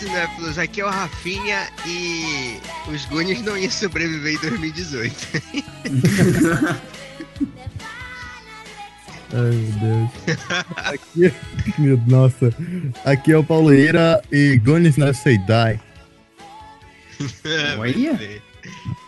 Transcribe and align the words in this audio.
Cinéfilos, 0.00 0.56
aqui 0.56 0.80
é 0.80 0.86
o 0.86 0.88
Rafinha 0.88 1.68
e 1.86 2.58
os 2.90 3.04
Goonies 3.04 3.42
não 3.42 3.54
iam 3.54 3.70
sobreviver 3.70 4.32
em 4.32 4.38
2018. 4.38 5.14
Ai, 9.34 9.50
meu 9.50 9.72
Deus. 9.78 10.10
Aqui, 10.76 11.30
meu, 11.78 11.98
nossa. 12.06 12.50
Aqui 13.04 13.32
é 13.32 13.36
o 13.36 13.44
Paulo 13.44 13.74
Ira 13.74 14.22
e 14.32 14.56
Goonies 14.56 14.96
Never 14.96 15.14
Say 15.14 15.36
Die. 15.36 15.78
Olha. 17.78 18.42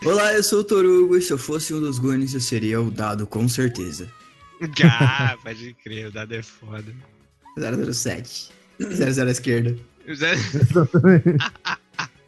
Olá, 0.05 0.31
eu 0.33 0.43
sou 0.43 0.59
o 0.59 0.63
Torugo 0.63 1.17
e 1.17 1.21
se 1.23 1.33
eu 1.33 1.39
fosse 1.39 1.73
um 1.73 1.79
dos 1.79 1.97
Goonies 1.97 2.35
eu 2.35 2.39
seria 2.39 2.79
o 2.79 2.91
Dado, 2.91 3.25
com 3.25 3.49
certeza. 3.49 4.07
Ah, 4.83 5.35
pode 5.41 5.73
crer, 5.83 6.09
o 6.09 6.11
dado 6.11 6.35
é 6.35 6.43
foda. 6.43 6.93
007. 7.57 8.51
00 8.79 9.27
à 9.27 9.31
esquerda. 9.31 9.75
Zé- 10.11 10.35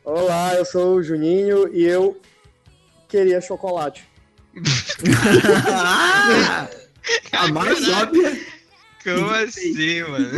Olá, 0.03 0.53
eu 0.55 0.65
sou 0.65 0.95
o 0.95 1.03
Juninho 1.03 1.73
e 1.73 1.84
eu 1.84 2.20
queria 3.09 3.41
chocolate. 3.41 4.03
Ah, 5.73 6.70
a 7.34 7.48
mais 7.49 7.87
óbvia. 7.90 8.40
Como 9.04 9.29
assim, 9.29 10.01
mano? 10.04 10.32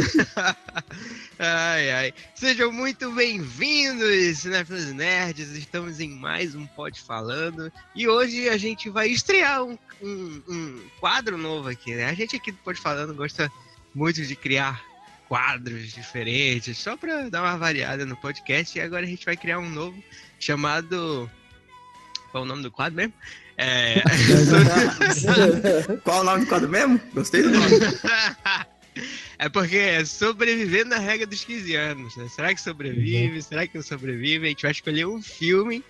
ai, 1.40 1.92
ai. 1.92 2.14
Sejam 2.36 2.72
muito 2.72 3.12
bem-vindos, 3.14 4.40
cinéfilos 4.40 4.86
nerds. 4.94 5.52
Estamos 5.52 6.00
em 6.00 6.10
mais 6.10 6.56
um 6.56 6.66
Pod 6.66 7.00
Falando. 7.00 7.72
E 7.96 8.08
hoje 8.08 8.50
a 8.50 8.58
gente 8.58 8.90
vai 8.90 9.08
estrear 9.10 9.64
um, 9.64 9.78
um- 10.02 10.42
um 10.50 10.82
quadro 11.00 11.38
novo 11.38 11.70
aqui, 11.70 11.94
né? 11.96 12.08
A 12.10 12.14
gente 12.14 12.36
aqui 12.36 12.52
do 12.52 12.58
Pod 12.58 12.80
Falando 12.82 13.14
gosta 13.14 13.50
muito 13.96 14.22
de 14.26 14.36
criar 14.36 14.84
quadros 15.28 15.94
diferentes, 15.94 16.78
só 16.78 16.96
pra 16.96 17.30
dar 17.30 17.42
uma 17.42 17.58
variada 17.58 18.06
no 18.06 18.16
podcast. 18.18 18.78
E 18.78 18.82
agora 18.82 19.06
a 19.06 19.10
gente 19.10 19.26
vai 19.26 19.38
criar 19.38 19.60
um 19.60 19.70
novo 19.70 20.02
chamado. 20.40 21.30
Qual 22.32 22.44
é 22.44 22.46
o 22.46 22.50
nome 22.50 22.64
do 22.64 22.72
quadro 22.72 22.96
mesmo? 22.96 23.14
É. 23.58 24.04
Qual 26.04 26.22
o 26.22 26.24
nome 26.24 26.46
do 26.46 26.48
quadro 26.48 26.70
mesmo? 26.70 27.00
Gostei 27.14 27.44
do 27.44 27.52
nome. 27.52 27.76
É 29.40 29.48
porque 29.48 29.78
é 29.78 30.04
sobrevivendo 30.04 30.90
na 30.90 30.98
regra 30.98 31.28
dos 31.28 31.44
15 31.44 31.76
anos, 31.76 32.16
né? 32.16 32.28
Será 32.30 32.52
que 32.56 32.60
sobrevive? 32.60 33.44
Será 33.44 33.68
que 33.68 33.76
não 33.76 33.84
sobrevive? 33.84 34.48
A 34.48 34.50
gente 34.50 34.64
vai 34.64 34.72
escolher 34.72 35.06
um 35.06 35.22
filme 35.22 35.84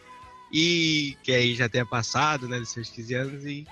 e 0.51 1.15
que 1.23 1.31
aí 1.31 1.55
já 1.55 1.69
tenha 1.69 1.85
passado, 1.85 2.47
né, 2.47 2.59
dos 2.59 2.69
seus 2.69 2.89
15 2.89 3.13
anos 3.13 3.45
e 3.45 3.65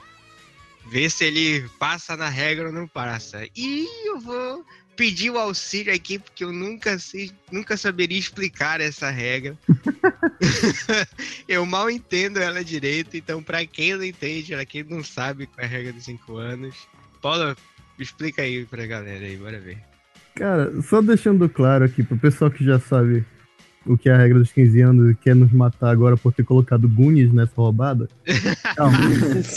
ver 0.88 1.10
se 1.10 1.26
ele 1.26 1.68
passa 1.80 2.16
na 2.16 2.30
regra 2.30 2.68
ou 2.68 2.74
não 2.74 2.88
passa. 2.88 3.46
E 3.56 3.88
eu 4.08 4.20
vou 4.20 4.66
pedir 4.96 5.30
o 5.30 5.38
auxílio 5.38 5.94
aqui 5.94 6.18
porque 6.20 6.44
eu 6.44 6.52
nunca 6.52 6.98
sei, 6.98 7.32
nunca 7.52 7.78
saberia 7.78 8.18
explicar 8.18 8.82
essa 8.82 9.10
regra. 9.10 9.58
eu 11.48 11.66
mal 11.66 11.90
entendo 11.90 12.40
ela 12.40 12.64
direito, 12.64 13.18
então 13.18 13.44
pra 13.44 13.66
quem 13.66 13.96
não 13.96 14.04
entende, 14.04 14.54
pra 14.54 14.66
quem 14.66 14.84
não 14.84 15.04
sabe 15.04 15.48
qual 15.48 15.64
é 15.64 15.66
a 15.66 15.70
regra 15.70 15.94
dos 15.94 16.06
5 16.06 16.38
anos, 16.38 16.76
Paula, 17.22 17.56
Explica 17.98 18.42
aí 18.42 18.66
pra 18.66 18.86
galera 18.86 19.26
aí, 19.26 19.38
bora 19.38 19.60
ver. 19.60 19.78
Cara, 20.36 20.82
só 20.82 21.02
deixando 21.02 21.48
claro 21.48 21.86
aqui 21.86 22.04
pro 22.04 22.18
pessoal 22.18 22.52
que 22.52 22.64
já 22.64 22.78
sabe 22.78 23.26
o 23.86 23.98
que 23.98 24.10
é 24.10 24.14
a 24.14 24.18
regra 24.18 24.40
dos 24.40 24.52
15 24.52 24.82
anos 24.82 25.12
e 25.12 25.16
quer 25.16 25.36
nos 25.36 25.52
matar 25.52 25.92
agora 25.92 26.18
por 26.18 26.34
ter 26.34 26.44
colocado 26.44 26.90
Goonies 26.90 27.32
nessa 27.32 27.54
roubada. 27.56 28.10
Calma, 28.76 28.98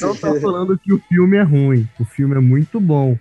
não 0.01 0.15
tá 0.15 0.41
falando 0.41 0.79
que 0.79 0.93
o 0.93 1.03
filme 1.09 1.37
é 1.37 1.43
ruim. 1.43 1.89
O 1.99 2.05
filme 2.05 2.37
é 2.37 2.41
muito 2.41 2.79
bom. 2.79 3.19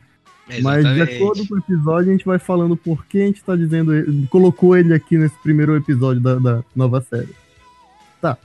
Mas 0.62 0.84
de 0.96 1.02
acordo 1.16 1.48
com 1.48 1.56
o 1.56 1.58
episódio, 1.60 2.10
a 2.10 2.12
gente 2.14 2.26
vai 2.26 2.40
falando 2.40 2.76
por 2.78 3.06
que 3.06 3.22
a 3.22 3.26
gente 3.26 3.44
tá 3.44 3.56
dizendo. 3.56 3.94
ele- 3.94 4.28
Colocou 4.30 4.76
ele 4.78 4.94
aqui 4.94 5.18
nesse 5.18 5.36
primeiro 5.44 5.76
episódio 5.76 6.22
da, 6.22 6.36
da 6.36 6.64
nova 6.76 7.02
série. 7.02 7.30
Tá. 8.22 8.38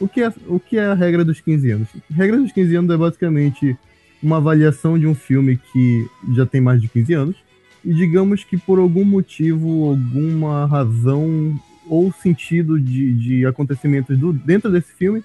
O 0.00 0.08
que, 0.08 0.22
é, 0.22 0.32
o 0.46 0.58
que 0.60 0.76
é 0.78 0.86
a 0.86 0.94
regra 0.94 1.24
dos 1.24 1.40
15 1.40 1.70
anos? 1.70 1.88
A 2.10 2.14
regra 2.14 2.36
dos 2.36 2.52
15 2.52 2.74
anos 2.76 2.90
é 2.90 2.96
basicamente 2.96 3.76
uma 4.22 4.36
avaliação 4.38 4.98
de 4.98 5.06
um 5.06 5.14
filme 5.14 5.58
que 5.72 6.06
já 6.34 6.44
tem 6.46 6.60
mais 6.60 6.80
de 6.80 6.88
15 6.88 7.12
anos. 7.14 7.36
E 7.84 7.92
digamos 7.94 8.42
que 8.44 8.56
por 8.56 8.78
algum 8.78 9.04
motivo, 9.04 9.90
alguma 9.90 10.66
razão 10.66 11.58
ou 11.88 12.12
sentido 12.12 12.78
de, 12.78 13.14
de 13.14 13.46
acontecimentos 13.46 14.18
do, 14.18 14.32
dentro 14.32 14.70
desse 14.70 14.92
filme 14.92 15.22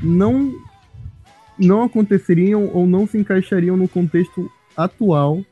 não, 0.00 0.52
não 1.58 1.82
aconteceriam 1.82 2.66
ou 2.72 2.86
não 2.86 3.06
se 3.06 3.18
encaixariam 3.18 3.76
no 3.76 3.88
contexto 3.88 4.50
atual 4.78 5.44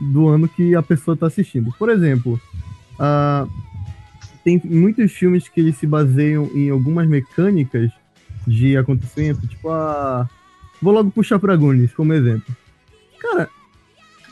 do 0.00 0.28
ano 0.28 0.48
que 0.48 0.74
a 0.74 0.82
pessoa 0.82 1.14
está 1.14 1.26
assistindo. 1.26 1.74
Por 1.78 1.90
exemplo, 1.90 2.40
ah, 2.98 3.46
tem 4.44 4.60
muitos 4.64 5.12
filmes 5.12 5.48
que 5.48 5.60
eles 5.60 5.76
se 5.76 5.86
baseiam 5.86 6.48
em 6.54 6.70
algumas 6.70 7.06
mecânicas 7.08 7.90
de 8.46 8.76
acontecimento, 8.76 9.46
tipo 9.46 9.68
a. 9.68 10.28
Vou 10.80 10.94
logo 10.94 11.10
puxar 11.10 11.38
pra 11.38 11.56
Goonies 11.56 11.92
como 11.92 12.12
exemplo. 12.12 12.56
Cara, 13.20 13.48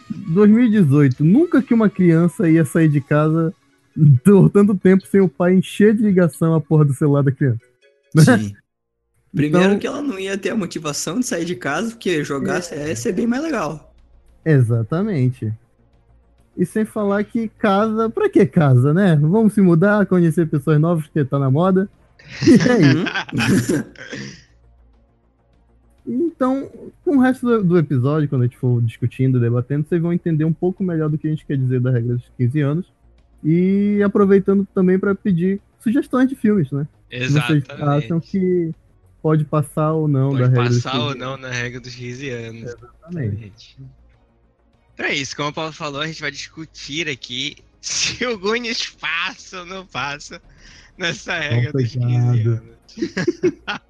2018, 0.09 1.25
nunca 1.25 1.61
que 1.61 1.75
uma 1.75 1.91
criança 1.91 2.49
ia 2.49 2.65
sair 2.65 2.89
de 2.89 3.01
casa 3.01 3.53
por 4.25 4.49
tanto 4.51 4.75
tempo 4.77 5.05
sem 5.07 5.21
o 5.21 5.29
pai 5.29 5.55
encher 5.55 5.95
de 5.95 6.03
ligação 6.03 6.55
a 6.55 6.61
porra 6.61 6.85
do 6.85 6.95
celular 6.95 7.23
da 7.23 7.33
criança. 7.33 7.61
Sim. 8.19 8.55
Primeiro 9.35 9.67
Então- 9.67 9.79
que 9.79 9.87
ela 9.87 10.01
não 10.01 10.19
ia 10.19 10.39
ter 10.39 10.51
a 10.51 10.57
motivação 10.57 11.19
de 11.21 11.27
sair 11.27 11.45
de 11.45 11.57
casa, 11.57 11.91
porque 11.91 12.23
jogar 12.25 12.63
CS 12.63 13.07
é 13.07 13.13
bem 13.13 13.27
mais 13.27 13.43
legal. 13.43 13.95
Exatamente. 14.47 15.53
E 16.57 16.65
sem 16.65 16.85
falar 16.85 17.23
que 17.25 17.49
casa, 17.49 18.09
pra 18.09 18.31
que 18.31 18.47
casa, 18.47 18.95
né? 18.95 19.17
Vamos 19.17 19.53
se 19.53 19.61
mudar, 19.61 20.07
conhecer 20.07 20.49
pessoas 20.49 20.81
novas 20.81 21.07
que 21.09 21.25
tá 21.25 21.39
na 21.39 21.51
moda. 21.51 21.89
E 22.47 22.53
é 22.55 23.57
isso. 23.61 23.85
Então, 26.07 26.71
com 27.05 27.17
o 27.17 27.21
resto 27.21 27.63
do, 27.65 27.79
episódio, 27.79 28.29
quando 28.29 28.43
a 28.43 28.45
gente 28.45 28.57
for 28.57 28.81
discutindo, 28.81 29.41
debatendo, 29.41 29.87
vocês 29.89 30.01
vão 30.01 30.13
entender 30.13 30.45
um 30.45 30.53
pouco 30.53 30.85
melhor 30.85 31.11
do 31.11 31.19
que 31.19 31.27
a 31.27 31.31
gente 31.31 31.45
quer 31.45 31.57
dizer 31.57 31.81
da 31.81 31.91
regra 31.91 32.15
dos 32.15 32.31
15 32.39 32.61
anos. 32.61 32.93
E 33.43 34.01
aproveitando 34.05 34.67
também 34.73 34.99
para 34.99 35.15
pedir 35.15 35.61
sugestões 35.81 36.29
de 36.29 36.37
filmes, 36.37 36.71
né? 36.71 36.87
Se 37.11 37.19
Vocês 37.19 37.37
acham 37.37 37.57
Exatamente. 37.57 38.31
que 38.31 38.75
pode 39.21 39.45
passar 39.45 39.93
ou 39.93 40.07
não 40.07 40.33
da 40.33 40.39
Pode 40.39 40.51
regra 40.51 40.69
dos 40.69 40.83
passar 40.83 40.99
15 40.99 41.09
ou 41.09 41.17
não 41.17 41.37
na 41.37 41.51
regra 41.51 41.81
dos 41.81 41.95
15 41.95 42.31
anos. 42.31 42.63
Exatamente. 42.63 43.77
Então 44.97 45.07
é 45.07 45.15
isso, 45.15 45.37
como 45.37 45.51
o 45.51 45.53
Paulo 45.53 45.73
falou, 45.73 46.01
a 46.01 46.07
gente 46.07 46.23
vai 46.23 46.31
discutir 46.31 47.07
aqui 47.07 47.57
se 47.83 48.25
o 48.25 48.39
Gunis 48.39 48.89
passa 48.99 49.61
ou 49.61 49.67
não 49.67 49.87
passa 49.87 50.41
nessa 50.97 51.39
regra 51.39 51.71
dos 51.73 51.93
15 51.93 51.99
Complicado. 51.99 52.49
anos. 52.49 52.77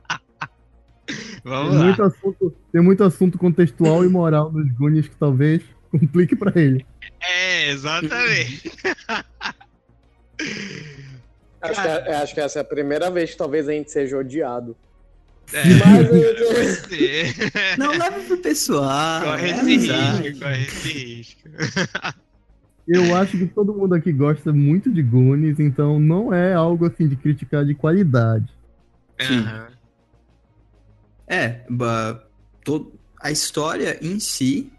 Vamos 1.45 1.71
Tem 1.71 1.78
lá. 1.78 1.84
muito, 1.84 2.03
assunto, 2.03 2.55
tem 2.72 2.83
muito 2.83 3.05
assunto 3.05 3.39
contextual 3.39 4.05
e 4.05 4.09
moral 4.09 4.50
nos 4.50 4.69
Goonies 4.72 5.06
que 5.06 5.15
talvez 5.15 5.62
complique 5.93 6.34
pra 6.34 6.50
ele. 6.61 6.84
É, 7.21 7.71
exatamente. 7.71 8.72
Acho 11.62 11.81
que, 11.83 11.89
é- 11.89 12.15
acho 12.16 12.34
que 12.34 12.41
essa 12.41 12.59
é 12.59 12.62
a 12.62 12.65
primeira 12.65 13.09
vez 13.11 13.31
que 13.31 13.37
talvez 13.37 13.69
a 13.69 13.72
gente 13.72 13.91
seja 13.93 14.19
odiado. 14.19 14.77
É, 15.53 15.65
Mas 15.75 16.09
pode 16.09 16.66
ser. 16.89 17.34
Não 17.78 17.97
leve 17.97 18.21
pro 18.27 18.37
pessoal. 18.39 19.22
corre 19.22 19.48
é 19.48 19.51
esse 19.53 19.60
amizade. 19.60 20.22
risco, 20.28 20.41
corre 20.41 20.63
esse 20.63 20.89
risco. 20.89 21.48
Eu 22.89 23.16
acho 23.16 23.37
que 23.37 23.47
todo 23.47 23.75
mundo 23.75 23.95
aqui 23.95 24.13
gosta 24.13 24.53
muito 24.53 24.93
de 24.93 25.03
Goonies, 25.03 25.59
então 25.59 25.98
não 25.98 26.33
é 26.33 26.54
algo 26.54 26.87
assim 26.87 27.09
de 27.09 27.16
criticar 27.16 27.65
de 27.65 27.75
qualidade. 27.75 28.47
Sim. 29.21 29.39
Aham. 29.39 29.66
É, 31.28 31.60
to- 32.65 32.92
a 33.21 33.31
história 33.33 33.99
em 34.01 34.21
si, 34.21 34.71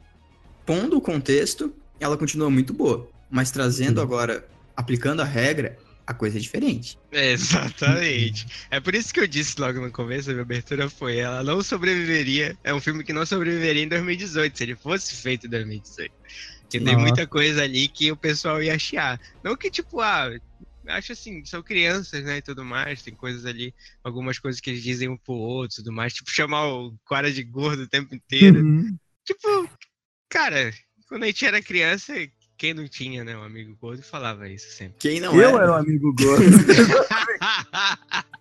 pondo 0.66 0.98
o 0.98 1.02
contexto, 1.02 1.74
ela 2.00 2.16
continua 2.18 2.50
muito 2.50 2.74
boa. 2.74 3.10
Mas 3.30 3.52
trazendo 3.52 4.00
Sim. 4.00 4.06
agora, 4.06 4.48
aplicando 4.76 5.22
a 5.22 5.26
regra, 5.26 5.78
a 6.08 6.14
coisa 6.14 6.38
é 6.38 6.42
diferente. 6.42 6.98
Exatamente. 7.12 8.48
É 8.72 8.80
por 8.80 8.96
isso 8.96 9.14
que 9.14 9.20
eu 9.20 9.28
disse 9.28 9.60
logo 9.60 9.82
no 9.82 9.92
começo, 9.92 10.30
a 10.30 10.34
minha 10.34 10.44
abertura 10.44 10.90
foi, 10.90 11.18
ela 11.18 11.44
não 11.44 11.62
sobreviveria, 11.62 12.58
é 12.64 12.74
um 12.74 12.80
filme 12.80 13.04
que 13.04 13.12
não 13.12 13.26
sobreviveria 13.26 13.84
em 13.84 13.90
2018, 13.90 14.58
se 14.58 14.64
ele 14.64 14.76
fosse 14.76 15.16
feito 15.16 15.48
em 15.48 15.50
2018. 15.50 16.16
Porque 16.62 16.80
tem 16.80 16.98
muita 16.98 17.28
coisa 17.28 17.64
ali 17.64 17.90
que 17.90 18.10
o 18.12 18.18
pessoal 18.18 18.64
ia 18.64 18.80
chiar. 18.80 19.20
Não 19.44 19.56
que, 19.56 19.70
tipo, 19.70 20.00
ah, 20.00 20.30
acho 20.88 21.12
assim, 21.12 21.44
são 21.44 21.62
crianças, 21.62 22.24
né, 22.24 22.38
e 22.38 22.42
tudo 22.42 22.64
mais, 22.64 23.02
tem 23.02 23.14
coisas 23.14 23.46
ali, 23.46 23.74
algumas 24.02 24.40
coisas 24.40 24.62
que 24.62 24.70
eles 24.70 24.84
dizem 24.84 25.10
um 25.10 25.18
pro 25.18 25.34
outro 25.34 25.76
e 25.76 25.84
tudo 25.84 25.94
mais, 25.94 26.14
tipo, 26.14 26.32
chamar 26.32 26.68
o 26.68 26.98
cara 27.06 27.32
de 27.32 27.44
gordo 27.44 27.84
o 27.84 27.88
tempo 27.88 28.16
inteiro. 28.16 28.62
Uhum. 28.62 28.98
Tipo, 29.26 29.70
cara, 30.30 30.74
quando 31.08 31.24
a 31.24 31.28
gente 31.28 31.46
era 31.46 31.62
criança, 31.62 32.14
quem 32.58 32.74
não 32.74 32.88
tinha, 32.88 33.24
né, 33.24 33.38
um 33.38 33.44
amigo 33.44 33.76
gordo 33.80 34.02
falava 34.02 34.48
isso 34.50 34.72
sempre. 34.72 34.96
Quem 35.00 35.20
não 35.20 35.40
Eu 35.40 35.60
é? 35.60 35.64
era 35.64 35.72
o 35.72 35.76
amigo 35.76 36.12
gordo. 36.14 36.44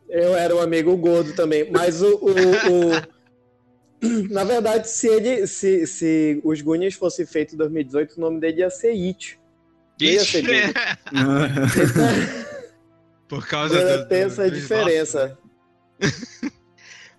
Eu 0.08 0.34
era 0.36 0.54
um 0.56 0.60
amigo 0.60 0.96
gordo 0.96 1.32
também, 1.34 1.70
mas 1.70 2.00
o. 2.02 2.14
o- 2.16 2.30
o- 2.30 3.16
Na 4.30 4.44
verdade, 4.44 4.88
se 4.88 5.08
ele. 5.08 5.46
Se, 5.46 5.86
se 5.86 6.40
os 6.44 6.60
Goonies 6.60 6.94
fosse 6.94 7.26
feito 7.26 7.54
em 7.54 7.58
2018, 7.58 8.16
o 8.16 8.20
nome 8.20 8.40
dele 8.40 8.60
ia 8.60 8.70
ser 8.70 8.90
It. 8.92 9.38
Ia 10.00 10.24
ser 10.24 10.42
gordo. 10.42 10.74
Por 13.28 13.46
causa 13.46 13.78
Agora 13.80 13.98
do, 13.98 14.08
tem 14.08 14.20
do- 14.20 14.26
essa 14.26 14.48
do 14.48 14.54
diferença. 14.56 15.38
slot. 16.00 16.26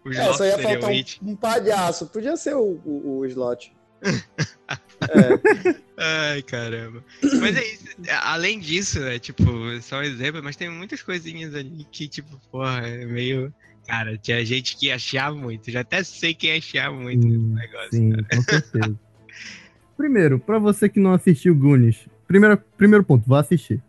O 0.06 0.12
É, 0.14 0.34
só 0.34 0.46
ia 0.46 0.58
faltar 0.58 0.90
um, 0.90 0.94
It. 0.94 1.20
um 1.22 1.36
palhaço. 1.36 2.08
Podia 2.08 2.38
ser 2.38 2.56
o, 2.56 2.80
o, 2.86 3.18
o 3.20 3.26
slot. 3.26 3.76
É, 5.10 5.76
Ai, 5.98 6.42
caramba. 6.44 7.04
Mas 7.40 7.56
é 7.56 7.74
isso. 7.74 7.86
Além 8.24 8.60
disso, 8.60 9.00
né? 9.00 9.18
Tipo, 9.20 9.44
só 9.82 10.00
um 10.00 10.04
exemplo, 10.04 10.42
mas 10.44 10.56
tem 10.56 10.70
muitas 10.70 11.02
coisinhas 11.02 11.56
ali 11.56 11.86
que, 11.92 12.08
tipo, 12.08 12.40
porra, 12.52 12.88
é 12.88 13.06
meio. 13.06 13.54
Cara, 13.88 14.18
tinha 14.18 14.44
gente 14.46 14.76
que 14.78 14.88
ia 14.88 15.00
chiar 15.00 15.34
muito. 15.34 15.72
Já 15.72 15.80
até 15.82 16.04
sei 16.04 16.34
quem 16.34 16.56
ia 16.56 16.62
chiar 16.62 16.92
muito 16.92 17.26
nesse 17.26 17.40
Sim, 17.40 17.54
negócio. 17.54 17.90
Sim, 17.92 18.10
cara. 18.12 18.28
com 18.36 18.42
certeza. 18.44 19.00
Primeiro, 19.98 20.38
pra 20.40 20.60
você 20.60 20.88
que 20.88 21.00
não 21.00 21.14
assistiu 21.14 21.56
Goonies, 21.56 22.08
primeiro, 22.28 22.58
primeiro 22.78 23.04
ponto, 23.04 23.28
vá 23.28 23.40
assistir. 23.40 23.82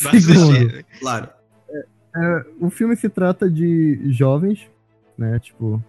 Vai 0.00 0.20
Segundo, 0.20 0.52
assistir. 0.52 0.72
né? 0.72 0.84
Claro. 1.00 1.28
é, 2.14 2.44
o 2.60 2.70
filme 2.70 2.94
se 2.94 3.08
trata 3.08 3.50
de 3.50 4.00
jovens, 4.12 4.60
né, 5.16 5.36
tipo, 5.40 5.82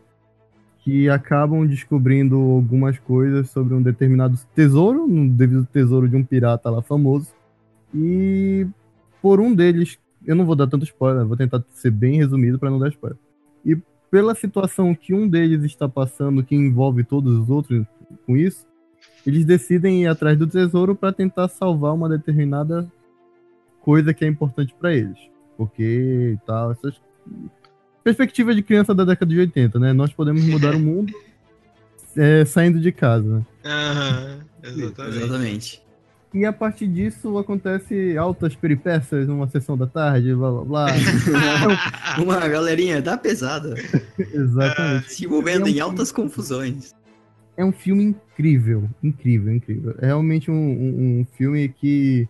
que 0.89 1.07
acabam 1.07 1.67
descobrindo 1.67 2.35
algumas 2.35 2.97
coisas 2.97 3.51
sobre 3.51 3.75
um 3.75 3.81
determinado 3.81 4.35
tesouro, 4.55 5.03
um 5.03 5.27
devido 5.27 5.63
tesouro 5.71 6.09
de 6.09 6.15
um 6.15 6.23
pirata 6.23 6.67
lá 6.67 6.81
famoso. 6.81 7.27
E 7.93 8.65
por 9.21 9.39
um 9.39 9.53
deles, 9.53 9.99
eu 10.25 10.35
não 10.35 10.47
vou 10.47 10.55
dar 10.55 10.65
tanto 10.65 10.85
spoiler, 10.85 11.27
vou 11.27 11.37
tentar 11.37 11.63
ser 11.75 11.91
bem 11.91 12.17
resumido 12.17 12.57
pra 12.57 12.71
não 12.71 12.79
dar 12.79 12.89
spoiler. 12.89 13.19
E 13.63 13.77
pela 14.09 14.33
situação 14.33 14.95
que 14.95 15.13
um 15.13 15.27
deles 15.27 15.63
está 15.63 15.87
passando, 15.87 16.43
que 16.43 16.55
envolve 16.55 17.03
todos 17.03 17.37
os 17.37 17.51
outros 17.51 17.85
com 18.25 18.35
isso, 18.35 18.65
eles 19.27 19.45
decidem 19.45 20.03
ir 20.03 20.07
atrás 20.07 20.39
do 20.39 20.47
tesouro 20.47 20.95
para 20.95 21.13
tentar 21.13 21.49
salvar 21.49 21.93
uma 21.93 22.09
determinada 22.09 22.91
coisa 23.81 24.11
que 24.11 24.25
é 24.25 24.27
importante 24.27 24.73
para 24.73 24.91
eles. 24.91 25.19
Porque 25.55 26.35
tal, 26.47 26.71
essas 26.71 26.99
perspectiva 28.03 28.53
de 28.55 28.61
criança 28.63 28.93
da 28.93 29.03
década 29.05 29.31
de 29.31 29.39
80, 29.39 29.79
né? 29.79 29.93
Nós 29.93 30.11
podemos 30.13 30.43
mudar 30.45 30.75
o 30.75 30.79
mundo 30.79 31.13
é, 32.17 32.43
saindo 32.45 32.79
de 32.79 32.91
casa, 32.91 33.37
né? 33.37 33.45
Aham, 33.65 34.39
exatamente. 34.63 35.17
Exatamente. 35.23 35.81
E 36.31 36.45
a 36.45 36.53
partir 36.53 36.87
disso 36.87 37.37
acontece 37.39 38.15
altas 38.15 38.55
peripécias 38.55 39.27
numa 39.27 39.47
sessão 39.47 39.75
da 39.75 39.87
tarde, 39.87 40.33
blá 40.35 40.51
blá 40.51 40.63
blá. 40.63 40.87
Uma 42.21 42.47
galerinha 42.47 43.01
da 43.01 43.17
pesada 43.17 43.73
Exatamente. 44.17 45.11
se 45.13 45.25
envolvendo 45.25 45.61
É 45.67 45.71
um 45.71 45.73
em 45.73 45.79
altas 45.79 46.11
confusões. 46.11 46.93
É 47.57 47.65
um 47.65 47.71
filme 47.71 48.03
incrível, 48.03 48.87
incrível, 49.03 49.53
incrível. 49.55 49.95
É 49.99 50.05
realmente 50.05 50.51
um, 50.51 50.53
um- 50.55 51.19
um 51.21 51.25
filme 51.35 51.67
que, 51.67 52.27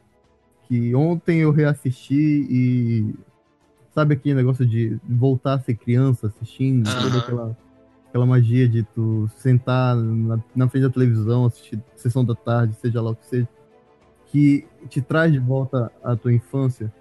que 0.67 0.95
ontem 0.95 1.39
eu 1.39 1.51
reassisti 1.51 2.15
e 2.49 3.13
sabe 3.99 4.13
aquele 4.13 4.35
negócio 4.35 4.65
de 4.65 4.97
voltar 5.03 5.55
a 5.55 5.59
ser 5.59 5.75
criança 5.75 6.27
assistindo, 6.27 6.89
Aham. 6.89 7.01
toda 7.01 7.17
aquela, 7.17 7.57
aquela 8.07 8.25
magia 8.25 8.67
de 8.67 8.83
tu 8.83 9.29
sentar 9.35 9.93
na, 9.93 10.39
na 10.55 10.69
frente 10.69 10.83
da 10.83 10.89
televisão, 10.89 11.45
assistir 11.45 11.77
sessão 11.97 12.23
da 12.23 12.33
tarde, 12.33 12.75
seja 12.75 13.01
lá 13.01 13.11
o 13.11 13.15
que 13.15 13.25
seja, 13.25 13.47
que 14.27 14.65
te 14.87 15.01
traz 15.01 15.33
de 15.33 15.39
volta 15.39 15.91
à 16.01 16.15
tua 16.15 16.31
infância. 16.31 16.93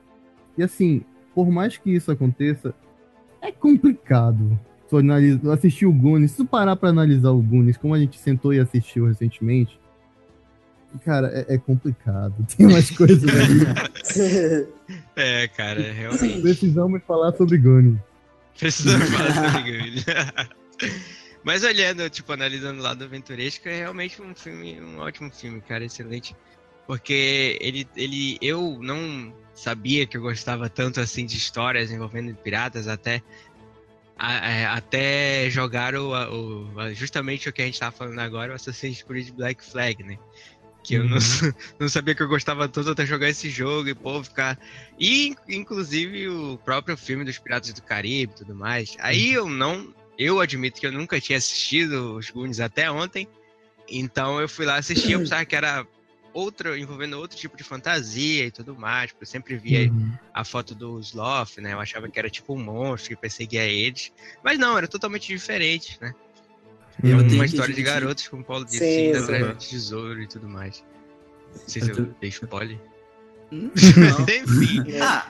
E 0.56 0.62
assim, 0.62 1.03
por 1.33 1.49
mais 1.49 1.77
que 1.77 1.95
isso 1.95 2.11
aconteça, 2.11 2.75
é 3.41 3.53
complicado. 3.53 4.59
Tu 4.91 4.97
analisa, 4.97 5.53
assistir 5.53 5.87
o 5.87 5.93
Goonies, 5.93 6.33
se 6.33 6.39
tu 6.39 6.47
parar 6.47 6.75
pra 6.75 6.89
analisar 6.89 7.31
o 7.31 7.41
Goonies, 7.41 7.77
como 7.77 7.94
a 7.94 7.99
gente 8.01 8.19
sentou 8.19 8.53
e 8.53 8.59
assistiu 8.59 9.06
recentemente, 9.06 9.79
cara, 11.05 11.29
é, 11.49 11.55
é 11.55 11.58
complicado. 11.58 12.35
Tem 12.56 12.67
umas 12.67 12.90
coisas 12.90 13.23
ali. 13.25 14.69
É, 15.17 15.46
cara, 15.49 15.93
realmente. 15.93 16.40
Precisamos 16.40 17.02
falar 17.06 17.32
sobre 17.37 17.58
Goonies. 17.58 17.99
Precisamos 18.58 19.08
falar 19.11 19.35
sobre 19.35 19.70
Ghoul. 19.73 20.49
Mas 21.44 21.62
olhando, 21.64 22.08
tipo, 22.08 22.32
analisando 22.32 22.81
o 22.81 22.82
lado 22.82 23.05
aventuresco, 23.05 23.69
é 23.69 23.79
realmente 23.79 24.20
um 24.23 24.35
filme, 24.35 24.81
um 24.81 24.99
ótimo 24.99 25.31
filme, 25.31 25.61
cara, 25.61 25.85
excelente. 25.85 26.35
Porque 26.87 27.58
ele, 27.61 27.87
ele, 27.96 28.38
eu 28.41 28.79
não 28.81 29.32
sabia 29.55 30.06
que 30.06 30.17
eu 30.17 30.23
gostava 30.23 30.69
tanto 30.69 31.00
assim 31.00 31.26
de 31.26 31.37
histórias 31.37 31.91
envolvendo 31.91 32.34
piratas 32.34 32.88
até 32.88 33.23
é, 34.19 34.67
até 34.67 35.49
jogar 35.50 35.94
o, 35.94 36.11
o- 36.12 36.94
justamente 36.94 37.49
o 37.49 37.52
que 37.52 37.62
a 37.62 37.67
gente 37.67 37.79
tava 37.79 37.93
falando 37.94 38.19
agora, 38.19 38.52
o 38.52 38.56
Assassin's 38.56 39.02
Creed 39.02 39.31
Black 39.31 39.64
Flag, 39.64 40.02
né? 40.02 40.19
Que 40.83 40.95
eu 40.95 41.05
não, 41.05 41.19
não 41.79 41.89
sabia 41.89 42.15
que 42.15 42.23
eu 42.23 42.29
gostava 42.29 42.69
tanto 42.69 42.91
até 42.91 43.05
jogar 43.05 43.29
esse 43.29 43.51
jogo 43.51 43.89
e, 43.89 43.95
pô, 43.95 44.23
ficar. 44.23 44.59
E, 44.99 45.35
inclusive, 45.49 46.29
o 46.29 46.59
próprio 46.59 46.97
filme 46.97 47.25
dos 47.25 47.39
Piratas 47.39 47.73
do 47.73 47.83
Caribe 47.83 48.33
e 48.33 48.37
tudo 48.39 48.55
mais. 48.55 48.97
Aí 49.01 49.33
eu 49.33 49.49
não. 49.49 49.93
Eu 50.19 50.41
admito 50.41 50.81
que 50.81 50.87
eu 50.87 50.93
nunca 50.93 51.21
tinha 51.21 51.39
assistido 51.39 52.17
os 52.17 52.31
Goonies 52.31 52.61
até 52.61 52.91
ontem. 52.91 53.29
Então 53.89 54.41
eu 54.41 54.49
fui 54.49 54.67
lá 54.67 54.77
assistir, 54.77 55.13
eu 55.13 55.21
pensava 55.21 55.45
que 55.45 55.57
era 55.57 55.87
outro, 56.33 56.77
envolvendo 56.77 57.19
outro 57.19 57.37
tipo 57.39 57.57
de 57.57 57.65
fantasia 57.65 58.47
e 58.47 58.51
tudo 58.51 58.77
mais. 58.77 59.13
Porque 59.13 59.25
eu 59.25 59.29
sempre 59.29 59.57
via 59.57 59.91
Uhum. 59.91 60.13
a 60.35 60.45
foto 60.45 60.75
do 60.75 60.99
Sloth, 61.01 61.59
né? 61.59 61.73
Eu 61.73 61.81
achava 61.81 62.09
que 62.09 62.19
era 62.19 62.29
tipo 62.29 62.55
um 62.55 62.63
monstro 62.63 63.11
que 63.11 63.21
perseguia 63.21 63.65
eles. 63.65 64.13
Mas 64.43 64.59
não, 64.59 64.77
era 64.77 64.89
totalmente 64.89 65.29
diferente, 65.29 65.99
né? 66.01 66.13
É 67.03 67.12
Eu 67.12 67.19
tenho 67.19 67.35
uma 67.35 67.45
história 67.47 67.75
de 67.75 67.83
garotos, 67.83 68.27
como 68.29 68.43
o 68.43 68.45
Paulo 68.45 68.65
disse, 68.65 68.79
Sim, 68.79 69.09
indo 69.11 69.19
atrás 69.19 69.59
de 69.59 69.69
tesouro 69.69 70.21
e 70.21 70.27
tudo 70.27 70.49
mais. 70.49 70.83
Não 71.55 71.62
sei 71.69 71.83
se 71.83 71.91
Eu 71.91 71.97
eu 71.97 72.06
tô- 72.06 72.12
dei 72.21 72.29
spoiler. 72.31 72.79
Enfim. 73.53 74.99
Ah, 75.00 75.27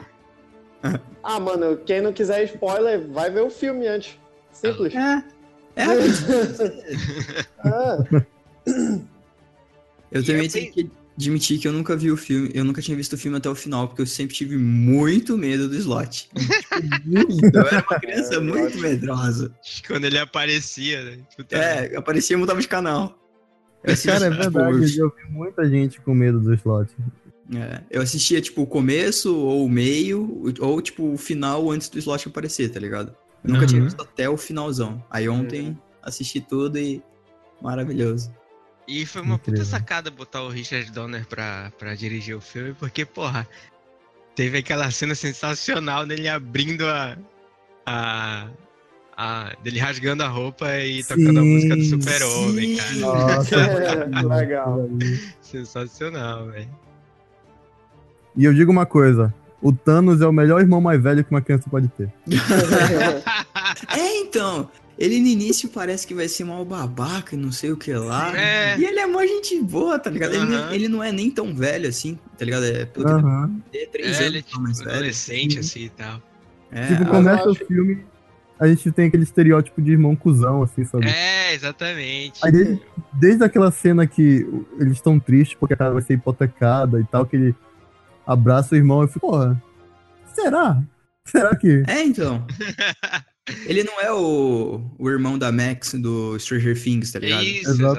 Ah, 1.22 1.40
mano, 1.40 1.76
quem 1.78 2.00
não 2.00 2.12
quiser 2.12 2.44
spoiler, 2.44 3.06
vai 3.08 3.30
ver 3.30 3.40
o 3.42 3.50
filme 3.50 3.86
antes. 3.86 4.18
Simples. 4.52 4.94
é. 4.94 5.24
É, 5.76 5.84
Ah, 7.64 7.98
eu 10.10 10.20
E 10.20 10.24
também 10.24 10.46
é 10.46 10.48
tenho 10.48 10.72
que 10.72 10.90
admitir 11.18 11.58
que 11.58 11.66
eu 11.66 11.72
nunca 11.72 11.96
vi 11.96 12.12
o 12.12 12.16
filme, 12.16 12.48
eu 12.54 12.64
nunca 12.64 12.80
tinha 12.80 12.96
visto 12.96 13.14
o 13.14 13.18
filme 13.18 13.36
até 13.36 13.50
o 13.50 13.54
final, 13.54 13.88
porque 13.88 14.02
eu 14.02 14.06
sempre 14.06 14.36
tive 14.36 14.56
muito 14.56 15.36
medo 15.36 15.68
do 15.68 15.74
slot. 15.74 16.28
Muito, 17.04 17.44
eu 17.56 17.66
era 17.66 17.84
uma 17.88 17.98
criança 17.98 18.40
muito 18.40 18.78
medrosa. 18.78 19.52
Quando 19.86 20.04
ele 20.04 20.18
aparecia, 20.18 21.02
né? 21.04 21.18
Puta 21.36 21.56
É, 21.56 21.96
aparecia 21.96 22.34
e 22.34 22.38
mudava 22.38 22.60
de 22.60 22.68
canal. 22.68 23.18
Eu 23.82 23.92
assistia, 23.92 24.12
Cara, 24.12 24.26
é 24.26 24.30
tipo, 24.30 24.42
verdade, 24.42 24.98
eu 24.98 25.12
vi 25.16 25.32
muita 25.32 25.68
gente 25.68 26.00
com 26.00 26.14
medo 26.14 26.38
do 26.40 26.54
slot. 26.54 26.94
é, 27.54 27.82
eu 27.90 28.00
assistia, 28.00 28.40
tipo, 28.40 28.62
o 28.62 28.66
começo 28.66 29.34
ou 29.36 29.64
o 29.64 29.68
meio, 29.68 30.44
ou, 30.60 30.80
tipo, 30.80 31.12
o 31.12 31.16
final 31.18 31.68
antes 31.70 31.88
do 31.88 31.98
slot 31.98 32.28
aparecer, 32.28 32.70
tá 32.70 32.78
ligado? 32.78 33.14
Eu 33.44 33.52
nunca 33.54 33.66
tinha 33.66 33.80
Uhum. 33.80 33.86
visto 33.86 34.00
até 34.02 34.28
o 34.30 34.36
finalzão. 34.36 35.02
Aí 35.10 35.28
ontem 35.28 35.76
assisti 36.02 36.40
tudo 36.40 36.78
e 36.78 37.02
maravilhoso. 37.62 38.30
E 38.88 39.04
foi 39.04 39.20
uma 39.20 39.36
puta 39.38 39.50
Incrível. 39.50 39.70
sacada 39.70 40.10
botar 40.10 40.42
o 40.42 40.48
Richard 40.48 40.90
Donner 40.90 41.26
pra, 41.26 41.70
pra 41.78 41.94
dirigir 41.94 42.34
o 42.34 42.40
filme, 42.40 42.72
porque, 42.72 43.04
porra, 43.04 43.46
teve 44.34 44.56
aquela 44.58 44.90
cena 44.90 45.14
sensacional 45.14 46.06
dele 46.06 46.26
abrindo 46.26 46.86
a. 46.86 47.16
a. 47.84 48.48
a 49.14 49.52
dele 49.62 49.78
rasgando 49.78 50.22
a 50.22 50.28
roupa 50.28 50.74
e 50.78 51.04
tocando 51.04 51.38
a 51.38 51.42
Sim, 51.42 51.54
música 51.54 51.76
do 51.76 51.84
Super-Homem, 51.84 52.76
cara. 52.76 52.88
sim. 52.88 53.00
Nossa, 53.00 53.56
legal. 54.36 54.88
Sensacional, 55.42 56.46
velho. 56.46 56.70
E 58.34 58.44
eu 58.46 58.54
digo 58.54 58.72
uma 58.72 58.86
coisa: 58.86 59.34
o 59.60 59.70
Thanos 59.70 60.22
é 60.22 60.26
o 60.26 60.32
melhor 60.32 60.60
irmão 60.60 60.80
mais 60.80 61.02
velho 61.02 61.22
que 61.22 61.30
uma 61.30 61.42
criança 61.42 61.68
pode 61.68 61.88
ter. 61.88 62.10
É, 63.90 64.16
então. 64.20 64.68
Ele 64.98 65.20
no 65.20 65.26
início 65.28 65.68
parece 65.68 66.04
que 66.06 66.12
vai 66.12 66.28
ser 66.28 66.42
mal 66.44 66.64
babaca 66.64 67.36
e 67.36 67.38
não 67.38 67.52
sei 67.52 67.70
o 67.70 67.76
que 67.76 67.92
lá. 67.92 68.36
É. 68.36 68.76
E 68.76 68.84
ele 68.84 68.98
é 68.98 69.06
mó 69.06 69.20
gente 69.22 69.60
boa, 69.62 69.96
tá 69.98 70.10
ligado? 70.10 70.34
Ele, 70.34 70.54
Aham. 70.56 70.72
ele 70.74 70.88
não 70.88 71.02
é 71.04 71.12
nem 71.12 71.30
tão 71.30 71.54
velho 71.54 71.88
assim, 71.88 72.18
tá 72.36 72.44
ligado? 72.44 72.64
É 72.64 72.84
pelo 72.84 73.06
ele 73.72 73.84
é 73.84 73.86
três 73.86 74.06
É, 74.06 74.10
anos 74.10 74.20
ele 74.26 74.38
é 74.38 74.42
só 74.42 74.48
tipo 74.48 74.60
mais 74.60 74.78
velho. 74.80 74.90
adolescente, 74.90 75.58
assim 75.60 75.84
e 75.84 75.88
tal. 75.90 76.20
É, 76.72 76.86
Tipo, 76.88 77.06
começa 77.06 77.48
o 77.48 77.54
filme, 77.54 78.04
a 78.58 78.66
gente 78.66 78.90
tem 78.90 79.06
aquele 79.06 79.22
estereótipo 79.22 79.80
de 79.80 79.92
irmão 79.92 80.16
cuzão, 80.16 80.64
assim, 80.64 80.84
sabe? 80.84 81.06
É, 81.08 81.54
exatamente. 81.54 82.40
Aí 82.44 82.50
desde, 82.50 82.82
desde 83.12 83.44
aquela 83.44 83.70
cena 83.70 84.04
que 84.04 84.44
eles 84.80 84.94
estão 84.94 85.20
tristes 85.20 85.56
porque 85.58 85.74
a 85.74 85.76
casa 85.76 85.94
vai 85.94 86.02
ser 86.02 86.14
hipotecada 86.14 87.00
e 87.00 87.04
tal, 87.04 87.24
que 87.24 87.36
ele 87.36 87.54
abraça 88.26 88.74
o 88.74 88.76
irmão 88.76 89.04
e 89.04 89.06
fica, 89.06 89.20
porra, 89.20 89.62
será? 90.34 90.82
Será 91.24 91.54
que. 91.54 91.84
É, 91.86 92.02
então. 92.02 92.44
Ele 93.66 93.84
não 93.84 94.00
é 94.00 94.12
o, 94.12 94.80
o 94.98 95.08
irmão 95.10 95.38
da 95.38 95.50
Max 95.52 95.94
do 95.94 96.38
Stranger 96.38 96.80
Things, 96.82 97.12
tá 97.12 97.18
ligado? 97.18 97.42
Isso, 97.44 97.70
exatamente. 97.70 97.94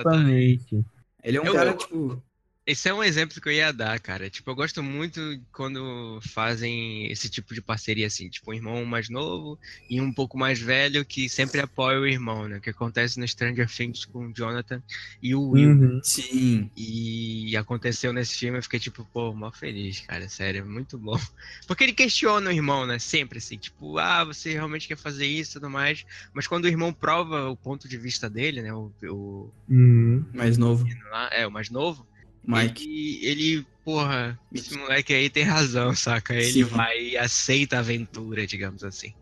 Exatamente. 0.76 0.86
Ele 1.24 1.38
é 1.38 1.42
um 1.42 1.46
Eu- 1.46 1.54
cara, 1.54 1.70
eu- 1.72 1.78
tipo. 1.78 2.24
Esse 2.70 2.88
é 2.88 2.94
um 2.94 3.04
exemplo 3.04 3.42
que 3.42 3.50
eu 3.50 3.54
ia 3.54 3.74
dar, 3.74 4.00
cara. 4.00 4.30
Tipo, 4.30 4.52
eu 4.52 4.56
gosto 4.56 4.84
muito 4.84 5.20
quando 5.52 6.20
fazem 6.22 7.12
esse 7.12 7.28
tipo 7.28 7.52
de 7.56 7.64
parceria 7.64 8.06
assim, 8.06 8.30
tipo, 8.30 8.52
um 8.52 8.54
irmão 8.54 8.86
mais 8.86 9.10
novo 9.10 9.58
e 9.90 10.00
um 10.00 10.14
pouco 10.14 10.38
mais 10.38 10.60
velho 10.60 11.04
que 11.04 11.28
sempre 11.28 11.62
apoia 11.62 12.00
o 12.00 12.06
irmão, 12.06 12.48
né? 12.48 12.60
Que 12.60 12.70
acontece 12.70 13.20
no 13.20 13.28
Stranger 13.28 13.68
Things 13.68 14.06
com 14.06 14.28
o 14.28 14.32
Jonathan 14.32 14.84
e 15.20 15.34
o 15.34 15.50
Will. 15.50 15.72
Uhum. 15.72 16.00
Sim. 16.04 16.70
E 16.78 17.58
aconteceu 17.58 18.14
nesse 18.14 18.38
filme, 18.38 18.60
eu 18.60 18.64
fiquei 18.64 18.80
tipo, 18.80 19.04
pô, 19.12 19.34
mal 19.34 19.52
feliz, 19.52 20.02
cara, 20.02 20.30
sério, 20.30 20.64
muito 20.64 20.96
bom. 20.96 21.18
Porque 21.66 21.84
ele 21.84 21.94
questiona 21.94 22.52
o 22.52 22.54
irmão, 22.54 22.86
né? 22.86 23.00
Sempre 23.00 23.40
assim, 23.40 23.58
tipo, 23.58 23.98
ah, 23.98 24.24
você 24.24 24.54
realmente 24.54 24.88
quer 24.88 24.98
fazer 24.98 25.26
isso 25.26 25.54
e 25.54 25.54
tudo 25.54 25.72
mais. 25.72 26.06
Mas 26.34 26.46
quando 26.46 26.66
o 26.66 26.70
irmão 26.70 26.94
prova 26.94 27.50
o 27.50 27.58
ponto 27.58 27.90
de 27.90 27.98
vista 27.98 28.30
dele, 28.30 28.62
né? 28.62 28.72
O, 28.72 28.92
o 29.06 29.52
Uhum. 29.68 30.24
Mais 30.34 30.58
novo. 30.58 30.86
lá, 31.12 31.30
é, 31.32 31.48
o 31.48 31.52
mais 31.52 31.70
novo, 31.70 32.06
Mike. 32.44 32.84
ele, 32.84 33.26
ele, 33.26 33.68
porra, 33.84 34.40
esse 34.54 34.78
moleque 34.78 35.14
aí 35.14 35.30
tem 35.30 35.44
razão, 35.44 35.96
saca? 35.96 36.34
Ele 36.34 36.52
Sim. 36.52 36.64
vai 36.64 37.00
e 37.00 37.18
aceita 37.18 37.78
a 37.78 37.80
aventura, 37.80 38.46
digamos 38.48 38.84
assim. 38.84 39.14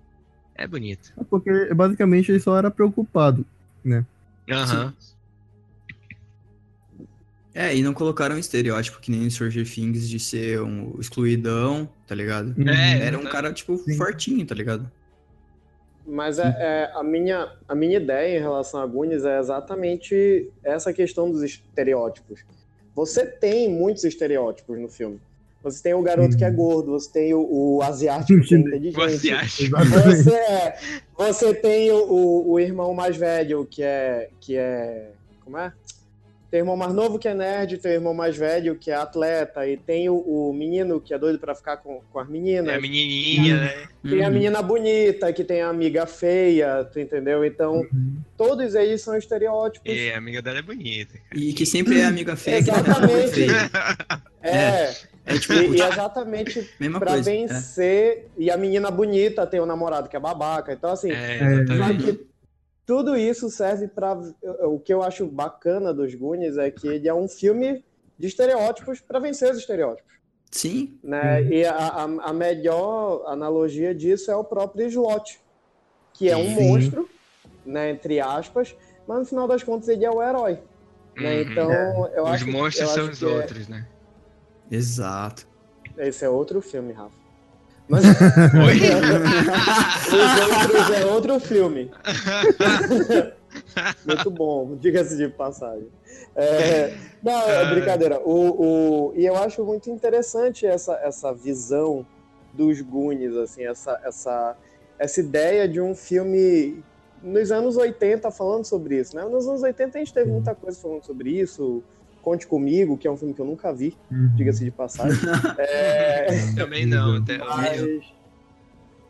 É 0.55 0.67
bonito. 0.67 1.13
É 1.19 1.23
Porque 1.23 1.73
basicamente 1.73 2.31
ele 2.31 2.39
só 2.39 2.57
era 2.57 2.71
preocupado. 2.71 3.45
Aham. 4.49 4.93
É, 7.53 7.75
e 7.75 7.81
não 7.81 7.91
colocaram 7.91 8.35
um 8.35 8.39
estereótipo 8.39 8.99
que 8.99 9.09
nem 9.09 9.23
em 9.23 9.29
Stranger 9.31 9.67
Things 9.67 10.07
de 10.07 10.19
ser 10.19 10.61
um 10.61 10.95
excluidão, 10.99 11.89
tá 12.05 12.13
ligado? 12.13 12.53
Uhum. 12.55 12.69
É, 12.69 12.99
Era 12.99 13.17
um 13.17 13.23
cara, 13.23 13.51
tipo, 13.51 13.77
Sim. 13.79 13.97
fortinho, 13.97 14.45
tá 14.45 14.53
ligado? 14.53 14.91
Mas 16.05 16.37
é, 16.37 16.55
é, 16.59 16.91
a, 16.93 17.03
minha, 17.03 17.51
a 17.67 17.73
minha 17.73 17.97
ideia 17.97 18.37
em 18.37 18.41
relação 18.41 18.79
a 18.79 18.85
Goonies 18.85 19.25
é 19.25 19.39
exatamente 19.39 20.49
essa 20.63 20.93
questão 20.93 21.31
dos 21.31 21.41
estereótipos. 21.41 22.45
Você 22.97 23.27
tem 23.27 23.69
muitos 23.69 24.03
estereótipos 24.03 24.79
no 24.79 24.89
filme. 24.89 25.19
Você 25.61 25.83
tem 25.83 25.93
o 25.93 26.01
garoto 26.01 26.35
que 26.35 26.43
é 26.43 26.49
Uhum. 26.49 26.55
gordo, 26.55 26.91
você 26.93 27.11
tem 27.11 27.31
o, 27.31 27.47
o 27.47 27.81
asiático 27.83 28.41
que 28.41 28.55
é 28.55 28.57
inteligente. 28.57 28.95
Você, 30.03 30.33
é, 30.33 30.79
você 31.15 31.53
tem 31.53 31.91
o, 31.91 31.97
o, 32.11 32.51
o 32.53 32.59
irmão 32.59 32.95
mais 32.95 33.15
velho 33.15 33.67
que 33.69 33.83
é, 33.83 34.29
que 34.39 34.57
é. 34.57 35.11
Como 35.43 35.59
é? 35.59 35.71
Tem 36.49 36.61
o 36.61 36.63
irmão 36.63 36.77
mais 36.77 36.93
novo 36.93 37.19
que 37.19 37.27
é 37.27 37.33
nerd, 37.33 37.77
tem 37.77 37.91
o 37.91 37.95
irmão 37.95 38.13
mais 38.13 38.37
velho 38.37 38.75
que 38.75 38.89
é 38.89 38.95
atleta, 38.95 39.67
e 39.67 39.75
tem 39.75 40.07
o, 40.09 40.15
o 40.15 40.53
menino 40.53 41.01
que 41.01 41.13
é 41.13 41.17
doido 41.19 41.39
pra 41.39 41.53
ficar 41.53 41.75
com, 41.77 41.99
com 42.09 42.19
as 42.19 42.29
meninas. 42.29 42.73
É 42.73 42.77
a 42.77 42.81
menininha, 42.81 43.59
né? 43.59 43.87
Tem 44.09 44.23
a 44.23 44.27
Uhum. 44.27 44.33
menina 44.33 44.61
bonita, 44.61 45.33
que 45.33 45.43
tem 45.43 45.61
a 45.61 45.67
amiga 45.67 46.05
feia, 46.05 46.85
tu 46.85 46.99
entendeu? 47.01 47.43
Então, 47.43 47.81
Uhum. 47.81 48.21
todos 48.37 48.75
eles 48.75 49.01
são 49.01 49.17
estereótipos. 49.17 49.91
E 49.91 50.09
a 50.11 50.17
amiga 50.17 50.41
dela 50.41 50.59
é 50.59 50.61
bonita. 50.61 51.15
cara. 51.29 51.41
E 51.43 51.51
que 51.51 51.65
sempre 51.65 51.99
é 51.99 52.05
amiga 52.05 52.37
feia. 52.37 52.55
é 52.55 52.59
Exatamente. 52.59 53.29
feia. 53.31 53.69
É, 54.41 54.93
É 55.25 55.37
tipo, 55.37 55.51
e, 55.53 55.75
e 55.77 55.81
exatamente 55.81 56.69
mesma 56.79 56.99
pra 56.99 57.11
coisa. 57.11 57.29
é. 57.29 57.33
vencer. 57.35 58.27
E 58.37 58.49
a 58.49 58.55
menina 58.55 58.89
bonita 58.89 59.45
tem 59.45 59.59
o 59.59 59.65
namorado 59.65 60.07
que 60.07 60.15
é 60.15 60.19
babaca. 60.19 60.71
Então, 60.71 60.91
assim, 60.91 61.11
É, 61.11 61.65
tudo 62.87 63.17
isso 63.17 63.49
serve 63.49 63.87
para 63.89 64.17
o 64.61 64.79
que 64.79 64.93
eu 64.93 65.03
acho 65.03 65.27
bacana 65.27 65.93
dos 65.93 66.15
Goonies 66.15 66.57
é 66.57 66.71
que 66.71 66.87
ele 66.87 67.07
é 67.07 67.13
um 67.13 67.27
filme 67.27 67.83
de 68.17 68.27
estereótipos 68.27 69.01
para 69.01 69.19
vencer 69.19 69.51
os 69.51 69.57
estereótipos, 69.57 70.11
Sim, 70.49 70.97
né? 71.03 71.41
Uhum. 71.41 71.47
E 71.49 71.65
a, 71.65 71.75
a, 71.75 72.03
a 72.03 72.33
melhor 72.33 73.25
analogia 73.27 73.93
disso 73.93 74.31
é 74.31 74.35
o 74.37 74.43
próprio 74.43 74.87
Slot, 74.87 75.39
que 76.13 76.29
é 76.29 76.37
um 76.37 76.45
Sim. 76.47 76.55
monstro, 76.63 77.09
né, 77.65 77.89
entre 77.91 78.21
aspas, 78.21 78.73
mas 79.05 79.19
no 79.19 79.25
final 79.25 79.47
das 79.49 79.61
contas 79.61 79.89
ele 79.89 80.05
é 80.05 80.09
o 80.09 80.23
herói, 80.23 80.57
né? 81.17 81.35
Uhum. 81.35 81.41
Então, 81.41 82.07
eu 82.15 82.23
Os 82.23 82.29
acho 82.29 82.47
monstros 82.49 82.89
eu 82.89 82.95
são 82.95 83.09
os 83.11 83.19
que 83.19 83.25
é- 83.25 83.27
outros, 83.27 83.67
né? 83.67 83.85
exato. 84.71 85.45
esse 85.97 86.23
é 86.23 86.29
outro 86.29 86.61
filme, 86.61 86.93
Rafa. 86.93 87.26
Mas 87.89 88.03
Oi? 88.05 88.79
Os 90.07 90.63
Outros 90.63 90.89
é 90.91 91.05
outro 91.05 91.39
filme. 91.39 91.91
Muito 94.05 94.29
bom, 94.29 94.75
diga-se 94.79 95.17
de 95.17 95.27
passagem. 95.29 95.87
É, 96.35 96.93
não, 97.23 97.49
é 97.49 97.63
Ah. 97.63 97.73
brincadeira. 97.73 98.19
O, 98.19 99.09
o, 99.09 99.13
e 99.15 99.25
eu 99.25 99.35
acho 99.37 99.63
muito 99.63 99.89
interessante 99.89 100.65
essa, 100.65 100.93
essa 101.03 101.33
visão 101.33 102.05
dos 102.53 102.81
Goonies, 102.81 103.35
assim, 103.35 103.65
essa, 103.65 103.99
essa, 104.03 104.55
essa 104.99 105.19
ideia 105.19 105.67
de 105.67 105.81
um 105.81 105.95
filme 105.95 106.83
nos 107.21 107.51
anos 107.51 107.77
80 107.77 108.29
falando 108.31 108.65
sobre 108.65 108.99
isso, 108.99 109.15
né? 109.15 109.23
Nos 109.23 109.47
anos 109.47 109.63
80 109.63 109.97
a 109.97 109.99
gente 109.99 110.13
teve 110.13 110.29
muita 110.31 110.53
coisa 110.53 110.79
falando 110.79 111.03
sobre 111.03 111.31
isso. 111.31 111.83
Conte 112.21 112.45
Comigo, 112.47 112.97
que 112.97 113.07
é 113.07 113.11
um 113.11 113.17
filme 113.17 113.33
que 113.33 113.39
eu 113.41 113.45
nunca 113.45 113.73
vi, 113.73 113.95
Uhum. 114.11 114.31
diga-se 114.35 114.63
de 114.63 114.71
passagem. 114.71 115.17
É, 115.59 116.27
Também 116.55 116.85
não, 116.85 117.15
até 117.17 117.37
mas- 117.37 117.81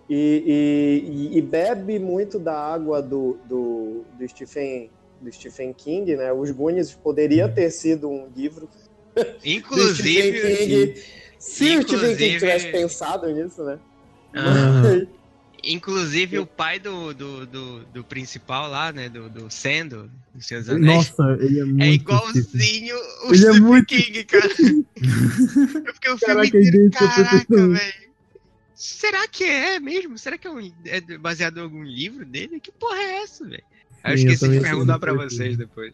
E, 0.10 1.04
e- 1.34 1.38
e 1.38 1.42
bebe 1.42 2.00
muito 2.00 2.40
da 2.40 2.54
água 2.58 3.02
do, 3.02 3.38
do, 3.46 4.06
do 4.18 4.28
Stephen, 4.30 4.90
do 5.20 5.30
Stephen 5.34 5.74
King, 5.74 6.16
né? 6.16 6.32
Os 6.32 6.50
Goonies 6.52 6.94
poderia 6.94 7.50
ter 7.50 7.70
sido 7.72 8.08
um 8.10 8.28
livro 8.36 8.70
Inclusive, 9.44 10.58
King. 10.58 11.04
Se 11.40 11.78
o 11.78 11.82
Stephen 11.82 12.16
King 12.16 12.40
tivesse 12.40 12.72
pensado 12.72 13.28
nisso, 13.32 13.64
né? 13.64 13.80
Ah, 14.34 14.82
Mas- 14.84 15.08
inclusive 15.64 16.40
o 16.40 16.46
pai 16.46 16.80
do, 16.80 17.14
do, 17.14 17.46
do, 17.46 17.80
do 17.86 18.04
principal 18.04 18.70
lá, 18.70 18.92
né? 18.92 19.10
Do, 19.10 19.30
do 19.30 19.50
Sendo, 19.52 20.10
do 20.34 20.42
Senhor 20.44 20.62
dos 20.62 20.70
Anéis. 20.70 21.10
Nossa, 21.18 21.38
ele 21.44 21.60
é 21.60 21.64
muito. 21.66 21.82
É 21.84 21.88
igualzinho 21.92 22.96
o 23.26 23.34
Ele 23.34 23.34
é 23.34 23.36
Stephen 23.52 23.62
muito- 23.62 23.88
King, 23.88 24.24
cara. 24.26 24.48
Eu 25.88 25.94
fiquei 25.94 26.12
o 26.12 26.18
filme 26.18 26.36
Caraca, 26.36 26.48
inteiro, 26.48 26.88
a 26.88 27.00
caraca, 27.00 27.68
velho. 27.68 28.08
Será 28.76 29.28
que 29.28 29.44
é 29.44 29.80
mesmo? 29.80 30.18
Será 30.18 30.38
que 30.38 30.48
é, 30.48 30.52
um- 30.52 30.72
é 30.86 31.02
baseado 31.18 31.58
em 31.58 31.64
algum 31.64 31.84
livro 31.84 32.24
dele? 32.26 32.60
Que 32.60 32.72
porra 32.72 32.98
é 33.00 33.24
essa, 33.24 33.44
velho? 33.46 33.64
Eu 34.06 34.18
Sim, 34.18 34.26
eu 34.28 34.32
esqueci 34.34 34.50
de 34.50 34.62
perguntar 34.62 35.00
pra 35.00 35.14
vocês 35.14 35.58
depois. 35.58 35.94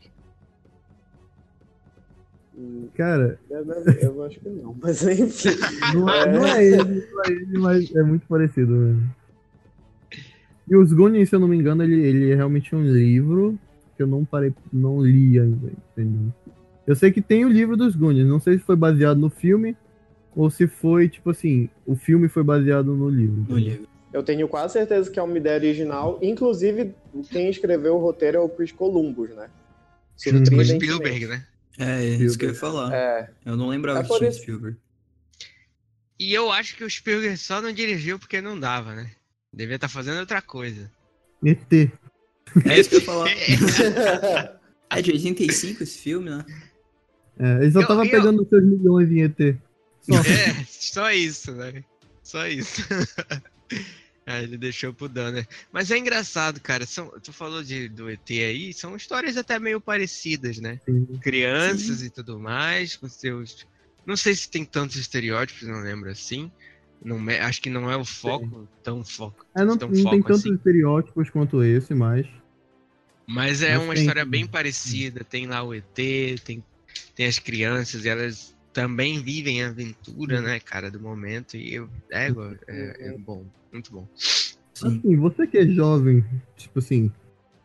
Hum, 2.55 2.87
Cara, 2.95 3.39
Eu, 3.49 3.65
eu 3.65 4.23
acho 4.25 4.39
que 4.39 4.49
não, 4.49 4.77
mas 4.79 5.01
enfim. 5.03 5.49
não 5.95 6.07
é, 6.09 6.31
não 6.31 6.45
é 6.47 6.63
ele, 6.65 7.07
não 7.11 7.23
é 7.23 7.27
ele, 7.31 7.57
mas 7.59 7.95
é 7.95 8.03
muito 8.03 8.27
parecido. 8.27 8.73
velho. 8.79 9.22
E 10.69 10.75
os 10.75 10.93
Goonies, 10.93 11.29
se 11.29 11.35
eu 11.35 11.39
não 11.39 11.47
me 11.47 11.57
engano, 11.57 11.83
ele, 11.83 11.99
ele 12.01 12.31
é 12.31 12.35
realmente 12.35 12.75
um 12.75 12.83
livro 12.83 13.57
que 13.95 14.03
eu 14.03 14.07
não 14.07 14.23
parei, 14.25 14.53
não 14.71 15.01
li 15.05 15.39
ainda. 15.39 15.71
entendeu? 15.91 16.33
Eu 16.87 16.95
sei 16.95 17.11
que 17.11 17.21
tem 17.21 17.45
o 17.45 17.49
livro 17.49 17.75
dos 17.77 17.95
Goonies, 17.95 18.25
não 18.27 18.39
sei 18.39 18.57
se 18.57 18.63
foi 18.63 18.75
baseado 18.75 19.17
no 19.17 19.29
filme 19.29 19.75
ou 20.35 20.49
se 20.49 20.67
foi, 20.67 21.07
tipo 21.09 21.29
assim, 21.29 21.69
o 21.85 21.95
filme 21.95 22.27
foi 22.27 22.43
baseado 22.43 22.95
no 22.95 23.09
livro. 23.09 23.45
No 23.47 23.57
livro. 23.57 23.87
Eu 24.11 24.23
tenho 24.23 24.47
quase 24.47 24.73
certeza 24.73 25.09
que 25.09 25.19
é 25.19 25.23
uma 25.23 25.37
ideia 25.37 25.57
original. 25.57 26.19
Inclusive, 26.21 26.93
quem 27.29 27.49
escreveu 27.49 27.95
o 27.95 27.99
roteiro 27.99 28.37
é 28.37 28.39
o 28.39 28.49
Chris 28.49 28.71
Columbus, 28.71 29.29
né? 29.35 29.45
Hum. 29.47 29.49
O 30.15 30.21
Surpreendentemente. 30.21 30.73
Spielberg, 30.85 31.25
né? 31.27 31.45
É, 31.79 32.05
isso 32.05 32.37
que 32.37 32.45
eu 32.45 32.49
ia 32.49 32.55
falar. 32.55 32.93
É, 32.93 33.29
Eu 33.45 33.57
não 33.57 33.67
lembrava 33.69 33.99
É 33.99 34.01
que 34.03 34.07
por 34.07 34.19
tinha 34.19 34.29
isso- 34.29 34.41
Spielberg. 34.41 34.77
E 36.19 36.31
eu 36.33 36.51
acho 36.51 36.77
que 36.77 36.83
o 36.83 36.89
Spielberg 36.89 37.35
só 37.37 37.59
não 37.61 37.71
dirigiu 37.73 38.19
porque 38.19 38.39
não 38.39 38.59
dava, 38.59 38.93
né? 38.95 39.09
Devia 39.53 39.75
estar 39.75 39.87
fazendo 39.89 40.19
outra 40.19 40.41
coisa. 40.41 40.89
ET. 41.45 41.71
É 42.65 42.79
isso 42.79 42.89
que 42.89 42.95
eu 42.95 42.99
ia 42.99 43.05
falar. 43.05 43.29
É 44.89 45.01
de 45.01 45.11
85 45.11 45.83
esse 45.83 45.97
filme, 45.99 46.29
né? 46.29 46.45
É, 47.39 47.63
ele 47.63 47.71
só 47.71 47.81
Eu- 47.81 47.87
tava 47.87 48.05
eu- 48.05 48.11
pegando 48.11 48.47
seus 48.47 48.63
milhões 48.63 49.11
em 49.11 49.23
ET. 49.23 49.57
Só. 50.01 50.15
É, 50.19 50.65
só 50.69 51.11
isso, 51.11 51.51
né? 51.53 51.83
Só 52.21 52.47
isso. 52.47 52.81
Aí 54.25 54.43
ele 54.43 54.57
deixou 54.57 54.93
pro 54.93 55.09
Danner. 55.09 55.47
Mas 55.71 55.89
é 55.91 55.97
engraçado, 55.97 56.59
cara. 56.61 56.85
São, 56.85 57.09
tu 57.21 57.31
falou 57.33 57.63
de, 57.63 57.89
do 57.89 58.09
ET 58.09 58.29
aí, 58.29 58.73
são 58.73 58.95
histórias 58.95 59.35
até 59.37 59.57
meio 59.59 59.79
parecidas, 59.81 60.59
né? 60.59 60.79
Sim. 60.85 61.05
Crianças 61.21 62.01
e 62.03 62.09
tudo 62.09 62.39
mais, 62.39 62.95
com 62.95 63.07
seus. 63.09 63.65
Não 64.05 64.15
sei 64.17 64.35
se 64.35 64.49
tem 64.49 64.63
tantos 64.65 64.97
estereótipos, 64.97 65.67
não 65.67 65.81
lembro 65.81 66.09
assim. 66.09 66.51
Não, 67.03 67.17
acho 67.41 67.61
que 67.61 67.69
não 67.69 67.91
é 67.91 67.97
o 67.97 68.05
foco, 68.05 68.67
tão 68.81 69.03
foco. 69.03 69.45
É, 69.55 69.63
não, 69.65 69.77
tão 69.77 69.89
não 69.89 69.93
tem 69.95 70.03
foco 70.03 70.23
tantos 70.23 70.45
assim. 70.45 70.53
estereótipos 70.55 71.29
quanto 71.29 71.63
esse, 71.63 71.93
mas. 71.93 72.25
Mas 73.27 73.61
é 73.61 73.75
Mas 73.77 73.83
uma 73.85 73.93
tem- 73.93 74.03
história 74.03 74.25
bem 74.25 74.45
parecida. 74.47 75.23
Tem 75.23 75.47
lá 75.47 75.63
o 75.63 75.73
ET, 75.73 75.83
tem, 76.43 76.63
tem 77.15 77.25
as 77.25 77.39
crianças, 77.39 78.05
e 78.05 78.09
elas 78.09 78.55
também 78.73 79.21
vivem 79.21 79.63
a 79.63 79.67
aventura, 79.69 80.41
né, 80.41 80.59
cara, 80.59 80.89
do 80.89 80.99
momento. 80.99 81.55
E 81.55 81.75
eu, 81.75 81.89
é, 82.11 82.27
é, 82.67 83.13
é 83.13 83.17
bom, 83.17 83.45
muito 83.71 83.91
bom. 83.91 84.07
Sim. 84.15 84.97
Assim, 84.99 85.15
você 85.15 85.45
que 85.45 85.57
é 85.57 85.67
jovem, 85.67 86.25
tipo 86.57 86.79
assim, 86.79 87.11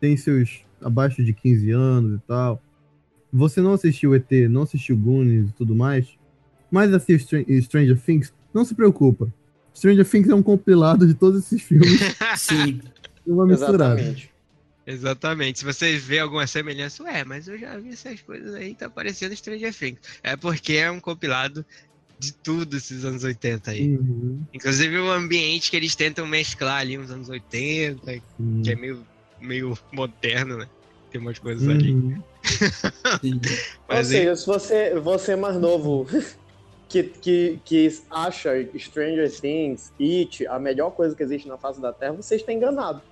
tem 0.01 0.17
seus 0.17 0.65
abaixo 0.81 1.25
de 1.25 1.33
15 1.33 1.71
anos 1.71 2.19
e 2.19 2.23
tal, 2.27 2.63
você 3.33 3.61
não 3.61 3.73
assistiu 3.73 4.15
ET, 4.15 4.31
não 4.49 4.63
assistiu 4.63 4.97
Goonies 4.97 5.51
e 5.51 5.53
tudo 5.53 5.75
mais, 5.75 6.07
mas 6.71 6.93
assistiu 6.93 7.41
Str- 7.41 7.63
Stranger 7.63 8.01
Things, 8.01 8.33
não 8.59 8.65
se 8.65 8.75
preocupa. 8.75 9.33
Stranger 9.75 10.05
Things 10.09 10.29
é 10.29 10.35
um 10.35 10.43
compilado 10.43 11.07
de 11.07 11.15
todos 11.15 11.45
esses 11.45 11.63
filmes 11.63 12.01
Sim. 12.37 12.81
uma 13.27 13.47
misturada. 13.47 14.01
exatamente. 14.01 14.39
Exatamente. 14.85 15.59
Se 15.59 15.65
você 15.67 15.99
vê 15.99 16.19
alguma 16.19 16.47
semelhança, 16.47 17.03
ué, 17.03 17.23
mas 17.23 17.47
eu 17.47 17.59
já 17.59 17.77
vi 17.79 17.91
essas 17.91 18.23
coisas 18.23 18.55
aí, 18.55 18.75
tá 18.75 18.89
parecendo 18.89 19.37
Stranger 19.37 19.75
Things. 19.75 20.01
É 20.23 20.35
porque 20.35 20.73
é 20.75 20.91
um 20.91 20.99
compilado 20.99 21.65
de 22.19 22.33
tudo 22.33 22.77
esses 22.77 23.05
anos 23.05 23.23
80 23.23 23.71
aí. 23.71 23.97
Uhum. 23.97 24.41
Inclusive 24.53 24.99
o 24.99 25.13
ambiente 25.13 25.71
que 25.71 25.77
eles 25.77 25.95
tentam 25.95 26.27
mesclar 26.27 26.81
ali 26.81 26.99
uns 26.99 27.11
anos 27.11 27.29
80, 27.29 28.13
Sim. 28.13 28.63
que 28.65 28.71
é 28.71 28.75
meio, 28.75 29.07
meio 29.41 29.79
moderno, 29.93 30.57
né? 30.57 30.67
Tem 31.11 31.21
umas 31.21 31.39
coisas 31.39 31.69
ali. 31.69 31.93
Uhum. 31.93 32.23
Sim. 33.21 33.41
Ou 33.89 33.95
Mas 33.95 34.11
aí, 34.11 34.21
seja, 34.21 34.37
se 34.37 34.47
você, 34.47 34.99
você 34.99 35.33
é 35.33 35.37
mais 35.37 35.57
novo 35.57 36.07
que, 36.89 37.03
que, 37.03 37.61
que 37.65 38.01
acha 38.11 38.51
Stranger 38.79 39.31
Things, 39.31 39.93
It, 40.01 40.47
a 40.47 40.59
melhor 40.59 40.91
coisa 40.93 41.15
que 41.15 41.23
existe 41.23 41.47
na 41.47 41.59
face 41.59 41.81
da 41.81 41.93
Terra, 41.93 42.15
você 42.15 42.37
está 42.37 42.53
enganado. 42.53 43.03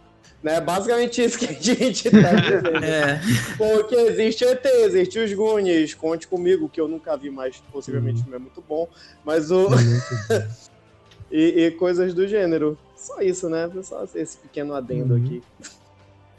Né? 0.43 0.61
Basicamente 0.61 1.23
isso 1.23 1.39
que 1.39 1.47
a 1.47 1.53
gente 1.53 2.11
tá 2.11 2.33
dizendo. 2.35 2.85
É, 2.85 3.21
Porque 3.57 3.95
existe 3.95 4.45
ET, 4.45 4.65
existe 4.65 5.19
os 5.19 5.33
Goonies, 5.33 5.95
conte 5.95 6.27
comigo, 6.27 6.69
que 6.69 6.81
eu 6.81 6.89
nunca 6.89 7.17
vi, 7.17 7.31
mas 7.31 7.63
possivelmente 7.73 8.21
o 8.21 8.23
filme 8.23 8.37
é 8.37 8.39
muito 8.39 8.63
bom. 8.67 8.89
Mas 9.25 9.51
o. 9.51 9.69
e, 11.31 11.67
e 11.67 11.71
coisas 11.73 12.15
do 12.15 12.27
gênero. 12.27 12.79
Só 12.97 13.21
isso, 13.21 13.49
né? 13.49 13.71
Só 13.83 14.07
esse 14.15 14.37
pequeno 14.39 14.75
adendo 14.75 15.15
Uhum. 15.15 15.25
aqui. 15.25 15.43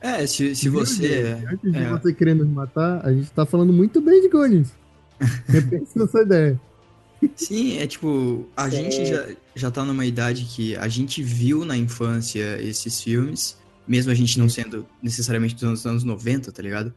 é 0.01 0.25
se, 0.25 0.55
se 0.55 0.69
você. 0.69 1.37
Antes 1.51 1.71
de 1.71 1.77
é. 1.77 1.89
você 1.89 2.13
querer 2.13 2.33
nos 2.33 2.47
matar, 2.47 3.05
a 3.05 3.11
gente 3.11 3.29
tá 3.31 3.45
falando 3.45 3.71
muito 3.73 4.01
bem 4.01 4.21
de 4.21 4.29
Goonies. 4.29 4.71
Repensa 5.47 6.03
essa 6.03 6.21
ideia. 6.21 6.59
Sim, 7.35 7.77
é 7.77 7.87
tipo, 7.87 8.47
a 8.55 8.69
Sim. 8.69 8.77
gente 8.77 9.05
já, 9.05 9.27
já 9.55 9.71
tá 9.71 9.83
numa 9.83 10.05
idade 10.05 10.45
que 10.45 10.75
a 10.75 10.87
gente 10.87 11.23
viu 11.23 11.65
na 11.65 11.75
infância 11.75 12.61
esses 12.61 13.01
filmes, 13.01 13.57
mesmo 13.87 14.11
a 14.11 14.15
gente 14.15 14.37
não 14.37 14.49
sendo 14.49 14.85
necessariamente 15.01 15.55
dos 15.55 15.63
anos, 15.63 15.85
anos 15.85 16.03
90, 16.03 16.51
tá 16.51 16.61
ligado? 16.61 16.93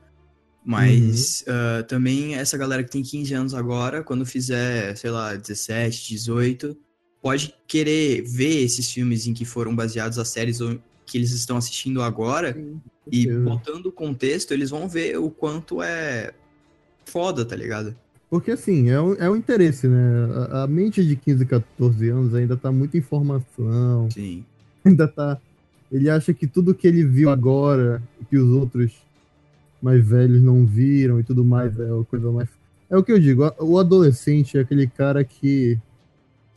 Mas 0.65 1.45
ah, 1.49 1.83
também 1.85 2.35
essa 2.35 2.57
galera 2.57 2.85
que 2.85 2.91
tem 2.91 3.03
15 3.03 3.35
anos 3.35 3.55
agora, 3.55 4.03
quando 4.03 4.27
fizer, 4.27 4.97
sei 4.97 5.11
lá, 5.11 5.35
17, 5.35 6.09
18, 6.09 6.77
pode 7.23 7.55
querer 7.67 8.23
ver 8.23 8.63
esses 8.63 8.91
filmes 8.91 9.27
em 9.27 9.35
que 9.35 9.45
foram 9.45 9.75
baseados 9.75 10.19
as 10.19 10.29
séries 10.29 10.59
que 11.07 11.19
eles 11.19 11.33
estão 11.33 11.57
assistindo 11.57 12.03
agora 12.03 12.57
e 13.11 13.23
certeza. 13.23 13.41
botando 13.41 13.87
o 13.87 13.93
contexto, 13.93 14.53
eles 14.53 14.71
vão 14.71 14.89
ver 14.89 15.19
o 15.19 15.31
quanto 15.31 15.83
é 15.83 16.33
foda, 17.05 17.45
tá 17.45 17.57
ligado? 17.57 17.97
Porque 18.31 18.53
assim, 18.53 18.89
é 18.89 19.01
o, 19.01 19.15
é 19.15 19.29
o 19.29 19.35
interesse, 19.35 19.89
né? 19.89 20.47
A, 20.53 20.63
a 20.63 20.67
mente 20.69 21.05
de 21.05 21.17
15, 21.17 21.45
14 21.45 22.09
anos 22.09 22.33
ainda 22.35 22.57
tá 22.57 22.71
muita 22.71 22.97
informação, 22.97 24.09
Sim. 24.11 24.45
ainda 24.85 25.09
tá. 25.09 25.37
Ele 25.91 26.09
acha 26.09 26.33
que 26.33 26.47
tudo 26.47 26.73
que 26.73 26.87
ele 26.87 27.05
viu 27.05 27.29
agora, 27.29 28.01
que 28.29 28.39
os 28.39 28.49
outros 28.51 28.93
mais 29.83 30.07
velhos 30.07 30.41
não 30.41 30.65
viram 30.65 31.19
e 31.19 31.25
tudo 31.25 31.45
mais, 31.45 31.77
é 31.79 31.85
a 31.85 32.05
coisa 32.05 32.31
mais. 32.31 32.49
É 32.89 32.97
o 32.97 33.03
que 33.03 33.11
eu 33.11 33.19
digo, 33.19 33.43
a- 33.45 33.55
o 33.59 33.79
adolescente 33.79 34.57
é 34.57 34.61
aquele 34.61 34.87
cara 34.87 35.25
que, 35.25 35.77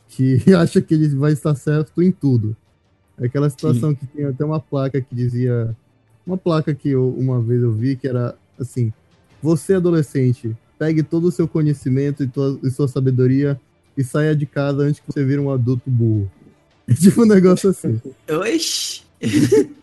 que 0.08 0.38
acha 0.54 0.80
que 0.80 0.94
ele 0.94 1.08
vai 1.08 1.32
estar 1.32 1.54
certo 1.56 2.00
em 2.00 2.12
tudo. 2.12 2.56
É 3.18 3.26
aquela 3.26 3.50
situação 3.50 3.94
que 3.94 4.06
tem 4.06 4.24
até 4.26 4.44
uma 4.44 4.60
placa 4.60 5.00
que 5.00 5.14
dizia. 5.14 5.74
Uma 6.26 6.36
placa 6.38 6.74
que 6.74 6.88
eu, 6.88 7.08
uma 7.10 7.40
vez 7.40 7.62
eu 7.62 7.72
vi 7.72 7.96
que 7.96 8.06
era 8.08 8.36
assim: 8.58 8.92
Você, 9.42 9.74
adolescente, 9.74 10.56
pegue 10.84 11.02
todo 11.02 11.28
o 11.28 11.32
seu 11.32 11.48
conhecimento 11.48 12.22
e, 12.22 12.26
tua, 12.26 12.58
e 12.62 12.70
sua 12.70 12.86
sabedoria 12.86 13.58
e 13.96 14.04
saia 14.04 14.36
de 14.36 14.44
casa 14.44 14.82
antes 14.82 15.00
que 15.00 15.10
você 15.10 15.24
vire 15.24 15.38
um 15.40 15.50
adulto 15.50 15.88
burro. 15.90 16.30
É 16.86 16.92
tipo 16.92 17.22
um 17.22 17.26
negócio 17.26 17.70
assim. 17.70 18.00
Oxi! 18.28 19.02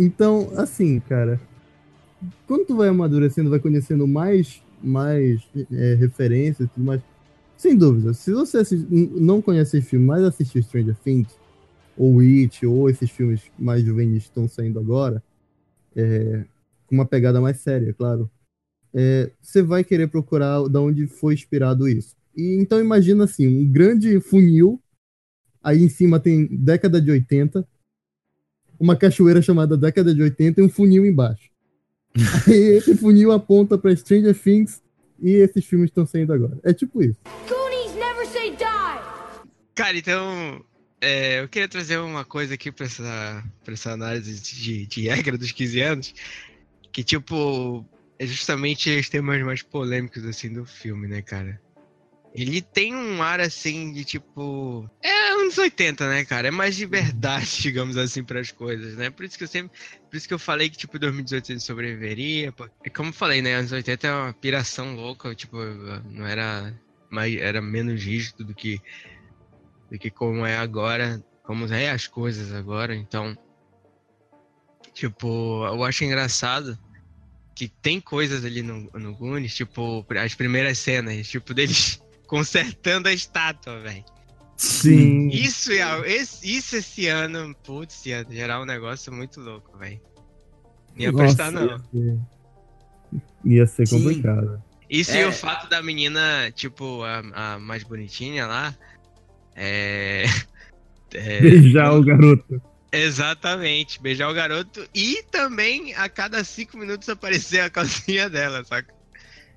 Então, 0.00 0.52
assim, 0.56 1.00
cara, 1.00 1.40
quando 2.46 2.66
tu 2.66 2.76
vai 2.76 2.88
amadurecendo, 2.88 3.50
vai 3.50 3.58
conhecendo 3.58 4.06
mais, 4.06 4.62
mais 4.80 5.40
é, 5.72 5.94
referências 5.94 6.68
e 6.68 6.70
tudo 6.72 6.84
mais, 6.84 7.00
sem 7.56 7.76
dúvida, 7.76 8.14
se 8.14 8.32
você 8.32 8.58
assi- 8.58 8.86
n- 8.88 9.10
não 9.16 9.42
conhece 9.42 9.78
esse 9.78 9.88
filme, 9.88 10.06
mas 10.06 10.22
assistiu 10.22 10.62
Stranger 10.62 10.94
Things, 11.02 11.36
ou 11.96 12.20
It, 12.20 12.64
ou 12.64 12.88
esses 12.88 13.10
filmes 13.10 13.40
mais 13.58 13.82
juvenis 13.82 14.24
que 14.24 14.28
estão 14.28 14.46
saindo 14.46 14.78
agora, 14.78 15.20
é, 15.96 16.44
com 16.86 16.94
uma 16.94 17.06
pegada 17.06 17.40
mais 17.40 17.56
séria, 17.56 17.92
claro, 17.92 18.30
é, 19.00 19.30
você 19.40 19.62
vai 19.62 19.84
querer 19.84 20.08
procurar 20.08 20.68
de 20.68 20.76
onde 20.76 21.06
foi 21.06 21.32
inspirado 21.32 21.88
isso. 21.88 22.16
E 22.36 22.60
então 22.60 22.80
imagina 22.80 23.22
assim, 23.22 23.46
um 23.46 23.64
grande 23.64 24.18
funil, 24.18 24.82
aí 25.62 25.80
em 25.80 25.88
cima 25.88 26.18
tem 26.18 26.48
década 26.50 27.00
de 27.00 27.08
80, 27.08 27.64
uma 28.78 28.96
cachoeira 28.96 29.40
chamada 29.40 29.76
década 29.76 30.12
de 30.12 30.20
80 30.20 30.60
e 30.60 30.64
um 30.64 30.68
funil 30.68 31.06
embaixo. 31.06 31.48
Aí 32.48 32.78
esse 32.78 32.96
funil 32.96 33.30
aponta 33.30 33.78
pra 33.78 33.94
Stranger 33.94 34.36
Things 34.36 34.82
e 35.20 35.30
esses 35.30 35.64
filmes 35.64 35.90
estão 35.90 36.04
saindo 36.06 36.32
agora. 36.32 36.58
É 36.64 36.72
tipo 36.72 37.00
isso. 37.02 37.18
Goonies 37.48 37.94
never 37.94 38.26
say 38.26 38.50
die! 38.50 39.42
cara, 39.74 39.96
então. 39.96 40.64
é, 41.00 41.40
eu 41.40 41.48
queria 41.48 41.68
trazer 41.68 41.98
uma 41.98 42.24
coisa 42.24 42.54
aqui 42.54 42.72
pra 42.72 42.86
essa, 42.86 43.44
pra 43.62 43.74
essa 43.74 43.92
análise 43.92 44.40
de, 44.40 44.86
de 44.86 45.08
regra 45.08 45.38
dos 45.38 45.52
15 45.52 45.80
anos. 45.80 46.14
Que, 46.90 47.04
tipo, 47.04 47.84
é 48.18 48.26
justamente 48.26 48.90
os 48.98 49.08
temas 49.08 49.40
mais 49.42 49.62
polêmicos, 49.62 50.24
assim, 50.24 50.52
do 50.52 50.66
filme, 50.66 51.06
né, 51.06 51.22
cara? 51.22 51.60
Ele 52.34 52.60
tem 52.60 52.94
um 52.94 53.22
ar, 53.22 53.40
assim, 53.40 53.92
de 53.92 54.04
tipo. 54.04 54.88
É 55.02 55.30
anos 55.30 55.56
80, 55.56 56.08
né, 56.08 56.24
cara? 56.24 56.48
É 56.48 56.50
mais 56.50 56.76
de 56.76 56.84
verdade, 56.84 57.46
digamos 57.62 57.96
assim, 57.96 58.22
para 58.22 58.40
as 58.40 58.50
coisas, 58.50 58.96
né? 58.96 59.08
Por 59.08 59.24
isso 59.24 59.38
que 59.38 59.44
eu 59.44 59.48
sempre. 59.48 59.76
Por 60.10 60.16
isso 60.16 60.28
que 60.28 60.34
eu 60.34 60.38
falei 60.38 60.68
que, 60.68 60.76
tipo, 60.76 60.98
2018 60.98 61.52
ele 61.52 61.60
sobreviveria. 61.60 62.52
pô. 62.52 62.68
É 62.84 62.90
como 62.90 63.10
eu 63.10 63.14
falei, 63.14 63.40
né? 63.40 63.54
Anos 63.54 63.72
80 63.72 64.06
é 64.06 64.12
uma 64.12 64.32
piração 64.32 64.94
louca, 64.94 65.34
tipo, 65.34 65.56
não 66.10 66.26
era. 66.26 66.74
Mais, 67.10 67.34
era 67.36 67.62
menos 67.62 68.02
rígido 68.02 68.44
do 68.44 68.54
que. 68.54 68.80
Do 69.90 69.98
que 69.98 70.10
como 70.10 70.44
é 70.44 70.56
agora. 70.56 71.24
Como 71.44 71.66
é 71.72 71.90
as 71.90 72.06
coisas 72.06 72.52
agora, 72.52 72.94
então. 72.94 73.36
Tipo, 74.92 75.64
eu 75.66 75.84
acho 75.84 76.04
engraçado 76.04 76.78
que 77.58 77.66
tem 77.66 78.00
coisas 78.00 78.44
ali 78.44 78.62
no, 78.62 78.88
no 78.94 79.12
Goonies, 79.16 79.52
tipo, 79.52 80.06
as 80.16 80.32
primeiras 80.32 80.78
cenas, 80.78 81.26
tipo, 81.26 81.52
deles 81.52 82.00
consertando 82.28 83.08
a 83.08 83.12
estátua, 83.12 83.80
velho. 83.80 84.04
Sim. 84.56 85.26
Isso, 85.28 85.72
é, 85.72 86.08
esse, 86.08 86.56
isso 86.56 86.76
esse 86.76 87.08
ano, 87.08 87.52
putz, 87.64 88.06
ia 88.06 88.24
gerar 88.30 88.62
um 88.62 88.64
negócio 88.64 89.12
muito 89.12 89.40
louco, 89.40 89.76
velho. 89.76 90.00
Não 90.94 91.02
ia 91.02 91.12
prestar, 91.12 91.50
não. 91.50 91.64
Ia 91.64 91.78
ser, 91.78 92.18
ia 93.44 93.66
ser 93.66 93.86
Sim. 93.88 93.98
complicado. 93.98 94.62
Isso 94.88 95.12
e 95.16 95.18
É. 95.20 95.26
o 95.26 95.32
fato 95.32 95.68
da 95.68 95.82
menina, 95.82 96.52
tipo, 96.52 97.02
a, 97.02 97.54
a 97.54 97.58
mais 97.58 97.82
bonitinha 97.82 98.46
lá, 98.46 98.72
é... 99.56 100.26
é, 101.12 101.40
Beijar 101.40 101.92
o 101.92 102.04
garoto. 102.04 102.62
Exatamente, 102.92 104.00
beijar 104.00 104.30
o 104.30 104.34
garoto 104.34 104.86
e 104.94 105.22
também 105.30 105.94
a 105.94 106.08
cada 106.08 106.42
cinco 106.44 106.78
minutos 106.78 107.08
aparecer 107.08 107.60
a 107.60 107.70
calcinha 107.70 108.28
dela, 108.30 108.64
saca? 108.64 108.94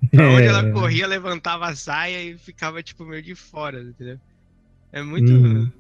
Pra 0.10 0.30
onde 0.30 0.44
É. 0.44 0.48
ela 0.48 0.72
corria, 0.72 1.06
levantava 1.08 1.68
a 1.68 1.76
saia 1.76 2.24
e 2.24 2.38
ficava, 2.38 2.82
tipo, 2.82 3.06
meio 3.06 3.22
de 3.22 3.36
fora, 3.36 3.82
entendeu? 3.82 4.20
É 4.92 5.02
muito. 5.02 5.32
Uhum. 5.32 5.72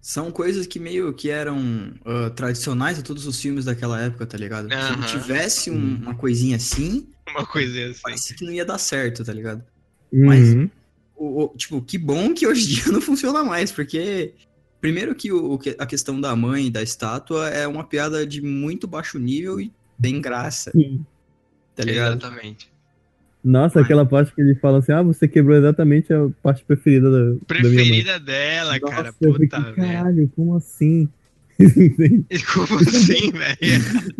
São 0.00 0.30
coisas 0.30 0.66
que 0.68 0.78
meio 0.78 1.12
que 1.12 1.28
eram 1.30 1.92
ah, 2.04 2.30
tradicionais 2.30 2.98
a 2.98 3.02
todos 3.02 3.26
os 3.26 3.40
filmes 3.40 3.64
daquela 3.64 4.00
época, 4.00 4.24
tá 4.24 4.38
ligado? 4.38 4.68
Se 4.68 4.74
Aham. 4.74 4.96
não 4.96 5.06
tivesse 5.06 5.70
um- 5.70 5.96
uma 5.96 6.14
coisinha 6.14 6.56
assim, 6.56 7.08
Uma 7.28 7.44
coisa 7.44 7.86
assim. 7.90 8.00
parece 8.02 8.34
que 8.34 8.44
não 8.44 8.52
ia 8.52 8.64
dar 8.64 8.78
certo, 8.78 9.24
tá 9.24 9.32
ligado? 9.32 9.64
Mas- 10.12 10.54
Uhum. 10.54 10.70
O, 11.18 11.44
o- 11.44 11.56
tipo, 11.56 11.80
que 11.82 11.96
bom 11.98 12.34
que 12.34 12.46
hoje 12.46 12.64
em 12.70 12.74
dia 12.76 12.84
não 12.92 13.00
funciona 13.00 13.42
mais, 13.42 13.72
porque 13.72 14.34
primeiro 14.86 15.14
que 15.16 15.32
o, 15.32 15.58
que- 15.58 15.74
a 15.78 15.84
questão 15.84 16.20
da 16.20 16.36
mãe 16.36 16.70
da 16.70 16.80
estátua 16.80 17.48
é 17.48 17.66
uma 17.66 17.82
piada 17.82 18.24
de 18.24 18.40
muito 18.40 18.86
baixo 18.86 19.18
nível 19.18 19.60
e 19.60 19.72
tem 20.00 20.20
graça, 20.20 20.70
Sim. 20.70 21.04
tá 21.74 21.82
ligado? 21.82 22.12
Exatamente. 22.12 22.70
Nossa, 23.42 23.80
aquela 23.80 24.06
parte 24.06 24.32
que 24.32 24.40
ele 24.40 24.54
fala 24.54 24.78
assim: 24.78 24.92
ah, 24.92 25.02
você 25.02 25.26
quebrou 25.26 25.56
exatamente 25.56 26.12
a 26.12 26.28
parte 26.40 26.64
preferida 26.64 27.10
da, 27.10 27.18
da 27.18 27.24
minha 27.24 27.32
mãe. 27.32 27.38
Preferida 27.48 28.20
dela, 28.20 28.78
cara. 28.78 29.02
Nossa, 29.04 29.16
eu 29.20 29.32
fiquei, 29.32 29.48
Puta 29.48 29.60
merda. 29.60 29.82
caralho, 29.82 30.32
como 30.36 30.54
assim? 30.56 31.08
Como 32.52 32.78
assim, 32.80 33.30
velho? 33.32 33.56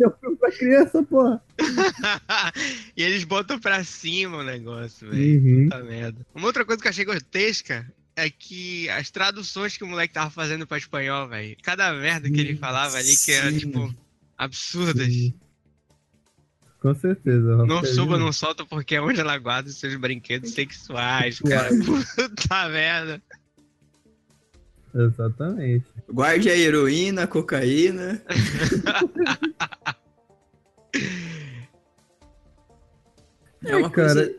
é 0.01 0.07
um 0.07 0.11
filme 0.19 0.35
pra 0.37 0.51
criança, 0.51 1.03
porra. 1.03 1.39
e 2.97 3.03
eles 3.03 3.23
botam 3.23 3.59
pra 3.59 3.83
cima 3.83 4.37
o 4.37 4.43
negócio, 4.43 5.07
velho. 5.09 5.39
Uhum. 5.43 5.63
Puta 5.69 5.83
merda. 5.83 6.25
Uma 6.33 6.47
outra 6.47 6.65
coisa 6.65 6.81
que 6.81 6.87
eu 6.87 6.89
achei 6.89 7.05
grotesca 7.05 7.85
é 8.17 8.29
que 8.31 8.89
as 8.89 9.11
traduções 9.11 9.77
que 9.77 9.83
o 9.83 9.87
moleque 9.87 10.13
tava 10.13 10.31
fazendo 10.31 10.65
pra 10.65 10.79
espanhol, 10.79 11.27
velho. 11.27 11.55
Cada 11.61 11.93
merda 11.93 12.29
que 12.29 12.39
ele 12.39 12.55
falava 12.55 12.97
ali 12.97 13.15
que 13.15 13.31
era, 13.31 13.51
Sim. 13.51 13.59
tipo, 13.59 13.95
absurdas. 14.35 15.07
Sim. 15.07 15.33
Com 16.81 16.95
certeza. 16.95 17.65
Não 17.65 17.83
suba, 17.85 18.17
não 18.17 18.33
solta, 18.33 18.65
porque 18.65 18.95
é 18.95 19.01
onde 19.01 19.19
ela 19.19 19.37
guarda 19.37 19.69
os 19.69 19.77
seus 19.77 19.95
brinquedos 19.95 20.51
sexuais, 20.51 21.39
cara. 21.39 21.69
Puta 22.15 22.69
merda. 22.69 23.21
Exatamente. 24.95 25.85
Guarde 26.09 26.49
a 26.49 26.57
heroína, 26.57 27.23
a 27.23 27.27
cocaína. 27.27 28.21
É 33.63 33.75
uma 33.75 33.89
cara, 33.89 34.13
coisa. 34.13 34.35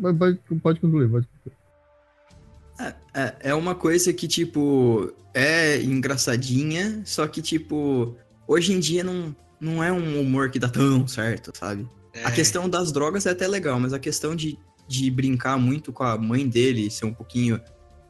Pode, 0.00 0.38
pode 0.62 0.80
concluir, 0.80 1.10
pode 1.10 1.28
É, 1.46 1.50
é, 3.14 3.34
é 3.50 3.54
uma 3.54 3.74
coisa 3.74 4.12
que, 4.12 4.26
tipo, 4.28 5.12
é 5.34 5.80
engraçadinha, 5.82 7.02
só 7.04 7.26
que, 7.26 7.42
tipo, 7.42 8.16
hoje 8.46 8.72
em 8.72 8.80
dia 8.80 9.04
não, 9.04 9.34
não 9.60 9.82
é 9.82 9.92
um 9.92 10.20
humor 10.20 10.50
que 10.50 10.58
dá 10.58 10.68
tão 10.68 11.06
certo, 11.06 11.52
sabe? 11.56 11.88
A 12.24 12.30
É, 12.30 12.32
questão 12.32 12.68
das 12.68 12.90
drogas 12.92 13.26
é 13.26 13.30
até 13.30 13.46
legal, 13.46 13.78
mas 13.78 13.92
a 13.92 13.98
questão 13.98 14.34
de, 14.34 14.58
de 14.88 15.10
brincar 15.10 15.58
muito 15.58 15.92
com 15.92 16.02
a 16.04 16.16
mãe 16.18 16.48
dele, 16.48 16.90
ser 16.90 17.04
um 17.06 17.14
pouquinho 17.14 17.60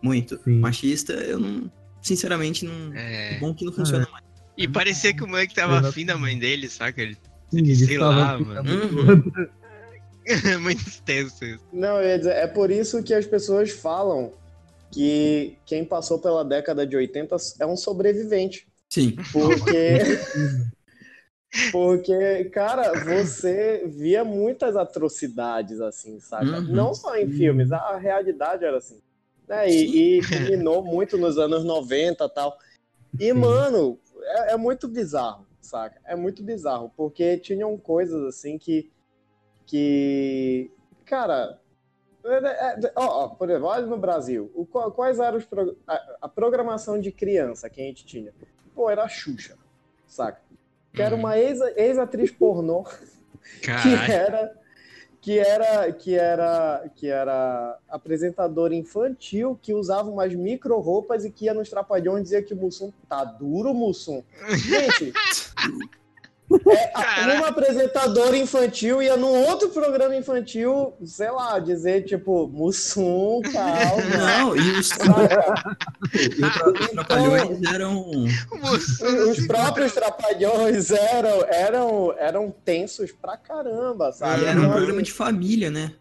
muito 0.03 0.41
Sim. 0.45 0.59
machista, 0.61 1.13
eu 1.13 1.39
não. 1.39 1.71
Sinceramente, 2.03 2.65
não. 2.65 2.95
é. 2.95 3.39
Bom 3.39 3.55
que 3.55 3.65
não 3.65 3.73
funciona 3.73 4.09
mais. 4.11 4.25
E 4.57 4.67
parecia 4.67 5.13
que 5.15 5.23
o 5.23 5.29
moleque 5.29 5.55
tava 5.55 5.75
Exato. 5.75 5.89
afim 5.89 6.07
da 6.07 6.17
mãe 6.17 6.39
dele, 6.39 6.69
saca? 6.69 7.01
Ele... 7.03 7.17
Sim, 7.51 7.59
eles 7.59 7.79
Sei 7.85 7.99
lá, 7.99 8.39
mano. 8.39 8.71
Uhum. 8.71 9.51
É 10.27 10.57
muito 10.59 10.87
extenso 10.87 11.45
isso. 11.45 11.65
Não, 11.73 11.97
eu 12.01 12.09
ia 12.09 12.19
dizer, 12.19 12.35
é 12.37 12.47
por 12.47 12.71
isso 12.71 13.03
que 13.03 13.13
as 13.13 13.27
pessoas 13.27 13.71
falam 13.71 14.33
que 14.91 15.57
quem 15.65 15.85
passou 15.85 16.19
pela 16.19 16.45
década 16.45 16.87
de 16.87 16.97
80 16.97 17.37
é 17.61 17.67
um 17.67 17.77
sobrevivente. 17.77 18.67
Sim. 18.89 19.17
Porque. 19.33 19.99
Porque, 21.73 22.45
cara, 22.45 22.93
você 23.05 23.85
via 23.85 24.25
muitas 24.25 24.77
atrocidades, 24.77 25.81
assim, 25.81 26.21
sabe? 26.21 26.49
Uhum. 26.49 26.63
Não 26.63 26.95
só 26.95 27.17
em 27.17 27.29
filmes, 27.29 27.73
a 27.73 27.97
realidade 27.97 28.65
era 28.65 28.79
assim. 28.79 29.01
Né? 29.49 29.69
E, 29.69 30.19
e 30.19 30.29
culminou 30.29 30.85
muito 30.85 31.19
nos 31.19 31.39
anos 31.39 31.65
90 31.65 32.25
e 32.25 32.29
tal. 32.29 32.57
E, 33.19 33.33
mano, 33.33 33.99
é, 34.23 34.53
é 34.53 34.57
muito 34.57 34.87
bizarro, 34.87 35.45
saca? 35.61 36.01
É 36.05 36.15
muito 36.15 36.41
bizarro, 36.41 36.93
porque 36.97 37.37
tinham 37.37 37.77
coisas 37.77 38.23
assim 38.25 38.57
que. 38.57 38.89
que. 39.67 40.71
Cara. 41.05 41.60
É- 42.25 42.87
é- 42.87 42.93
ó, 42.97 43.25
ó, 43.25 43.29
por 43.29 43.49
exemplo, 43.49 43.69
olha 43.69 43.87
no 43.87 43.99
Brasil, 43.99 44.51
o, 44.55 44.65
quais 44.67 45.19
eram 45.19 45.39
os 45.39 45.45
pro- 45.45 45.77
a, 45.87 46.17
a 46.23 46.29
programação 46.29 47.01
de 47.01 47.11
criança 47.13 47.69
que 47.71 47.81
a 47.81 47.85
gente 47.85 48.05
tinha? 48.05 48.33
Pô, 48.75 48.91
era 48.91 49.03
a 49.05 49.09
Xuxa, 49.09 49.57
saca? 50.07 50.41
Que 50.93 51.03
era 51.03 51.15
uma 51.15 51.39
ex- 51.39 51.61
ex-atriz 51.77 52.31
pornô 52.31 52.85
que 53.83 54.13
era 54.13 54.61
que 55.23 55.39
era 55.39 55.93
que 55.93 56.15
era 56.19 56.91
que 56.97 57.07
era 57.09 57.79
apresentadora 57.89 58.75
infantil 58.75 59.59
que 59.61 59.75
usava 59.75 60.09
umas 60.11 60.35
micro 60.35 60.79
roupas 60.81 61.25
e 61.25 61.31
que 61.31 61.45
ia 61.45 61.55
nos 61.55 61.69
trapalhões 61.69 62.21
e 62.21 62.23
dizia 62.25 62.43
que 62.43 62.55
o 62.55 62.57
Mussum 62.57 62.91
tá 63.09 63.23
duro, 63.25 63.75
Mussum. 63.75 64.23
Gente, 64.57 65.13
é, 66.51 67.37
uma 67.37 67.49
apresentadora 67.49 68.37
infantil 68.37 69.03
ia 69.03 69.17
num 69.17 69.47
outro 69.47 69.69
programa 69.69 70.17
infantil, 70.17 70.95
sei 71.05 71.31
lá, 71.31 71.59
dizer 71.59 72.05
tipo, 72.05 72.49
Mussum, 72.49 73.41
calma. 73.53 74.17
Não, 74.17 74.57
e 74.57 74.71
os, 74.73 74.91
e 76.15 76.45
os 76.45 76.91
trapalhões 76.91 77.63
eram. 77.73 78.11
Os 79.31 79.47
próprios 79.47 79.93
trapalhões 79.93 80.91
eram, 80.91 81.45
eram, 81.49 82.15
eram 82.19 82.55
tensos 82.65 83.13
pra 83.13 83.37
caramba, 83.37 84.13
sabe? 84.13 84.43
E 84.43 84.47
era 84.47 84.59
um 84.59 84.63
Então, 84.63 84.73
programa 84.73 84.97
assim, 84.97 85.05
de 85.05 85.13
família, 85.13 85.71
né? 85.71 85.93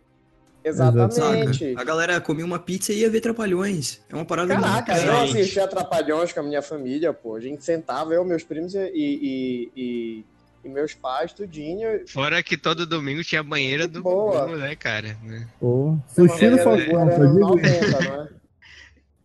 Exatamente. 0.64 1.70
Saca? 1.72 1.82
A 1.82 1.84
galera 1.84 2.22
comia 2.22 2.46
uma 2.46 2.60
pizza 2.60 2.92
e 2.92 3.00
ia 3.00 3.10
ver 3.10 3.22
trapalhões. 3.22 4.02
É 4.10 4.16
uma 4.16 4.26
parada 4.26 4.54
Caraca, 4.56 4.94
muito 4.94 5.08
eu 5.08 5.18
assistia 5.22 5.68
Trapalhões 5.68 6.34
com 6.34 6.40
a 6.42 6.44
minha 6.44 6.62
família, 6.62 7.14
pô. 7.14 7.36
A 7.36 7.40
gente 7.40 7.64
sentava, 7.64 8.14
eu, 8.14 8.26
meus 8.26 8.44
primos 8.44 8.74
e, 8.76 8.92
e, 8.94 9.72
e, 9.76 10.26
e 10.64 10.70
meus 10.70 10.94
pais, 10.94 11.34
tudinho. 11.34 12.08
Fora 12.08 12.42
que 12.44 12.58
todo 12.58 12.86
domingo 12.86 13.24
tinha 13.24 13.42
banheira 13.44 13.88
do 13.88 14.02
Boa. 14.02 14.56
Né, 14.58 14.76
cara? 14.76 15.18
Né? 15.24 15.48
Pô, 15.60 15.98
sushi 16.08 16.50
do 16.50 16.58
só 16.62 16.76
digo 16.76 16.94
90, 17.00 17.68
isso. 17.70 18.04
não 18.04 18.22
é? 18.24 18.30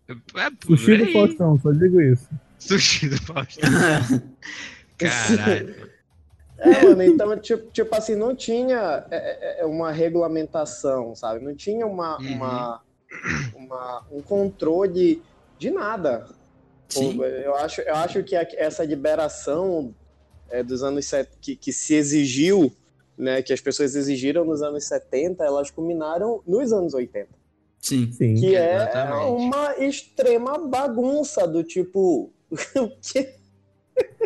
É, 0.09 0.51
Sushi 0.67 0.97
do. 0.99 1.13
Faustão, 1.13 1.59
só 1.61 1.73
digo 1.73 2.01
isso. 2.01 2.29
Sushi 2.59 3.09
do 3.09 3.17
Faustão. 3.23 3.71
Caralho. 4.99 5.93
É, 6.59 6.83
mano, 6.85 7.03
então, 7.03 7.37
tipo, 7.39 7.71
tipo 7.73 7.95
assim, 7.95 8.15
não 8.15 8.35
tinha 8.35 9.05
é, 9.11 9.17
é, 9.17 9.61
é, 9.63 9.65
uma 9.67 9.91
regulamentação, 9.91 11.15
sabe? 11.15 11.45
Não 11.45 11.55
tinha 11.55 11.87
uma, 11.87 12.17
Uhum. 12.21 12.33
uma, 12.35 12.81
uma- 13.57 14.07
um 14.11 14.23
controle 14.23 15.21
de 15.59 15.71
nada. 15.71 16.27
Sim. 16.89 17.19
Eu 17.21 17.55
acho, 17.57 17.81
eu 17.81 17.95
acho 17.97 18.23
que 18.23 18.37
essa 18.37 18.85
liberação 18.85 19.93
é, 20.51 20.63
dos 20.63 20.83
anos 20.83 21.07
set- 21.07 21.31
que, 21.41 21.57
que 21.57 21.73
se 21.73 21.95
exigiu, 21.95 22.73
né, 23.17 23.43
que 23.43 23.53
as 23.53 23.61
pessoas 23.61 23.95
exigiram 23.95 24.45
nos 24.45 24.63
anos 24.63 24.85
70, 24.85 25.45
elas 25.45 25.71
culminaram 25.71 26.43
nos 26.47 26.73
anos 26.73 26.95
80. 26.95 27.29
Sim. 27.81 28.11
Sim. 28.13 28.35
Que 28.35 28.55
Exatamente. 28.57 29.23
é 29.23 29.27
uma 29.27 29.77
extrema 29.79 30.59
bagunça 30.59 31.47
do 31.47 31.63
tipo. 31.63 32.31
O 32.77 32.89
que 33.01 33.19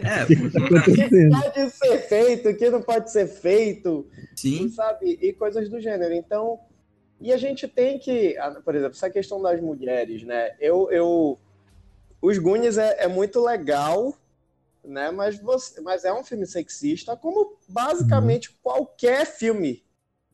É, 0.02 0.22
O 0.24 0.82
que 0.82 1.28
tá 1.30 1.42
pode 1.42 1.70
ser 1.70 1.98
feito, 2.08 2.48
o 2.48 2.54
que 2.56 2.70
não 2.70 2.80
pode 2.82 3.10
ser 3.10 3.26
feito, 3.26 4.06
sim. 4.36 4.68
sabe? 4.70 5.18
E 5.20 5.32
coisas 5.32 5.68
do 5.68 5.80
gênero. 5.80 6.14
Então, 6.14 6.58
e 7.20 7.32
a 7.32 7.36
gente 7.36 7.66
tem 7.66 7.98
que, 7.98 8.36
por 8.64 8.74
exemplo, 8.74 8.94
essa 8.96 9.10
questão 9.10 9.42
das 9.42 9.60
mulheres, 9.60 10.22
né? 10.22 10.54
Eu, 10.60 10.88
eu 10.90 11.38
os 12.22 12.38
Goonies 12.38 12.78
é, 12.78 13.04
é 13.04 13.08
muito 13.08 13.40
legal, 13.44 14.16
né? 14.88 15.10
Mas 15.10 15.38
você, 15.38 15.80
mas 15.80 16.04
é 16.04 16.12
um 16.12 16.24
filme 16.24 16.46
sexista, 16.46 17.16
como 17.16 17.56
basicamente 17.68 18.50
qualquer 18.62 19.26
filme 19.26 19.82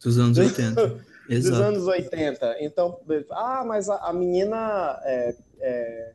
Dos 0.05 0.19
anos 0.19 0.37
80. 0.37 0.87
dos 0.87 1.01
Exato. 1.29 1.63
anos 1.63 1.87
80. 1.87 2.57
Então, 2.61 3.01
ah, 3.31 3.65
mas 3.67 3.89
a, 3.89 3.97
a 3.97 4.13
menina 4.13 5.01
é, 5.05 5.35
é, 5.61 6.13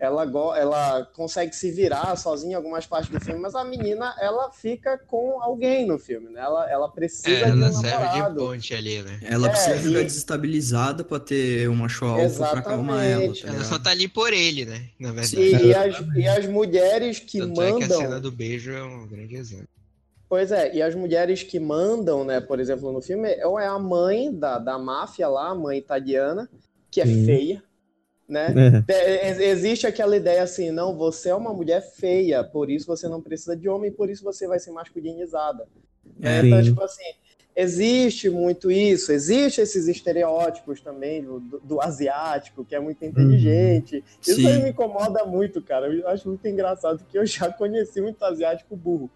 ela, 0.00 0.24
ela 0.58 1.04
consegue 1.14 1.54
se 1.54 1.70
virar 1.70 2.16
sozinha 2.16 2.52
em 2.52 2.56
algumas 2.56 2.86
partes 2.86 3.10
do 3.10 3.20
filme, 3.20 3.38
mas 3.40 3.54
a 3.54 3.62
menina 3.62 4.14
ela 4.18 4.50
fica 4.50 4.96
com 4.96 5.40
alguém 5.42 5.86
no 5.86 5.98
filme, 5.98 6.30
né? 6.30 6.40
Ela, 6.40 6.70
ela 6.70 6.88
precisa 6.88 7.30
É, 7.36 7.46
de 7.50 7.52
um 7.52 7.62
ela 7.64 7.72
serve 7.72 8.08
de 8.30 8.34
ponte 8.34 8.74
ali, 8.74 9.02
né? 9.02 9.20
Ela 9.22 9.46
É, 9.46 9.50
precisa 9.50 9.76
ficar 9.76 10.00
e- 10.00 10.04
desestabilizada 10.04 11.04
pra 11.04 11.20
ter 11.20 11.68
uma 11.68 11.86
show 11.88 12.08
alfa 12.08 12.46
pra 12.46 12.60
acalmar 12.60 13.04
ela, 13.04 13.34
tá 13.34 13.48
Ela 13.48 13.64
só 13.64 13.78
tá 13.78 13.90
ali 13.90 14.08
por 14.08 14.32
ele, 14.32 14.64
né? 14.64 14.88
Na 14.98 15.12
verdade. 15.12 15.36
E, 15.38 15.66
e 15.68 15.74
as, 15.74 15.96
e 16.16 16.26
as 16.26 16.46
mulheres 16.46 17.18
que 17.20 17.38
Tanto 17.38 17.60
é 17.60 17.66
que 17.66 17.72
a 17.72 17.80
mandam. 17.80 18.00
cena 18.00 18.20
do 18.20 18.32
beijo 18.32 18.72
é 18.72 18.82
um 18.82 19.06
grande 19.06 19.36
exemplo. 19.36 19.68
Pois 20.30 20.52
é, 20.52 20.72
e 20.74 20.80
as 20.80 20.94
mulheres 20.94 21.42
que 21.42 21.58
mandam, 21.58 22.24
né, 22.24 22.40
por 22.40 22.60
exemplo, 22.60 22.92
no 22.92 23.02
filme, 23.02 23.28
ou 23.44 23.58
é 23.58 23.66
a 23.66 23.78
mãe 23.78 24.32
da, 24.32 24.58
da 24.58 24.78
máfia 24.78 25.26
lá, 25.28 25.48
a 25.50 25.54
mãe 25.56 25.76
italiana, 25.76 26.48
que 26.90 27.00
é 27.00 27.06
Sim. 27.06 27.24
feia, 27.26 27.62
né? 28.30 28.54
É. 28.88 29.28
Ex- 29.28 29.40
Existe 29.40 29.86
aquela 29.86 30.16
ideia 30.16 30.42
assim, 30.42 30.70
não, 30.70 30.96
você 30.96 31.30
é 31.30 31.34
uma 31.34 31.52
mulher 31.52 31.82
feia, 31.82 32.42
por 32.44 32.70
isso 32.70 32.86
você 32.86 33.08
não 33.08 33.20
precisa 33.20 33.56
de 33.56 33.68
homem, 33.68 33.90
por 33.92 34.08
isso 34.08 34.24
você 34.24 34.46
vai 34.46 34.58
ser 34.58 34.70
masculinizada. 34.70 35.66
É, 36.22 36.40
Então, 36.46 36.62
tipo 36.62 36.82
assim, 36.82 37.04
existe 37.54 38.30
muito 38.30 38.70
isso, 38.70 39.12
existe 39.12 39.60
esses 39.60 39.88
estereótipos 39.88 40.80
também 40.80 41.22
do, 41.22 41.40
do- 41.40 41.80
asiático, 41.80 42.64
que 42.64 42.74
é 42.74 42.80
muito 42.80 43.04
inteligente. 43.04 44.02
Isso 44.22 44.36
Sim. 44.36 44.46
aí 44.46 44.62
me 44.62 44.70
incomoda 44.70 45.24
muito, 45.24 45.60
cara. 45.60 45.86
Eu 45.92 46.08
acho 46.08 46.28
muito 46.28 46.46
engraçado, 46.46 46.98
porque 46.98 47.18
eu 47.18 47.26
já 47.26 47.50
conheci 47.52 48.00
muito 48.00 48.22
asiático 48.24 48.76
burro. 48.76 49.10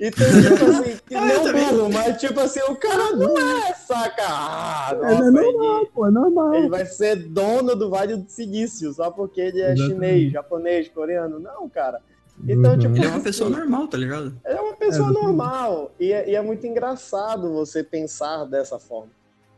Então, 0.00 0.26
tipo 0.26 0.64
assim, 0.64 0.96
que 1.06 1.14
Ah, 1.14 1.24
não 1.26 1.44
também. 1.44 1.68
burro, 1.68 1.92
mas 1.92 2.20
tipo 2.20 2.40
assim, 2.40 2.60
o 2.62 2.76
cara 2.76 3.12
não 3.12 3.38
é 3.38 3.74
saca. 3.74 4.22
Ah, 4.26 4.94
nossa, 5.00 5.14
é 5.14 5.18
ele- 5.18 5.30
normal, 5.30 5.86
pô, 5.94 6.06
é 6.06 6.10
normal. 6.10 6.54
ele 6.54 6.68
vai 6.68 6.86
ser 6.86 7.16
dono 7.16 7.76
do 7.76 7.90
Vale 7.90 8.16
do 8.16 8.28
Silício 8.30 8.92
só 8.92 9.10
porque 9.10 9.40
ele 9.40 9.60
é 9.60 9.72
Exatamente. 9.72 9.94
chinês, 9.94 10.32
japonês, 10.32 10.88
coreano. 10.88 11.38
Não, 11.38 11.68
cara. 11.68 12.00
Então, 12.46 12.72
Uhum. 12.72 12.78
tipo, 12.78 12.96
Ele 12.96 13.06
é 13.06 13.08
uma 13.08 13.20
pessoa 13.20 13.48
normal, 13.50 13.86
tá 13.88 13.96
ligado? 13.96 14.36
Ele 14.44 14.58
é 14.58 14.60
uma 14.60 14.74
pessoa 14.76 15.08
É, 15.08 15.12
normal. 15.12 15.92
E 16.00 16.12
é, 16.12 16.30
e 16.30 16.34
é 16.34 16.42
muito 16.42 16.66
engraçado 16.66 17.52
você 17.52 17.82
pensar 17.84 18.44
dessa 18.44 18.78
forma. 18.78 19.10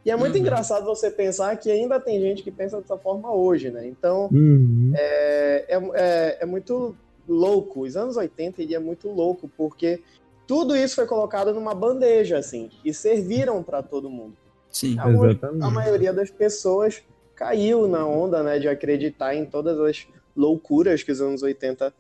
E 0.05 0.11
é 0.11 0.17
muito 0.17 0.35
Uhum. 0.35 0.41
engraçado 0.41 0.85
você 0.85 1.11
pensar 1.11 1.57
que 1.57 1.71
ainda 1.71 1.99
tem 1.99 2.21
gente 2.21 2.43
que 2.43 2.51
pensa 2.51 2.81
dessa 2.81 2.97
forma 2.97 3.33
hoje, 3.33 3.71
né? 3.71 3.87
Então, 3.87 4.29
Uhum. 4.31 4.93
é, 4.95 5.65
é, 5.69 5.91
é, 5.95 6.39
é 6.43 6.47
muito 6.47 6.95
louco. 7.29 7.81
Os 7.81 7.97
anos 7.97 8.17
80 8.17 8.63
ele 8.63 8.75
é 8.75 8.79
muito 8.79 9.09
louco, 9.09 9.51
porque 9.57 10.01
tudo 10.47 10.77
isso 10.77 10.95
foi 10.95 11.07
colocado 11.07 11.53
numa 11.53 11.75
bandeja, 11.75 12.39
assim, 12.39 12.71
e 12.85 12.95
serviram 12.95 13.63
para 13.65 13.83
todo 13.83 14.09
mundo. 14.09 14.37
Sim. 14.71 14.97
A, 15.01 15.11
Exatamente. 15.11 15.65
a 15.65 15.71
maioria 15.71 16.13
das 16.13 16.31
pessoas 16.31 17.03
caiu 17.35 17.89
na 17.89 18.07
onda, 18.07 18.43
né, 18.45 18.59
de 18.61 18.69
acreditar 18.69 19.35
em 19.35 19.45
todas 19.45 19.79
as 19.81 20.07
loucuras 20.37 21.03
que 21.03 21.11
os 21.11 21.21
anos 21.21 21.43
80 21.43 21.93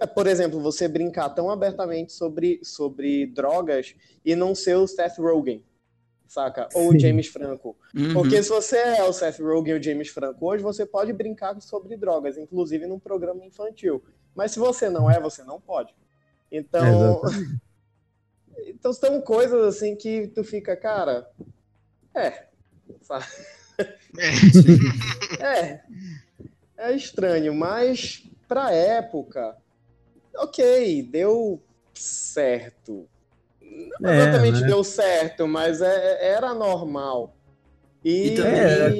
É, 0.00 0.06
Por 0.06 0.26
exemplo, 0.26 0.60
você 0.60 0.86
brincar 0.86 1.30
tão 1.30 1.50
abertamente 1.50 2.12
sobre, 2.12 2.60
sobre 2.62 3.26
drogas 3.26 3.94
e 4.24 4.36
não 4.36 4.54
ser 4.54 4.76
o 4.76 4.86
Seth 4.86 5.18
Rogen, 5.18 5.64
saca? 6.28 6.68
Ou 6.74 6.90
o 6.90 6.92
Sim. 6.92 7.00
James 7.00 7.26
Franco. 7.26 7.76
Uhum. 7.94 8.14
Porque 8.14 8.42
se 8.42 8.48
você 8.48 8.76
é 8.76 9.04
o 9.04 9.12
Seth 9.12 9.40
Rogen 9.40 9.74
ou 9.74 9.80
o 9.80 9.82
James 9.82 10.08
Franco 10.08 10.46
hoje, 10.46 10.62
você 10.62 10.86
pode 10.86 11.12
brincar 11.12 11.60
sobre 11.60 11.96
drogas, 11.96 12.38
inclusive 12.38 12.86
num 12.86 12.98
programa 12.98 13.44
infantil. 13.44 14.04
Mas 14.34 14.52
se 14.52 14.58
você 14.58 14.88
não 14.88 15.10
é, 15.10 15.18
você 15.18 15.42
não 15.42 15.60
pode. 15.60 15.94
Então, 16.50 17.20
Exatamente. 17.24 17.60
Então 18.68 18.92
são 18.92 19.20
coisas 19.20 19.62
assim 19.62 19.94
que 19.94 20.28
tu 20.28 20.42
fica, 20.42 20.74
cara. 20.76 21.28
É. 22.14 22.46
Sabe? 23.02 23.24
É. 23.78 24.32
É. 25.44 25.82
É 26.78 26.92
estranho, 26.92 27.54
mas 27.54 28.22
pra 28.48 28.72
época, 28.72 29.54
ok, 30.36 31.02
deu 31.10 31.60
certo. 31.94 33.06
Não 34.00 34.10
É, 34.10 34.22
exatamente 34.22 34.60
né? 34.62 34.66
deu 34.66 34.84
certo, 34.84 35.46
mas 35.46 35.80
é- 35.82 36.32
era 36.34 36.54
normal. 36.54 37.34
E, 38.04 38.28
E 38.28 38.34
também- 38.36 38.52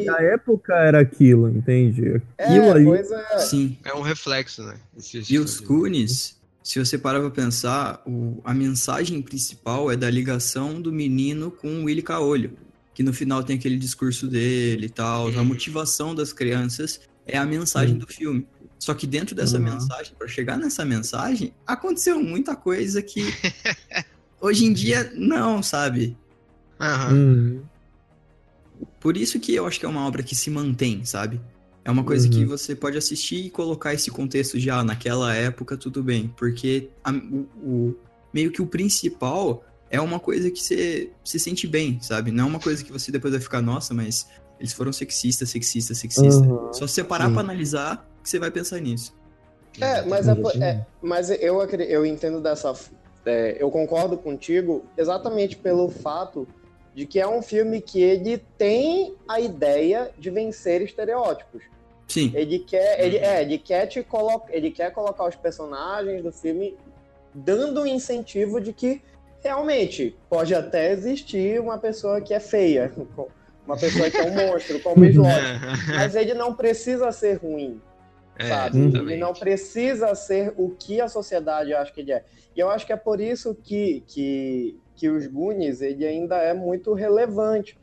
É, 0.07 0.11
a 0.11 0.23
época 0.35 0.75
era 0.75 1.01
aquilo, 1.01 1.49
entende? 1.49 2.21
Aquilo 2.37 2.77
é, 2.77 2.85
pois 2.85 3.11
é. 3.13 3.39
Sim. 3.39 3.79
É 3.85 3.95
um 3.95 4.01
reflexo, 4.03 4.63
né? 4.65 4.77
Esse- 4.97 5.19
esse 5.19 5.35
E 5.35 5.39
os 5.39 5.59
filme. 5.59 5.67
Goonies, 5.69 6.37
se 6.63 6.79
você 6.85 6.99
parar 6.99 7.21
pra 7.21 7.31
pensar, 7.31 8.03
o- 8.05 8.41
a 8.45 8.53
mensagem 8.53 9.23
principal 9.23 9.91
é 9.93 9.97
da 9.97 10.11
ligação 10.11 10.81
do 10.83 10.93
menino 10.93 11.51
com 11.53 11.69
o 11.69 11.85
Willy 11.85 12.03
Caolho. 12.03 12.53
Que 12.93 13.03
no 13.03 13.13
final 13.13 13.45
tem 13.45 13.57
aquele 13.57 13.77
discurso 13.79 14.27
dele 14.27 14.87
e 14.87 14.91
tal. 14.91 15.29
A 15.29 15.31
Uhum. 15.31 15.45
motivação 15.45 16.15
das 16.15 16.33
crianças 16.33 16.99
é 17.27 17.37
a 17.39 17.45
mensagem 17.47 17.93
Uhum. 17.95 18.01
do 18.01 18.07
filme. 18.09 18.47
Só 18.79 18.93
que 18.95 19.07
dentro 19.07 19.35
dessa 19.35 19.57
Uhum. 19.57 19.65
mensagem, 19.65 20.15
pra 20.19 20.29
chegar 20.29 20.57
nessa 20.59 20.85
mensagem, 20.85 21.53
aconteceu 21.67 22.23
muita 22.23 22.55
coisa 22.55 23.01
que 23.03 23.23
hoje 24.41 24.65
em 24.67 24.73
dia 24.73 25.11
não, 25.15 25.63
sabe? 25.63 26.17
Aham. 26.81 27.15
Hum, 27.15 27.63
Por 29.01 29.17
isso 29.17 29.39
que 29.41 29.55
eu 29.55 29.67
acho 29.67 29.79
que 29.81 29.87
é 29.87 29.89
uma 29.89 30.07
obra 30.07 30.23
que 30.23 30.35
se 30.35 30.51
mantém, 30.51 31.05
sabe? 31.05 31.41
É 31.85 31.91
uma 31.91 32.03
coisa 32.05 32.29
que 32.29 32.41
Uhum. 32.43 32.49
você 32.49 32.75
pode 32.75 32.99
assistir 32.99 33.47
e 33.47 33.51
colocar 33.51 33.95
esse 33.95 34.11
contexto 34.11 34.59
de, 34.59 34.69
ah, 34.71 34.83
naquela 34.83 35.33
época 35.35 35.77
tudo 35.77 36.03
bem. 36.03 36.33
Porque 36.37 36.91
a- 37.05 37.13
o, 37.13 37.47
o- 37.63 37.97
meio 38.35 38.51
que 38.51 38.61
o 38.61 38.67
principal 38.67 39.65
é 39.89 40.01
uma 40.01 40.19
coisa 40.19 40.51
que 40.51 40.61
você 40.61 41.11
se 41.25 41.39
sente 41.39 41.67
bem, 41.67 41.99
sabe? 42.03 42.31
Não 42.33 42.45
é 42.45 42.47
uma 42.49 42.59
coisa 42.59 42.83
que 42.85 42.91
você 42.93 43.13
depois 43.13 43.33
vai 43.33 43.41
ficar, 43.41 43.63
nossa, 43.63 43.95
mas 43.95 44.27
eles 44.59 44.73
foram 44.73 44.93
sexistas, 44.93 45.49
sexistas, 45.49 45.99
sexistas. 45.99 46.35
Uhum. 46.37 46.73
Só 46.73 46.87
se 46.87 46.95
você 46.95 47.05
parar 47.05 47.29
Sim. 47.29 47.33
pra 47.33 47.41
analisar 47.43 48.07
que 48.27 48.31
você 48.31 48.41
vai 48.41 48.51
pensar 48.51 48.81
nisso. 48.81 49.15
É, 49.81 50.03
mas, 50.03 50.27
é, 50.27 50.35
po- 50.35 50.51
é, 50.51 50.85
mas 51.01 51.31
eu, 51.31 51.63
eu 51.63 52.05
entendo 52.05 52.41
dessa. 52.41 52.75
é, 53.25 53.57
eu 53.61 53.71
concordo 53.71 54.19
contigo 54.19 54.85
exatamente 54.99 55.57
pelo 55.57 55.89
fato 55.89 56.47
de 56.93 57.07
que 57.07 57.21
é 57.21 57.29
um 57.29 57.41
filme 57.41 57.81
que 57.81 58.03
ele 58.03 58.39
tem 58.59 59.15
a 59.29 59.39
ideia 59.39 60.11
de 60.19 60.31
vencer 60.31 60.83
estereótipos. 60.83 61.63
Sim, 62.09 62.33
Ele 62.35 62.61
quer, 62.61 63.05
ele, 63.05 63.17
é, 63.19 63.43
ele 63.43 63.59
quer 63.59 63.87
te 63.87 64.03
colocar, 64.03 64.53
ele 64.55 64.71
quer 64.71 64.91
colocar 64.93 65.29
os 65.29 65.37
personagens 65.37 66.23
do 66.23 66.33
filme 66.33 66.77
dando 67.35 67.83
um 67.83 67.87
incentivo 67.87 68.61
de 68.61 68.73
que 68.73 69.03
realmente 69.43 70.17
pode 70.31 70.55
até 70.55 70.91
existir 70.93 71.61
uma 71.61 71.79
pessoa 71.79 72.21
que 72.21 72.33
é 72.33 72.41
feia, 72.41 72.93
uma 73.67 73.77
pessoa 73.77 74.09
que 74.11 74.17
é 74.17 74.23
um 74.25 74.35
monstro, 74.35 74.81
como 74.81 75.03
o 75.03 75.05
Slot, 75.11 75.29
mas 75.95 76.15
ele 76.17 76.33
não 76.33 76.55
precisa 76.55 77.13
ser 77.13 77.35
ruim 77.35 77.81
É, 78.39 78.49
sabe? 78.49 78.79
exatamente. 78.79 79.19
Não 79.21 79.33
precisa 79.33 80.15
ser 80.15 80.53
o 80.57 80.71
que 80.71 81.01
a 81.01 81.09
sociedade 81.09 81.73
acha 81.75 81.93
que 81.93 82.01
ele 82.01 82.13
é. 82.13 82.25
E 82.55 82.61
eu 82.61 82.69
acho 82.71 82.87
que 82.87 82.93
é 82.93 82.97
por 82.97 83.21
isso 83.21 83.55
que, 83.55 84.03
que, 84.07 84.79
que 84.95 85.09
os 85.09 85.27
Goonies 85.27 85.81
ele 85.81 86.07
ainda 86.07 86.37
é 86.37 86.53
muito 86.55 86.93
relevante 86.95 87.79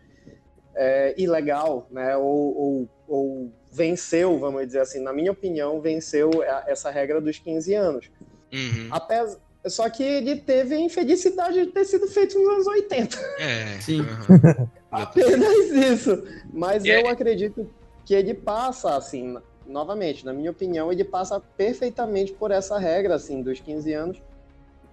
é, 0.75 1.13
e 1.17 1.27
legal, 1.27 1.87
né? 1.91 2.15
Ou, 2.17 2.57
ou, 2.57 2.89
ou 3.07 3.51
venceu, 3.71 4.37
vamos 4.39 4.65
dizer 4.65 4.79
assim, 4.79 4.99
na 5.01 5.13
minha 5.13 5.31
opinião, 5.31 5.79
venceu 5.81 6.29
essa 6.67 6.89
regra 6.89 7.19
dos 7.21 7.37
15 7.39 7.73
anos. 7.73 8.11
Uhum. 8.51 8.87
Apes- 8.91 9.37
Só 9.67 9.89
que 9.89 10.03
ele 10.03 10.35
teve 10.35 10.75
a 10.75 10.79
infelicidade 10.79 11.65
de 11.65 11.71
ter 11.71 11.85
sido 11.85 12.07
feito 12.07 12.37
nos 12.37 12.47
anos 12.53 12.67
80. 12.67 13.17
É. 13.39 13.79
Sim. 13.81 14.01
aham. 14.01 14.69
Apenas 14.91 15.71
isso. 15.71 16.23
Mas 16.53 16.83
E 16.85 16.89
eu 16.89 17.07
é- 17.07 17.09
acredito 17.09 17.67
que 18.05 18.13
ele 18.13 18.33
passa, 18.33 18.95
assim, 18.95 19.37
novamente, 19.65 20.25
na 20.25 20.33
minha 20.33 20.51
opinião, 20.51 20.91
ele 20.91 21.03
passa 21.03 21.39
perfeitamente 21.39 22.33
por 22.33 22.51
essa 22.51 22.77
regra, 22.77 23.15
assim, 23.15 23.41
dos 23.41 23.59
15 23.59 23.93
anos, 23.93 24.21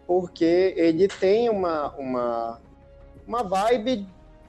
porque 0.06 0.74
ele 0.76 1.09
tem 1.09 1.48
uma, 1.48 1.94
uma, 1.96 2.61
uma 3.26 3.42
vibe 3.42 4.06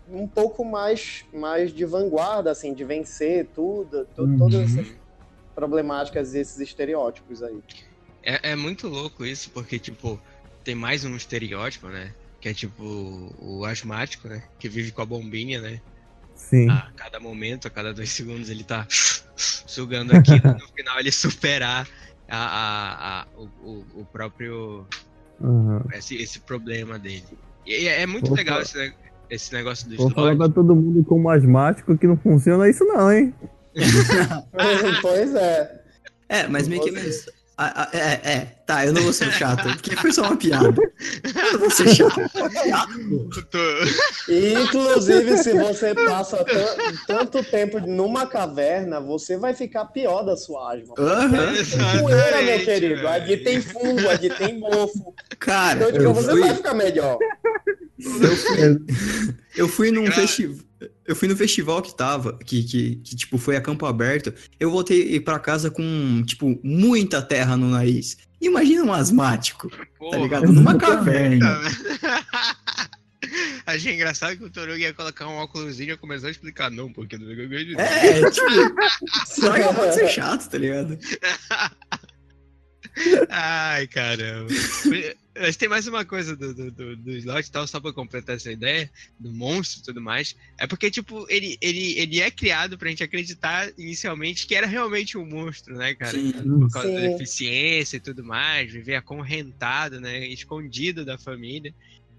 um 0.07 0.27
pouco 0.27 0.65
mais, 0.65 1.25
mais 1.34 1.71
de 1.73 1.86
vanguarda, 1.86 2.51
assim, 2.51 2.73
de 2.73 2.84
vencer 2.84 3.47
tudo, 3.53 4.05
to- 4.05 4.23
Uhum. 4.23 4.38
todas 4.38 4.62
essas 4.77 4.88
problemáticas 5.55 6.34
e 6.34 6.39
esses 6.39 6.60
estereótipos 6.60 7.43
aí. 7.43 7.60
É, 8.23 8.51
é 8.51 8.55
muito 8.55 8.88
louco 8.88 9.25
isso, 9.25 9.49
porque, 9.51 9.79
tipo, 9.79 10.19
tem 10.63 10.75
mais 10.75 11.03
um 11.05 11.15
estereótipo, 11.15 11.88
né? 11.88 12.13
Que 12.39 12.49
é 12.49 12.53
tipo 12.53 12.84
o 13.39 13.63
asmático, 13.65 14.27
né? 14.27 14.43
Que 14.60 14.67
vive 14.67 14.91
com 14.91 15.01
a 15.01 15.05
bombinha, 15.05 15.62
né? 15.62 15.81
sim. 16.36 16.67
A 16.69 16.91
cada 16.95 17.19
momento, 17.19 17.67
a 17.67 17.71
cada 17.71 17.93
dois 17.93 18.12
segundos, 18.12 18.49
ele 18.49 18.63
tá 18.63 18.88
sugando 19.35 20.15
aquilo. 20.15 20.41
no 20.59 20.67
final, 20.75 20.99
ele 20.99 21.11
superar 21.11 21.87
a, 22.29 22.37
a, 22.37 23.21
a- 23.21 23.25
o, 23.37 23.43
o, 23.63 23.85
o 24.01 24.05
próprio. 24.11 24.85
Aham. 25.41 25.83
Esse, 25.93 26.15
esse 26.21 26.39
problema 26.41 26.99
dele. 26.99 27.23
E 27.65 27.87
é, 27.87 28.01
é 28.01 28.05
muito 28.05 28.27
Vou 28.27 28.37
legal 28.37 28.63
falar- 28.65 28.85
esse, 28.85 28.93
esse 29.29 29.53
negócio 29.53 29.89
do 29.89 29.97
Vou 29.97 30.09
falar 30.11 30.33
slot. 30.33 30.37
pra 30.53 30.61
todo 30.61 30.75
mundo 30.75 31.03
como 31.05 31.29
asmático 31.29 31.97
que 31.97 32.05
não 32.07 32.17
funciona 32.17 32.69
isso 32.69 32.83
não, 32.85 33.11
hein? 33.11 33.33
pois 35.01 35.33
é. 35.35 35.81
É, 36.29 36.47
mas 36.47 36.67
meio 36.67 36.81
que. 36.81 36.91
Ah, 37.57 37.83
ah, 37.83 37.89
é, 37.97 38.31
é, 38.31 38.55
tá, 38.73 38.86
eu 38.86 38.93
não 38.93 39.01
vou 39.01 39.13
ser 39.13 39.31
chato, 39.31 39.63
porque 39.73 39.95
foi 39.95 40.12
só 40.12 40.21
uma 40.23 40.38
piada. 40.38 40.81
Eu 41.23 41.51
não 41.53 41.60
vou 41.60 41.69
ser 41.71 41.93
chato. 41.95 42.19
Inclusive, 44.29 45.38
se 45.38 45.53
você 45.53 45.93
passa 45.93 46.43
tan- 46.43 46.95
tanto 47.07 47.43
tempo 47.43 47.79
numa 47.79 48.25
caverna, 48.25 48.99
você 48.99 49.38
vai 49.38 49.53
ficar 49.53 49.86
pior 49.86 50.23
da 50.23 50.36
sua 50.38 50.73
asma. 50.73 50.93
Tem 50.95 51.99
poeira, 52.01 52.41
meu 52.41 52.65
querido. 52.65 53.07
Ali 53.07 53.38
tem 53.38 53.62
fungo, 53.62 54.07
ali 54.10 54.29
tem 54.29 54.60
mofo. 54.60 55.13
cara, 55.39 55.79
Então, 55.79 55.91
tipo, 55.91 56.03
eu 56.03 56.13
você 56.13 56.31
fui, 56.31 56.39
vai 56.41 56.55
ficar 56.55 56.73
melhor. 56.73 57.17
eu 57.99 58.36
fui, 58.38 58.79
eu 59.57 59.67
fui 59.67 59.91
num 59.91 60.05
festival. 60.12 60.57
Eu 61.05 61.15
fui 61.15 61.27
no 61.27 61.36
festival 61.36 61.81
que 61.81 61.95
tava, 61.95 62.38
que, 62.43 62.63
que, 62.63 62.95
que, 62.95 63.15
tipo, 63.15 63.38
foi 63.38 63.55
a 63.55 63.62
campo 63.62 63.86
aberto. 63.86 64.34
Eu 64.60 64.71
voltei 64.71 65.19
pra 65.19 65.38
casa 65.38 65.69
com, 65.69 66.23
tipo, 66.25 66.60
muita 66.63 67.21
terra 67.21 67.55
no 67.57 67.69
nariz. 67.69 68.17
Imagina 68.41 68.84
um 68.84 68.93
asmático, 68.93 69.69
tá 69.69 69.86
Porra. 69.99 70.17
ligado? 70.17 70.51
Numa 70.51 70.75
caverna. 70.75 71.62
Achei 73.65 73.93
engraçado 73.93 74.36
que 74.36 74.43
o 74.43 74.49
Toruga 74.49 74.77
ia 74.77 74.93
colocar 74.93 75.27
um 75.27 75.36
óculos 75.36 75.80
e 75.80 75.95
começou 75.95 76.27
a 76.27 76.32
explicar, 76.32 76.71
não, 76.71 76.91
porque 76.91 77.17
não 77.17 77.30
é 77.30 77.36
É, 77.77 78.30
tipo, 78.30 78.49
só 79.27 79.54
que 79.54 79.73
pode 79.73 79.93
ser 79.93 80.08
chato, 80.10 80.49
tá 80.49 80.58
ligado? 80.58 80.97
Ai, 83.30 83.88
caramba. 83.88 84.49
Mas 85.34 85.56
tem 85.56 85.69
mais 85.69 85.88
uma 85.88 86.04
coisa 86.04 86.36
do, 86.36 86.54
do, 86.54 86.71
do, 86.71 86.95
do 86.97 87.12
slot 87.12 87.47
e 87.47 87.51
tal, 87.51 87.65
só 87.65 87.80
pra 87.80 87.93
completar 87.93 88.36
essa 88.36 88.51
ideia, 88.51 88.89
do 89.19 89.32
monstro 89.32 89.80
e 89.80 89.84
tudo 89.84 90.01
mais. 90.01 90.36
É 90.58 90.67
porque, 90.67 90.91
tipo, 90.91 91.25
ele, 91.30 91.58
ele, 91.62 91.97
ele 91.97 92.19
é 92.19 92.30
criado 92.30 92.77
pra 92.77 92.89
gente 92.89 93.04
acreditar 93.04 93.71
inicialmente 93.77 94.45
que 94.45 94.56
era 94.56 94.67
realmente 94.67 95.17
um 95.17 95.25
monstro, 95.25 95.75
né, 95.75 95.95
cara? 95.95 96.17
Sim. 96.17 96.34
Por 96.34 96.69
causa 96.69 96.89
da 96.89 96.95
Sim. 96.95 97.10
deficiência 97.10 97.97
e 97.97 98.01
tudo 98.01 98.23
mais, 98.23 98.71
viver 98.71 98.95
acorrentado, 98.95 100.01
né? 100.01 100.27
Escondido 100.27 101.06
da 101.06 101.17
família. 101.17 101.73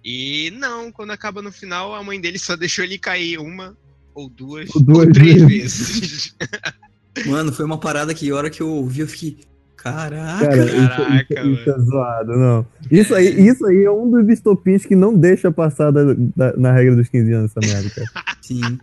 E 0.04 0.50
não, 0.52 0.90
quando 0.90 1.10
acaba 1.10 1.42
no 1.42 1.52
final, 1.52 1.94
a 1.94 2.02
mãe 2.02 2.20
dele 2.20 2.38
só 2.38 2.56
deixou 2.56 2.84
ele 2.84 2.98
cair 2.98 3.38
uma, 3.38 3.76
ou 4.14 4.28
duas, 4.28 4.74
Ou 4.74 4.82
duas 4.82 5.06
ou 5.06 5.12
três 5.12 5.42
vezes. 5.42 6.00
vezes. 6.00 6.36
Mano, 7.26 7.52
foi 7.52 7.64
uma 7.64 7.78
parada 7.78 8.14
que 8.14 8.30
a 8.30 8.34
hora 8.34 8.50
que 8.50 8.62
eu 8.62 8.68
ouvi, 8.68 9.00
eu 9.00 9.06
fiquei. 9.06 9.51
Caraca. 9.82 10.46
Cara, 10.46 10.64
isso- 10.64 10.76
Caraca, 10.76 11.40
isso, 11.40 11.48
isso 11.60 11.70
é 11.70 11.78
zoado, 11.80 12.36
não. 12.36 12.66
Isso 12.90 13.14
aí, 13.14 13.46
isso 13.46 13.66
aí 13.66 13.84
é 13.84 13.90
um 13.90 14.10
dos 14.10 14.28
estopins 14.28 14.84
que 14.86 14.94
não 14.94 15.14
deixa 15.16 15.50
passar 15.50 15.90
da- 15.90 16.14
da- 16.36 16.56
na 16.56 16.72
regra 16.72 16.94
dos 16.96 17.08
15 17.08 17.32
anos, 17.32 17.50
essa 17.56 17.60
merda, 17.66 17.90
cara. 17.90 18.08
Sim. 18.42 18.78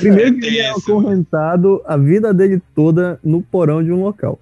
Primeiro 0.00 0.36
que 0.38 0.46
ele 0.46 0.58
é 0.58 0.70
acorrentado 0.70 1.80
a 1.86 1.96
vida 1.96 2.34
dele 2.34 2.60
toda 2.74 3.18
no 3.22 3.40
porão 3.42 3.82
de 3.84 3.92
um 3.92 4.02
local. 4.02 4.40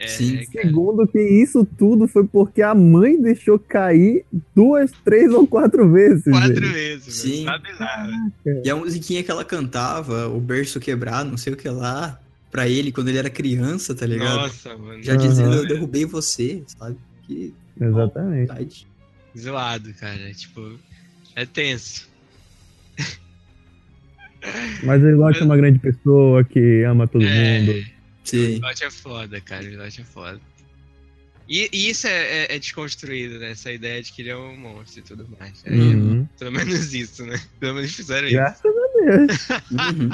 É, 0.00 0.06
Sim. 0.06 0.36
cara. 0.36 0.46
Segundo 0.68 1.08
que 1.08 1.18
isso 1.20 1.66
tudo 1.76 2.06
foi 2.06 2.24
porque 2.24 2.62
a 2.62 2.72
mãe 2.72 3.20
deixou 3.20 3.58
cair 3.58 4.24
duas, 4.54 4.92
três 5.04 5.32
ou 5.32 5.44
quatro 5.44 5.90
vezes. 5.90 6.22
Quatro 6.22 6.68
vezes, 6.72 7.14
Sim. 7.14 7.44
Tá 7.44 7.58
bizarro. 7.58 8.32
E 8.64 8.70
a 8.70 8.76
musiquinha 8.76 9.24
que 9.24 9.30
ela 9.32 9.44
cantava, 9.44 10.28
o 10.28 10.38
berço 10.38 10.78
quebrado, 10.78 11.28
não 11.30 11.36
sei 11.36 11.52
o 11.52 11.56
que 11.56 11.68
lá, 11.68 12.20
pra 12.50 12.68
ele 12.68 12.90
quando 12.92 13.08
ele 13.08 13.18
era 13.18 13.30
criança, 13.30 13.94
tá 13.94 14.06
ligado? 14.06 14.36
Nossa, 14.36 14.76
mano. 14.76 15.02
Já 15.02 15.16
dizendo, 15.16 15.54
eu 15.54 15.66
derrubei 15.66 16.04
você, 16.04 16.62
sabe? 16.66 16.96
Que 17.26 17.52
Exatamente. 17.80 18.48
vontade. 18.48 18.86
Zoado, 19.38 19.94
cara. 19.94 20.32
Tipo, 20.34 20.78
é 21.36 21.44
tenso. 21.46 22.08
Mas 24.84 25.02
o 25.02 25.08
Slot 25.10 25.40
é 25.40 25.44
uma 25.44 25.56
grande 25.56 25.78
pessoa 25.78 26.44
que 26.44 26.84
ama 26.84 27.06
todo 27.06 27.24
É. 27.24 27.60
mundo. 27.60 27.86
Sim. 28.24 28.54
Slot 28.54 28.84
é 28.84 28.90
foda, 28.90 29.40
cara. 29.40 29.64
Slot 29.64 30.00
é 30.00 30.04
foda. 30.04 30.40
E, 31.48 31.68
e 31.72 31.88
isso 31.90 32.06
é, 32.06 32.44
é- 32.44 32.54
é 32.56 32.58
desconstruído, 32.58 33.38
né? 33.38 33.52
Essa 33.52 33.72
ideia 33.72 34.02
de 34.02 34.12
que 34.12 34.20
ele 34.22 34.28
é 34.28 34.36
um 34.36 34.54
monstro 34.56 35.00
e 35.00 35.02
tudo 35.02 35.26
mais. 35.40 35.62
É, 35.64 35.72
Uhum. 35.72 36.28
Pelo 36.38 36.52
menos 36.52 36.92
isso, 36.92 37.24
né? 37.24 37.40
Pelo 37.58 37.74
menos 37.76 37.94
fizeram 37.94 38.26
isso. 38.26 38.36
Graças 38.36 38.64
a 38.66 38.70
Deus. 38.70 38.87
Uhum. 39.00 40.08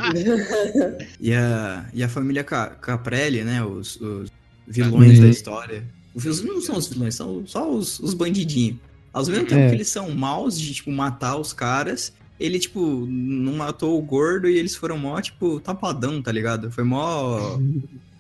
e, 1.21 1.33
a, 1.35 1.87
e 1.93 2.03
a 2.03 2.09
família 2.09 2.45
Ca- 2.45 2.71
Caprelli, 2.71 3.43
né? 3.43 3.65
Os, 3.65 3.97
os 4.01 4.31
vilões 4.67 5.19
Uhum. 5.19 5.25
da 5.25 5.29
história. 5.31 5.85
Os, 6.15 6.43
não 6.43 6.61
são 6.61 6.77
os 6.77 6.87
vilões, 6.89 7.15
são 7.15 7.43
só 7.47 7.71
os, 7.71 7.99
os 8.01 8.15
bandidinhos. 8.15 8.77
Ao 9.13 9.25
mesmo 9.27 9.47
tempo 9.47 9.61
É. 9.61 9.69
que 9.69 9.75
eles 9.77 9.89
são 9.89 10.11
maus 10.11 10.59
de, 10.59 10.75
tipo, 10.75 10.91
matar 10.91 11.37
os 11.37 11.53
caras, 11.53 12.13
ele, 12.39 12.59
tipo, 12.59 13.07
não 13.09 13.55
matou 13.55 13.99
o 13.99 14.03
gordo 14.03 14.49
e 14.49 14.57
eles 14.59 14.75
foram 14.75 14.99
mó, 14.99 15.21
tipo, 15.21 15.61
tapadão, 15.61 16.21
tá 16.21 16.33
ligado? 16.33 16.71
Foi 16.71 16.83
mó. 16.85 17.59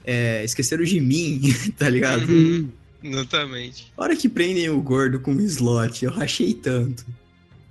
É, 0.04 0.44
esqueceram 0.44 0.84
de 0.84 1.00
mim, 1.00 1.40
tá 1.78 1.88
ligado? 1.88 2.28
Uhum. 2.30 2.68
Exatamente. 3.02 3.92
A 3.96 4.02
hora 4.02 4.16
que 4.16 4.28
prendem 4.28 4.68
o 4.70 4.80
gordo 4.80 5.18
com 5.20 5.34
o 5.34 5.40
slot, 5.42 6.04
eu 6.04 6.10
rachei 6.10 6.54
tanto. 6.54 7.04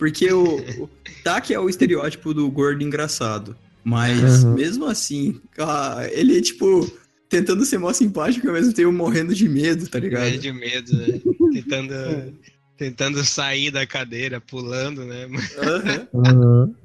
Porque 0.03 0.29
o, 0.33 0.83
o 0.83 0.89
Taki 1.23 1.53
é 1.53 1.59
o 1.61 1.69
estereótipo 1.69 2.33
do 2.33 2.51
gordo 2.51 2.83
engraçado. 2.83 3.55
Mas, 3.85 4.43
Uhum. 4.43 4.53
mesmo 4.53 4.85
assim, 4.85 5.39
ah, 5.57 6.05
ele 6.11 6.37
é 6.37 6.41
tipo 6.41 6.91
tentando 7.29 7.63
ser 7.63 7.77
mó 7.77 7.91
simpático 7.93 8.45
ao 8.45 8.53
mesmo 8.53 8.73
tempo 8.73 8.91
morrendo 8.91 9.33
de 9.33 9.47
medo, 9.47 9.87
tá 9.87 9.99
É 9.99 10.01
ligado? 10.01 10.37
de 10.37 10.51
medo, 10.51 10.93
né? 10.93 11.21
Tentando, 11.53 11.93
tentando 12.77 13.23
sair 13.23 13.71
da 13.71 13.87
cadeira, 13.87 14.41
pulando, 14.41 15.05
né? 15.05 15.25
Aham. 15.57 16.07
Aham. 16.13 16.75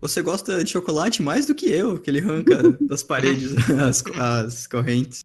Você 0.00 0.22
gosta 0.22 0.64
de 0.64 0.70
chocolate 0.72 1.22
mais 1.22 1.46
do 1.46 1.54
que 1.54 1.66
eu, 1.66 2.00
que 2.00 2.10
ele 2.10 2.18
arranca 2.18 2.76
das 2.80 3.04
paredes 3.04 3.52
as, 3.80 4.02
as 4.18 4.66
correntes. 4.66 5.20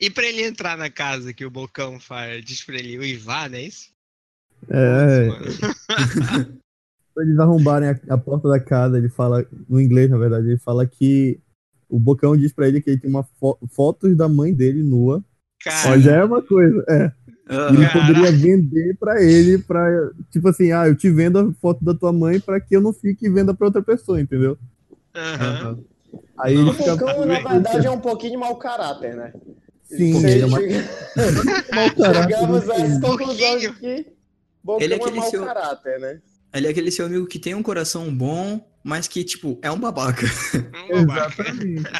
E 0.00 0.10
pra 0.10 0.26
ele 0.26 0.42
entrar 0.42 0.76
na 0.76 0.90
casa 0.90 1.32
que 1.32 1.44
o 1.44 1.50
Bocão 1.50 2.00
faz, 2.00 2.44
diz 2.44 2.64
pra 2.64 2.76
ele 2.76 2.98
uivar, 2.98 3.48
não 3.48 3.56
é 3.58 3.62
isso? 3.62 3.96
É, 4.68 5.28
pra 7.14 7.22
eles 7.24 7.38
arrombarem 7.38 7.88
a, 7.88 7.98
a 8.14 8.18
porta 8.18 8.48
da 8.48 8.60
casa, 8.60 8.98
ele 8.98 9.08
fala, 9.08 9.46
no 9.68 9.80
inglês, 9.80 10.10
na 10.10 10.18
verdade, 10.18 10.46
ele 10.48 10.58
fala 10.58 10.86
que 10.86 11.38
o 11.88 11.98
Bocão 11.98 12.36
diz 12.36 12.52
pra 12.52 12.68
ele 12.68 12.80
que 12.80 12.90
ele 12.90 13.00
tem 13.00 13.10
uma 13.10 13.24
fo 13.40 13.58
fotos 13.70 14.16
da 14.16 14.28
mãe 14.28 14.52
dele 14.54 14.82
nua. 14.82 15.24
Cara, 15.62 15.92
Ó, 15.92 15.98
já 15.98 16.16
é 16.16 16.24
uma 16.24 16.42
coisa, 16.42 16.84
é. 16.88 17.12
Ah, 17.50 17.68
ele 17.72 17.86
Cara. 17.86 18.06
poderia 18.06 18.30
vender 18.32 18.96
pra 19.00 19.22
ele, 19.22 19.56
pra, 19.58 20.10
tipo 20.30 20.48
assim, 20.48 20.70
ah, 20.70 20.86
eu 20.86 20.94
te 20.94 21.08
vendo 21.10 21.38
a 21.38 21.52
foto 21.54 21.82
da 21.82 21.94
tua 21.94 22.12
mãe 22.12 22.38
pra 22.38 22.60
que 22.60 22.76
eu 22.76 22.80
não 22.82 22.92
fique 22.92 23.26
e 23.26 23.30
venda 23.30 23.54
pra 23.54 23.66
outra 23.68 23.82
pessoa, 23.82 24.20
entendeu? 24.20 24.58
aham. 25.16 25.78
Aí 26.38 26.54
Não. 26.54 26.60
ele 26.62 26.70
O 26.70 26.74
fica. 26.74 26.94
Bocão, 26.96 27.24
na 27.26 27.40
verdade, 27.40 27.86
é 27.86 27.90
um 27.90 28.00
pouquinho 28.00 28.38
mau 28.38 28.56
caráter, 28.56 29.16
né? 29.16 29.32
Sim, 29.84 30.24
ele 30.26 30.42
é 30.42 30.46
uma- 30.46 30.58
mau 30.60 31.94
caráter, 31.96 32.36
Chegamos 32.36 32.68
a 32.70 32.74
essa 32.76 33.00
conclusão 33.00 33.58
de 33.58 34.06
que 34.76 34.84
Ele 34.84 34.94
é 34.94 34.96
é, 34.98 35.00
aquele 35.00 35.16
mau 35.18 35.30
seu- 35.30 35.44
caráter, 35.44 35.98
né? 35.98 36.20
Ele 36.52 36.66
é 36.66 36.70
aquele 36.70 36.90
seu 36.90 37.06
amigo 37.06 37.26
que 37.26 37.38
tem 37.38 37.54
um 37.54 37.62
coração 37.62 38.14
bom, 38.14 38.66
mas 38.84 39.06
que, 39.08 39.22
tipo, 39.24 39.58
é 39.62 39.70
um 39.70 39.78
babaca. 39.78 40.26
Um 40.92 41.06
babaca. 41.06 41.42
Exatamente. 41.42 41.90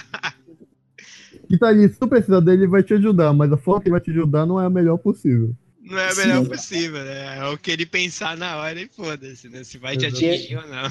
E 1.51 1.59
tá 1.59 1.69
ali, 1.69 1.89
se 1.89 1.99
tu 1.99 2.07
precisar 2.09 2.41
dele, 2.41 2.63
ele 2.65 2.67
vai 2.67 2.83
te 2.83 2.93
ajudar, 2.95 3.33
mas 3.33 3.51
a 3.53 3.57
forma 3.57 3.81
que 3.81 3.89
ele 3.89 3.93
vai 3.93 4.01
te 4.01 4.11
ajudar 4.11 4.45
não 4.47 4.61
é 4.61 4.67
a 4.67 4.71
melhor 4.71 4.99
possível. 4.99 5.55
Não 5.83 5.99
é 5.99 6.13
o 6.13 6.17
melhor 6.17 6.47
possível, 6.47 7.03
né? 7.03 7.39
É 7.39 7.45
o 7.49 7.57
que 7.57 7.71
ele 7.71 7.87
pensar 7.87 8.37
na 8.37 8.59
hora 8.59 8.79
e 8.79 8.87
foda-se, 8.89 9.49
né? 9.49 9.65
Se 9.65 9.79
vai 9.79 9.97
te 9.97 10.05
atingir 10.05 10.57
ou 10.57 10.67
não. 10.69 10.91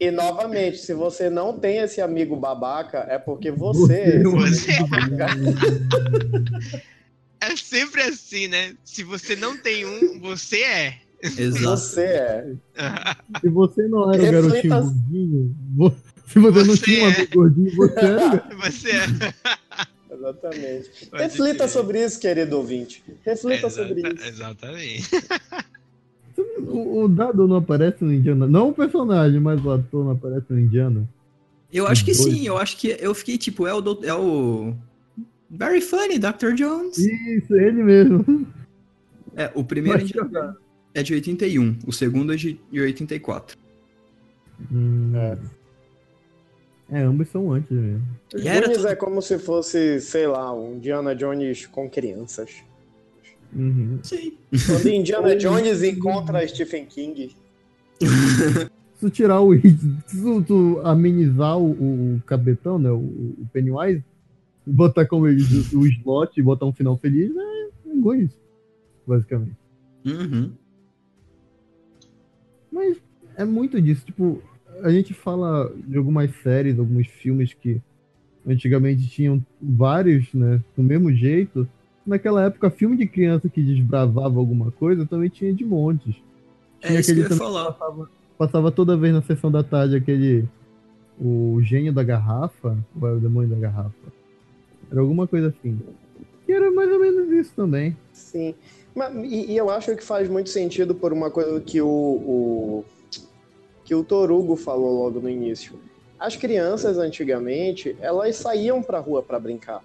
E 0.00 0.10
novamente, 0.10 0.78
se 0.78 0.94
você 0.94 1.28
não 1.28 1.58
tem 1.58 1.78
esse 1.78 2.00
amigo 2.00 2.34
babaca, 2.36 3.04
é 3.10 3.18
porque 3.18 3.50
você. 3.50 4.22
Você- 4.22 4.72
é 4.72 4.82
babaca. 4.84 5.34
É 7.42 7.56
sempre 7.56 8.02
assim, 8.02 8.48
né? 8.48 8.74
Se 8.84 9.02
você 9.02 9.34
não 9.34 9.56
tem 9.56 9.86
um, 9.86 10.20
você 10.20 10.60
é. 10.62 10.98
Exato. 11.22 11.76
Você 11.76 12.00
é. 12.02 12.52
Se 13.40 13.48
você 13.48 13.86
não 13.88 14.12
era 14.12 14.22
o 14.40 14.48
Reflita- 14.48 14.68
garotinho 14.68 14.94
gordinho, 15.10 15.56
vo- 15.76 15.94
se 16.26 16.38
você, 16.38 16.58
não 16.58 16.64
Você 16.76 16.84
tinha 16.84 17.04
um 17.04 17.10
é. 17.10 17.14
amigo 17.14 17.32
gordinho, 17.34 17.76
você 17.76 17.98
era. 18.00 18.48
Você 18.70 18.90
é. 18.90 19.34
Exatamente. 20.12 21.06
Pode 21.10 21.22
Reflita 21.22 21.54
crer. 21.58 21.68
sobre 21.68 22.04
isso, 22.04 22.20
querido 22.20 22.56
ouvinte. 22.56 23.02
Reflita 23.24 23.70
sobre 23.70 24.00
isso. 24.02 24.26
Exatamente. 24.28 25.08
O, 26.58 27.04
o 27.04 27.08
Dado 27.08 27.46
não 27.48 27.56
aparece 27.56 28.04
no 28.04 28.12
Indiana. 28.12 28.46
Não 28.46 28.68
o 28.68 28.72
personagem, 28.74 29.40
mas 29.40 29.64
o 29.64 29.70
ator 29.70 30.04
não 30.04 30.12
aparece 30.12 30.46
no 30.50 30.58
Indiana. 30.60 31.08
Eu 31.72 31.86
acho 31.86 32.04
que 32.04 32.12
sim, 32.14 32.46
eu 32.46 32.56
acho 32.58 32.76
que 32.76 32.96
eu 33.00 33.14
fiquei, 33.14 33.38
tipo, 33.38 33.66
é 33.66 33.72
o, 33.74 33.80
do- 33.80 34.04
é 34.04 34.12
o 34.14 34.74
Very 35.48 35.80
funny, 35.80 36.18
Dr. 36.18 36.52
Jones. 36.54 36.98
Isso, 36.98 37.54
ele 37.54 37.82
mesmo. 37.82 38.46
É, 39.36 39.50
o 39.54 39.62
primeiro 39.64 40.04
de- 40.04 40.12
jogar. 40.12 40.54
É 40.94 41.02
de 41.02 41.14
81, 41.14 41.78
o 41.86 41.92
segundo 41.92 42.32
é 42.32 42.36
de 42.36 42.60
de 42.70 42.80
84. 42.80 43.56
Hum. 44.72 45.12
É. 45.14 45.38
É, 46.92 47.02
ambos 47.02 47.28
são 47.28 47.52
antes 47.52 47.70
mesmo. 47.70 48.04
Os 48.34 48.44
era 48.44 48.60
Goonies 48.62 48.78
tudo- 48.78 48.88
é 48.88 48.96
como 48.96 49.22
se 49.22 49.38
fosse, 49.38 50.00
sei 50.00 50.26
lá, 50.26 50.52
um 50.52 50.74
Indiana 50.76 51.14
Jones 51.14 51.66
com 51.66 51.88
crianças. 51.88 52.50
Uhum. 53.54 53.98
Sim. 54.02 54.34
Quando 54.66 54.88
Indiana 54.88 55.34
Jones 55.38 55.82
encontra 55.82 56.46
Stephen 56.48 56.86
King. 56.86 57.34
Se 58.00 58.68
tu 59.00 59.10
tirar 59.10 59.40
o. 59.40 59.54
Se 60.06 60.42
tu, 60.46 60.80
amenizar 60.84 61.58
o, 61.58 61.70
o, 62.16 62.22
cabetão, 62.26 62.78
né? 62.78 62.90
O, 62.90 62.96
o 62.98 63.48
Pennywise, 63.52 64.04
botar 64.66 65.06
como 65.06 65.28
ele 65.28 65.42
o 65.72 65.86
slot 65.86 66.38
e 66.38 66.42
botar 66.42 66.66
um 66.66 66.72
final 66.72 66.96
feliz, 66.96 67.30
é 67.36 67.94
igual 67.94 68.16
isso. 68.16 68.36
Basicamente. 69.06 69.56
Uhum. 70.04 70.50
Mas 72.72 72.96
é 73.36 73.44
muito 73.44 73.80
disso. 73.80 74.04
Tipo, 74.04 74.42
a 74.82 74.90
gente 74.90 75.12
fala 75.14 75.72
de 75.86 75.96
algumas 75.96 76.30
séries, 76.42 76.78
alguns 76.78 77.06
filmes 77.06 77.54
que 77.54 77.80
antigamente 78.46 79.08
tinham 79.08 79.44
vários, 79.60 80.32
né? 80.32 80.62
Do 80.76 80.82
mesmo 80.82 81.12
jeito. 81.12 81.68
Naquela 82.06 82.44
época, 82.44 82.70
filme 82.70 82.96
de 82.96 83.06
criança 83.06 83.48
que 83.48 83.62
desbravava 83.62 84.38
alguma 84.38 84.70
coisa 84.70 85.06
também 85.06 85.28
tinha 85.28 85.52
de 85.52 85.64
montes. 85.64 86.16
É 86.82 86.94
isso 86.94 87.14
que 87.14 87.20
eu 87.20 87.24
ia 87.24 87.36
falar. 87.36 87.72
Passava, 87.72 88.10
passava 88.38 88.72
toda 88.72 88.96
vez 88.96 89.12
na 89.12 89.22
sessão 89.22 89.50
da 89.50 89.62
tarde 89.62 89.96
aquele. 89.96 90.48
O 91.22 91.60
gênio 91.62 91.92
da 91.92 92.02
garrafa. 92.02 92.78
Ou 92.98 93.08
é 93.08 93.12
o 93.12 93.20
demônio 93.20 93.50
da 93.50 93.56
garrafa? 93.56 93.94
Era 94.90 95.00
alguma 95.00 95.26
coisa 95.26 95.48
assim. 95.48 95.78
Que 96.46 96.52
era 96.52 96.70
mais 96.70 96.90
ou 96.90 96.98
menos 96.98 97.30
isso 97.30 97.52
também. 97.54 97.96
Sim. 98.12 98.54
Mas, 98.94 99.14
e, 99.24 99.52
e 99.52 99.56
eu 99.56 99.70
acho 99.70 99.94
que 99.96 100.02
faz 100.02 100.28
muito 100.28 100.50
sentido 100.50 100.94
por 100.94 101.12
uma 101.12 101.30
coisa 101.30 101.60
que 101.60 101.80
o, 101.80 101.88
o 101.88 102.84
que 103.84 103.94
o 103.94 104.04
Torugo 104.04 104.56
falou 104.56 105.02
logo 105.04 105.20
no 105.20 105.28
início. 105.28 105.78
As 106.18 106.36
crianças 106.36 106.98
antigamente, 106.98 107.96
elas 108.00 108.36
saíam 108.36 108.82
pra 108.82 108.98
rua 108.98 109.22
pra 109.22 109.38
brincar. 109.40 109.82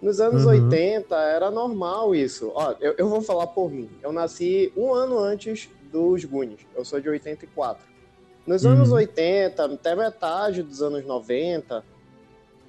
Nos 0.00 0.20
anos 0.20 0.44
Uhum. 0.44 0.50
80 0.50 1.14
era 1.16 1.50
normal 1.50 2.14
isso. 2.14 2.50
Ó, 2.54 2.74
eu, 2.80 2.94
eu 2.98 3.08
vou 3.08 3.20
falar 3.20 3.46
por 3.48 3.70
mim. 3.70 3.88
Eu 4.02 4.12
nasci 4.12 4.72
um 4.76 4.92
ano 4.92 5.18
antes 5.18 5.68
dos 5.92 6.24
Goonies. 6.24 6.60
Eu 6.74 6.84
sou 6.84 7.00
de 7.00 7.08
84. 7.08 7.84
Nos 8.46 8.64
Uhum. 8.64 8.72
anos 8.72 8.92
80, 8.92 9.64
até 9.64 9.94
metade 9.96 10.62
dos 10.62 10.82
anos 10.82 11.04
90, 11.04 11.84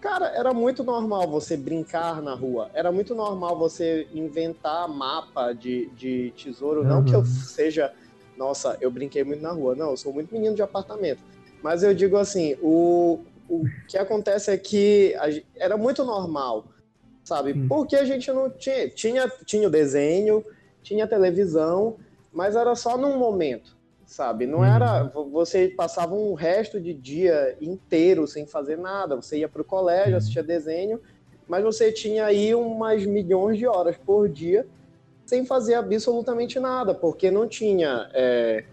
Cara, 0.02 0.28
era 0.28 0.54
muito 0.54 0.84
normal 0.84 1.28
você 1.28 1.58
brincar 1.58 2.22
na 2.22 2.34
rua. 2.36 2.70
Era 2.74 2.92
muito 2.92 3.16
normal 3.16 3.58
você 3.58 4.08
inventar 4.14 4.88
mapa 4.88 5.54
de, 5.54 5.88
de 5.96 6.32
tesouro. 6.38 6.84
Não 6.84 7.04
que 7.04 7.16
eu 7.16 7.20
Uhum. 7.20 7.26
seja, 7.26 7.94
nossa, 8.38 8.78
eu 8.80 8.92
brinquei 8.92 9.24
muito 9.24 9.42
na 9.42 9.52
rua. 9.52 9.76
Não, 9.76 9.92
eu 9.92 9.98
sou 9.98 10.14
muito 10.14 10.34
menino 10.34 10.56
de 10.56 10.62
apartamento. 10.62 11.22
Mas 11.64 11.82
eu 11.84 11.94
digo 11.94 12.18
assim, 12.18 12.56
o, 12.62 13.20
o 13.50 13.64
que 13.88 13.98
acontece 13.98 14.52
é 14.52 14.58
que 14.58 15.16
a 15.20 15.28
era 15.56 15.78
muito 15.78 16.04
normal, 16.04 16.66
sabe? 17.24 17.54
Hum. 17.54 17.68
Porque 17.68 17.96
a 17.96 18.06
gente 18.06 18.32
não 18.32 18.50
tinha, 18.50 18.90
tinha. 18.90 19.28
Tinha 19.46 19.68
o 19.68 19.72
desenho, 19.72 20.44
tinha 20.84 21.08
televisão, 21.08 21.98
mas 22.32 22.56
era 22.56 22.76
só 22.76 22.98
num 22.98 23.18
momento, 23.18 23.76
sabe? 24.08 24.48
Não 24.48 24.60
Uhum. 24.60 24.66
era. 24.66 25.04
vo- 25.04 25.30
Você 25.32 25.68
passava 25.68 26.16
um 26.16 26.34
resto 26.34 26.80
de 26.82 26.94
dia 26.94 27.56
inteiro 27.62 28.26
sem 28.26 28.48
fazer 28.48 28.78
nada. 28.78 29.16
Você 29.18 29.40
ia 29.40 29.50
pro 29.50 29.64
colégio, 29.66 30.14
Uhum. 30.14 30.18
assistia 30.18 30.42
desenho, 30.42 31.00
mas 31.48 31.64
você 31.64 31.92
tinha 31.92 32.26
aí 32.26 32.56
umas 32.56 33.06
milhões 33.06 33.58
de 33.58 33.68
horas 33.68 33.98
por 33.98 34.28
dia 34.30 34.66
sem 35.26 35.46
fazer 35.46 35.74
absolutamente 35.76 36.58
nada, 36.58 36.96
porque 36.96 37.30
não 37.30 37.46
tinha 37.48 38.10
é, 38.14 38.64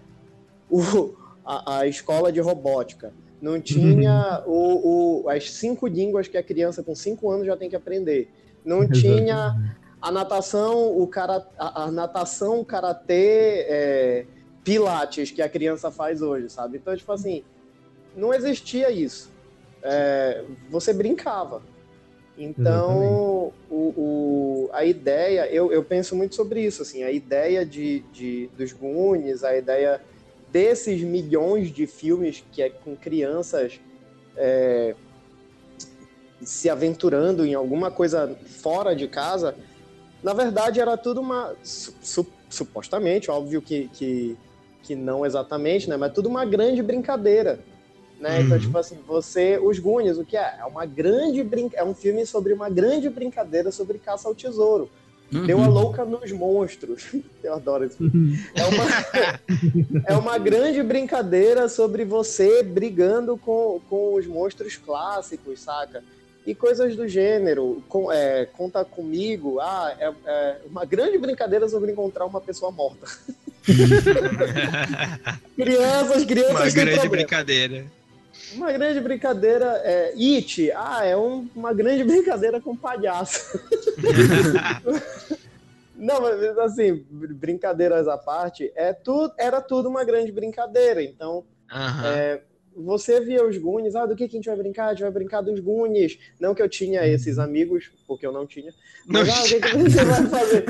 o- 0.70 1.14
a, 1.44 1.78
a 1.80 1.86
escola 1.86 2.30
de 2.32 2.40
robótica, 2.40 3.12
não 3.40 3.60
tinha 3.60 4.42
o, 4.46 5.24
o- 5.24 5.28
as 5.28 5.50
cinco 5.50 5.86
línguas 5.88 6.28
que 6.28 6.38
a 6.38 6.42
criança 6.42 6.82
com 6.82 6.94
cinco 6.94 7.28
anos 7.30 7.44
já 7.46 7.56
tem 7.56 7.68
que 7.68 7.76
aprender, 7.76 8.30
não 8.64 8.88
tinha 8.88 9.52
a 10.00 10.12
natação, 10.12 10.96
o 10.96 11.06
cara, 11.08 11.44
a, 11.58 11.84
a 11.84 11.90
natação, 11.90 12.60
o 12.60 12.64
karatê, 12.64 13.66
é, 13.68 14.26
pilates 14.64 15.30
que 15.30 15.42
a 15.42 15.48
criança 15.48 15.90
faz 15.90 16.22
hoje, 16.22 16.48
sabe? 16.48 16.78
Então, 16.78 16.96
tipo 16.96 17.12
assim, 17.12 17.44
não 18.16 18.32
existia 18.32 18.90
isso. 18.90 19.30
É, 19.82 20.42
você 20.70 20.92
brincava. 20.92 21.62
Então, 22.36 23.52
o, 23.70 23.76
o, 23.76 24.70
a 24.72 24.84
ideia, 24.84 25.46
eu, 25.52 25.70
eu 25.70 25.84
penso 25.84 26.16
muito 26.16 26.34
sobre 26.34 26.62
isso, 26.62 26.82
assim, 26.82 27.04
a 27.04 27.10
ideia 27.12 27.64
de, 27.64 28.00
de, 28.12 28.50
dos 28.56 28.72
Goonies, 28.72 29.44
a 29.44 29.56
ideia 29.56 30.00
desses 30.50 31.00
milhões 31.02 31.70
de 31.70 31.86
filmes 31.86 32.42
que 32.50 32.62
é 32.62 32.70
com 32.70 32.96
crianças 32.96 33.80
é, 34.36 34.96
se 36.42 36.68
aventurando 36.68 37.44
em 37.46 37.54
alguma 37.54 37.90
coisa 37.90 38.36
fora 38.46 38.96
de 38.96 39.06
casa, 39.06 39.54
na 40.22 40.32
verdade 40.32 40.80
era 40.80 40.96
tudo 40.96 41.20
uma, 41.20 41.54
su, 41.62 42.26
supostamente, 42.48 43.30
óbvio 43.30 43.62
que, 43.62 43.88
que, 43.92 44.36
que 44.84 44.94
não 44.94 45.26
exatamente, 45.26 45.88
né, 45.88 45.96
mas 45.96 46.12
tudo 46.12 46.28
uma 46.28 46.44
grande 46.44 46.82
brincadeira 46.82 47.58
né? 48.24 48.40
Então, 48.40 48.56
uhum. 48.56 48.62
tipo 48.62 48.78
assim, 48.78 48.98
você. 49.06 49.58
Os 49.58 49.78
Goonies, 49.78 50.18
o 50.18 50.24
que 50.24 50.36
é? 50.36 50.56
É 50.60 50.64
uma 50.64 50.86
grande 50.86 51.42
brinca... 51.42 51.76
É 51.76 51.84
um 51.84 51.94
filme 51.94 52.24
sobre 52.24 52.52
uma 52.52 52.70
grande 52.70 53.08
brincadeira 53.08 53.70
sobre 53.70 53.98
caça 53.98 54.28
ao 54.28 54.34
tesouro. 54.34 54.88
Uhum. 55.32 55.46
Deu 55.46 55.60
a 55.60 55.66
louca 55.66 56.04
nos 56.04 56.30
monstros. 56.32 57.12
Eu 57.42 57.54
adoro 57.54 57.84
isso. 57.84 58.02
Uhum. 58.02 58.32
É, 58.54 58.64
uma... 58.64 60.04
é 60.08 60.14
uma 60.16 60.38
grande 60.38 60.82
brincadeira 60.82 61.68
sobre 61.68 62.04
você 62.04 62.62
brigando 62.62 63.36
com, 63.36 63.80
com 63.88 64.14
os 64.14 64.26
monstros 64.26 64.76
clássicos, 64.76 65.60
saca? 65.60 66.02
E 66.46 66.54
coisas 66.54 66.94
do 66.94 67.08
gênero. 67.08 67.82
Com, 67.88 68.12
é, 68.12 68.46
conta 68.46 68.84
comigo. 68.84 69.58
Ah, 69.60 69.94
é, 69.98 70.12
é 70.24 70.60
uma 70.66 70.84
grande 70.84 71.18
brincadeira 71.18 71.68
sobre 71.68 71.92
encontrar 71.92 72.26
uma 72.26 72.40
pessoa 72.40 72.70
morta. 72.70 73.06
crianças, 75.56 76.24
crianças. 76.24 76.50
Uma 76.50 76.70
grande 76.70 76.90
problema. 76.90 77.08
brincadeira. 77.08 77.84
Uma 78.54 78.72
grande 78.72 79.00
brincadeira 79.00 79.80
é 79.84 80.12
It. 80.16 80.70
Ah, 80.72 81.04
é 81.04 81.16
um, 81.16 81.48
uma 81.54 81.72
grande 81.72 82.04
brincadeira 82.04 82.60
com 82.60 82.76
palhaço. 82.76 83.58
Não, 85.96 86.20
mas 86.20 86.58
assim, 86.58 87.04
brincadeiras 87.10 88.08
à 88.08 88.18
parte, 88.18 88.70
é 88.74 88.92
tudo, 88.92 89.32
era 89.38 89.60
tudo 89.60 89.88
uma 89.88 90.04
grande 90.04 90.30
brincadeira. 90.32 91.02
Então, 91.02 91.44
é, 92.04 92.40
você 92.76 93.20
via 93.20 93.46
os 93.46 93.56
Goonies, 93.56 93.94
ah, 93.94 94.06
do 94.06 94.16
que, 94.16 94.28
que 94.28 94.36
a 94.36 94.38
gente 94.38 94.46
vai 94.46 94.56
brincar? 94.56 94.86
A 94.86 94.90
gente 94.90 95.02
vai 95.02 95.10
brincar 95.10 95.40
dos 95.40 95.60
Goonies. 95.60 96.18
Não 96.40 96.54
que 96.54 96.62
eu 96.62 96.68
tinha 96.68 97.06
esses 97.06 97.38
amigos, 97.38 97.90
porque 98.06 98.26
eu 98.26 98.32
não 98.32 98.46
tinha. 98.46 98.72
Mas, 99.06 99.28
não. 99.28 99.34
ah, 99.34 99.42
o 99.42 99.48
que, 99.48 99.60
que 99.60 99.76
você 99.76 100.04
vai 100.04 100.26
fazer? 100.26 100.64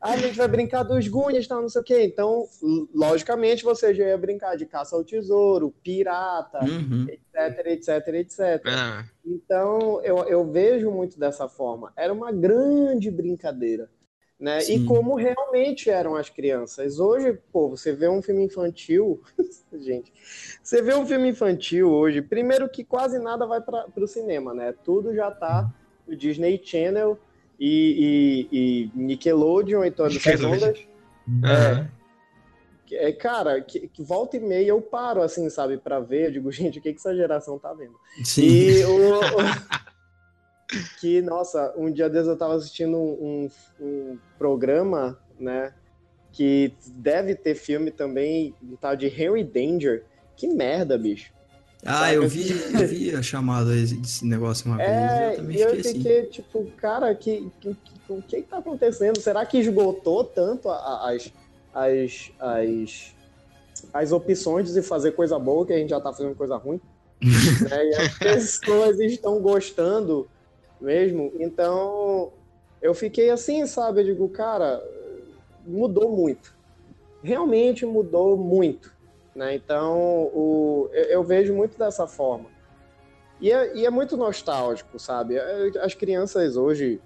ah, 0.00 0.12
a 0.12 0.16
gente 0.16 0.36
vai 0.36 0.48
brincar 0.48 0.82
dos 0.82 1.06
Goonies, 1.08 1.46
tal, 1.46 1.62
não 1.62 1.68
sei 1.68 1.80
o 1.80 1.84
quê. 1.84 2.02
Então, 2.04 2.46
logicamente, 2.94 3.64
você 3.64 3.94
já 3.94 4.04
ia 4.04 4.18
brincar 4.18 4.56
de 4.56 4.66
caça 4.66 4.96
ao 4.96 5.04
tesouro, 5.04 5.74
pirata, 5.82 6.64
uhum. 6.64 7.06
etc, 7.08 7.66
etc, 7.66 8.08
etc. 8.14 8.62
Ah. 8.66 9.04
Então, 9.24 10.02
eu, 10.02 10.18
eu 10.24 10.50
vejo 10.50 10.90
muito 10.90 11.18
dessa 11.18 11.48
forma. 11.48 11.92
Era 11.96 12.12
uma 12.12 12.32
grande 12.32 13.10
brincadeira. 13.10 13.88
Né? 14.38 14.58
E 14.64 14.84
como 14.84 15.14
realmente 15.14 15.88
eram 15.88 16.16
as 16.16 16.28
crianças. 16.28 16.98
Hoje, 16.98 17.38
pô, 17.52 17.68
você 17.68 17.92
vê 17.92 18.08
um 18.08 18.20
filme 18.20 18.44
infantil, 18.44 19.22
gente, 19.72 20.12
você 20.62 20.82
vê 20.82 20.94
um 20.94 21.06
filme 21.06 21.28
infantil 21.28 21.90
hoje, 21.90 22.20
primeiro 22.20 22.68
que 22.68 22.82
quase 22.82 23.18
nada 23.18 23.46
vai 23.46 23.60
para 23.60 23.86
o 23.96 24.08
cinema, 24.08 24.52
né? 24.52 24.74
Tudo 24.84 25.14
já 25.14 25.30
tá 25.30 25.72
no 26.06 26.16
Disney 26.16 26.60
Channel 26.62 27.18
e, 27.58 28.48
e, 28.50 28.58
e 28.58 28.90
Nickelodeon, 28.94 29.84
então 29.84 30.06
ondas. 30.06 30.86
Uhum. 31.26 31.46
É, 31.46 31.88
é, 32.92 33.12
cara, 33.12 33.60
que, 33.60 33.88
que, 33.88 34.02
volta 34.02 34.36
e 34.36 34.40
meia 34.40 34.68
eu 34.68 34.80
paro, 34.80 35.22
assim, 35.22 35.48
sabe, 35.48 35.78
para 35.78 36.00
ver, 36.00 36.26
eu 36.26 36.32
digo, 36.32 36.50
gente, 36.52 36.78
o 36.78 36.82
que, 36.82 36.92
que 36.92 36.98
essa 36.98 37.14
geração 37.14 37.58
tá 37.58 37.72
vendo? 37.72 37.98
Sim. 38.24 38.42
E 38.42 38.84
o, 38.84 39.20
o 39.20 39.93
que, 41.00 41.22
nossa, 41.22 41.72
um 41.76 41.90
dia 41.90 42.08
desses 42.08 42.28
eu 42.28 42.36
tava 42.36 42.54
assistindo 42.54 42.96
um, 42.96 43.48
um, 43.80 44.18
programa, 44.38 45.18
né, 45.38 45.72
que 46.32 46.72
deve 46.88 47.34
ter 47.34 47.54
filme 47.54 47.90
também, 47.90 48.54
um 48.62 48.76
tal 48.76 48.96
de 48.96 49.06
Henry 49.06 49.44
Danger. 49.44 50.04
Que 50.36 50.48
merda, 50.48 50.98
bicho. 50.98 51.32
Ah, 51.86 52.00
Sabe? 52.00 52.14
eu 52.14 52.28
vi, 52.28 52.50
eu 52.50 52.88
vi 52.88 53.14
a 53.14 53.22
chamada 53.22 53.70
desse 53.70 54.26
negócio 54.26 54.66
uma 54.66 54.82
é, 54.82 55.18
vez. 55.18 55.30
Eu 55.30 55.36
também 55.36 55.56
e 55.56 55.60
eu 55.60 55.76
fiquei, 55.76 56.20
assim. 56.20 56.30
tipo, 56.30 56.64
cara, 56.78 57.14
que, 57.14 57.50
que, 57.60 57.74
que, 57.74 58.12
o 58.12 58.22
que 58.22 58.42
tá 58.42 58.58
acontecendo? 58.58 59.20
Será 59.20 59.44
que 59.44 59.58
esgotou 59.58 60.24
tanto 60.24 60.70
as, 60.70 61.30
as, 61.74 62.32
as, 62.40 63.14
as 63.92 64.12
opções 64.12 64.72
de 64.72 64.80
fazer 64.80 65.12
coisa 65.12 65.38
boa 65.38 65.66
que 65.66 65.74
a 65.74 65.78
gente 65.78 65.90
já 65.90 66.00
tá 66.00 66.10
fazendo 66.10 66.34
coisa 66.34 66.56
ruim? 66.56 66.80
né? 67.22 67.86
E 67.90 67.94
as 67.96 68.18
pessoas 68.18 68.98
estão 69.00 69.40
gostando 69.40 70.26
mesmo. 70.84 71.32
Então, 71.40 72.32
eu 72.80 72.94
fiquei 72.94 73.30
assim, 73.30 73.66
sabe? 73.66 74.02
Eu 74.02 74.04
digo, 74.04 74.28
cara, 74.28 74.82
mudou 75.66 76.10
muito. 76.10 76.54
Realmente 77.22 77.86
mudou 77.86 78.36
muito. 78.36 78.94
Né? 79.34 79.54
Então, 79.54 80.30
o, 80.32 80.88
eu, 80.92 81.04
eu 81.04 81.24
vejo 81.24 81.54
muito 81.54 81.78
dessa 81.78 82.06
forma. 82.06 82.48
E 83.40 83.50
é, 83.50 83.76
e 83.76 83.84
é, 83.84 83.90
muito 83.90 84.16
nostálgico, 84.16 84.98
sabe? 84.98 85.38
As 85.80 85.94
crianças 85.94 86.56
hoje, 86.56 87.00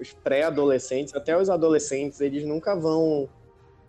os 0.00 0.12
pré-adolescentes, 0.12 1.14
até 1.14 1.36
os 1.36 1.50
adolescentes, 1.50 2.20
eles 2.20 2.44
nunca 2.44 2.74
vão 2.74 3.28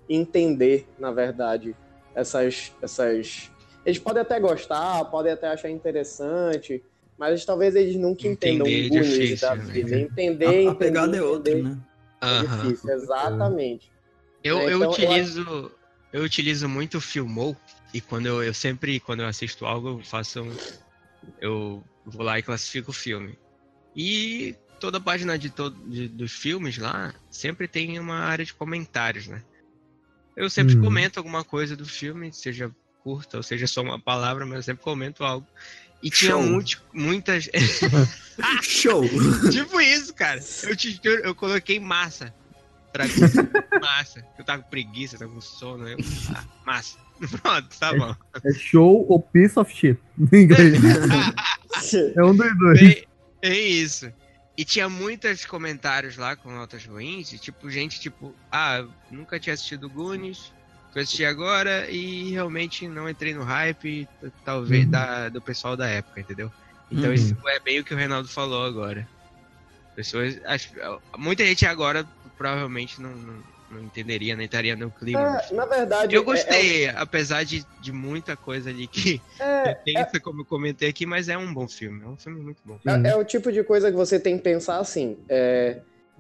entender, 0.10 0.88
na 1.00 1.12
verdade, 1.12 1.76
essas, 2.14 2.74
essas. 2.82 3.50
Eles 3.86 3.98
podem 3.98 4.22
até 4.22 4.40
gostar, 4.40 5.06
podem 5.06 5.32
até 5.32 5.48
achar 5.48 5.70
interessante, 5.70 6.84
mas 7.22 7.46
talvez 7.46 7.76
eles 7.76 7.96
nunca 7.98 8.28
entendam 8.28 8.66
entender 8.66 8.96
o 8.96 8.98
é 8.98 9.04
difícil, 9.04 9.48
da 9.48 9.54
vida. 9.54 9.90
Né? 9.92 10.02
Entender, 10.02 10.68
a, 10.68 10.72
a 10.72 10.76
pegada 10.76 11.16
é 11.16 11.22
outra, 11.22 11.54
né? 11.54 11.78
É 12.20 12.40
difícil, 12.40 12.90
exatamente. 12.90 13.92
Eu, 14.44 14.58
é, 14.58 14.64
então, 14.64 14.82
eu 14.82 14.90
utilizo 14.90 15.42
eu... 15.42 15.72
eu 16.14 16.24
utilizo 16.24 16.68
muito 16.68 16.98
o 16.98 17.02
Filmou 17.02 17.56
e 17.94 18.02
quando 18.02 18.26
eu, 18.26 18.42
eu 18.42 18.56
sempre 18.56 19.00
quando 19.00 19.20
eu 19.20 19.28
assisto 19.28 19.68
algo 19.68 20.00
eu 20.00 20.04
faço 20.04 20.42
um, 20.42 20.52
eu 21.40 21.84
vou 22.04 22.24
lá 22.24 22.40
e 22.40 22.42
classifico 22.42 22.90
o 22.90 22.94
filme. 22.94 23.38
E 23.96 24.56
toda 24.80 24.98
a 24.98 25.02
página 25.02 25.38
de, 25.38 25.52
todo, 25.52 25.78
de, 25.88 26.08
dos 26.08 26.32
filmes 26.32 26.80
lá 26.80 27.14
sempre 27.30 27.68
tem 27.68 28.00
uma 28.00 28.18
área 28.18 28.44
de 28.44 28.56
comentários, 28.56 29.28
né? 29.28 29.44
Eu 30.36 30.50
sempre 30.50 30.76
hum. 30.76 30.82
comento 30.82 31.20
alguma 31.20 31.44
coisa 31.44 31.76
do 31.76 31.86
filme, 31.86 32.34
seja 32.34 32.72
curta 33.04 33.38
ou 33.38 33.44
seja 33.44 33.68
só 33.68 33.84
uma 33.84 34.00
palavra, 34.00 34.44
mas 34.44 34.56
eu 34.56 34.64
sempre 34.64 34.84
comento 34.84 35.24
algo. 35.24 35.46
E 36.02 36.10
tinha 36.10 36.38
muito, 36.38 36.82
muitas. 36.94 37.50
Show! 38.64 39.04
tipo 39.52 39.80
isso, 39.80 40.14
cara. 40.14 40.40
Eu, 40.64 40.76
te, 40.76 41.00
eu, 41.04 41.20
eu 41.20 41.36
coloquei 41.36 41.80
massa. 41.80 42.34
Pra 42.92 43.06
massa. 43.80 44.26
Eu 44.38 44.44
tava 44.44 44.64
com 44.64 44.70
preguiça, 44.70 45.18
tava 45.18 45.32
com 45.32 45.42
sono. 45.42 45.88
Eu... 45.88 45.98
Ah, 46.36 46.44
massa. 46.66 46.98
Pronto, 47.42 47.80
tá 47.80 47.94
bom. 47.94 48.16
É, 48.44 48.50
é 48.50 48.54
show 48.54 49.06
ou 49.08 49.22
piece 49.22 49.60
of 49.60 49.72
shit. 49.72 50.00
é 52.16 52.24
um 52.24 52.36
dos 52.36 52.58
dois. 52.58 52.82
É, 52.82 53.06
é 53.44 53.60
isso. 53.60 54.12
E 54.58 54.66
tinha 54.66 54.90
muitos 54.90 55.46
comentários 55.46 56.18
lá 56.18 56.36
com 56.36 56.52
notas 56.52 56.86
ruins, 56.86 57.32
e, 57.32 57.40
tipo, 57.40 57.70
gente, 57.70 58.00
tipo, 58.00 58.36
ah, 58.52 58.86
nunca 59.10 59.40
tinha 59.40 59.54
assistido 59.54 59.90
Goonies, 59.90 60.52
eu 61.00 61.04
assisti 61.04 61.24
agora 61.24 61.90
e 61.90 62.32
realmente 62.32 62.88
não 62.88 63.10
entrei 63.10 63.34
no 63.34 63.44
hype, 63.44 64.08
talvez, 64.44 64.86
uhum. 64.86 64.92
da, 64.92 65.30
do 65.30 65.42
pessoal 65.42 65.78
da 65.78 65.88
época, 65.88 66.20
entendeu? 66.20 66.52
Então 66.92 67.06
uhum. 67.06 67.14
isso 67.14 67.36
é 67.48 67.60
bem 67.60 67.80
o 67.80 67.84
que 67.84 67.94
o 67.94 67.98
Reinaldo 67.98 68.28
falou 68.28 68.66
agora. 68.66 69.08
Pessoas. 69.96 70.40
Acho, 70.46 70.70
muita 71.18 71.46
gente 71.46 71.66
agora 71.66 72.06
provavelmente 72.38 73.02
não, 73.02 73.12
não, 73.12 73.44
não 73.72 73.84
entenderia, 73.84 74.36
nem 74.36 74.46
estaria 74.46 74.76
no 74.76 74.92
clima. 74.92 75.40
É, 75.40 75.54
na 75.54 75.66
verdade. 75.66 76.14
Eu 76.14 76.24
gostei, 76.24 76.86
é, 76.86 76.88
é... 76.88 76.90
apesar 76.98 77.46
de, 77.46 77.66
de 77.80 77.94
muita 77.94 78.36
coisa 78.36 78.70
ali 78.70 78.88
que 78.88 79.22
é, 79.40 79.74
tensa, 79.86 80.18
é 80.18 80.20
como 80.20 80.42
eu 80.42 80.46
comentei 80.46 80.90
aqui, 80.90 81.06
mas 81.06 81.30
é 81.30 81.38
um 81.38 81.54
bom 81.54 81.68
filme. 81.70 82.04
É 82.04 82.08
um 82.08 82.18
filme 82.18 82.42
muito 82.42 82.60
bom. 82.66 82.80
É, 82.86 83.12
é 83.12 83.16
o 83.16 83.24
tipo 83.24 83.50
de 83.52 83.64
coisa 83.64 83.90
que 83.90 83.96
você 83.96 84.20
tem 84.20 84.38
que 84.38 84.44
pensar 84.44 84.80
assim. 84.80 85.18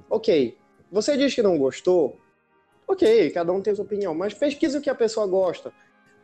ok, 0.09 0.57
você 0.89 1.17
diz 1.17 1.34
que 1.34 1.41
não 1.41 1.57
gostou, 1.57 2.20
Ok, 2.91 3.29
cada 3.31 3.53
um 3.53 3.61
tem 3.61 3.73
sua 3.73 3.85
opinião, 3.85 4.13
mas 4.13 4.33
pesquise 4.33 4.77
o 4.77 4.81
que 4.81 4.89
a 4.89 4.95
pessoa 4.95 5.25
gosta. 5.25 5.71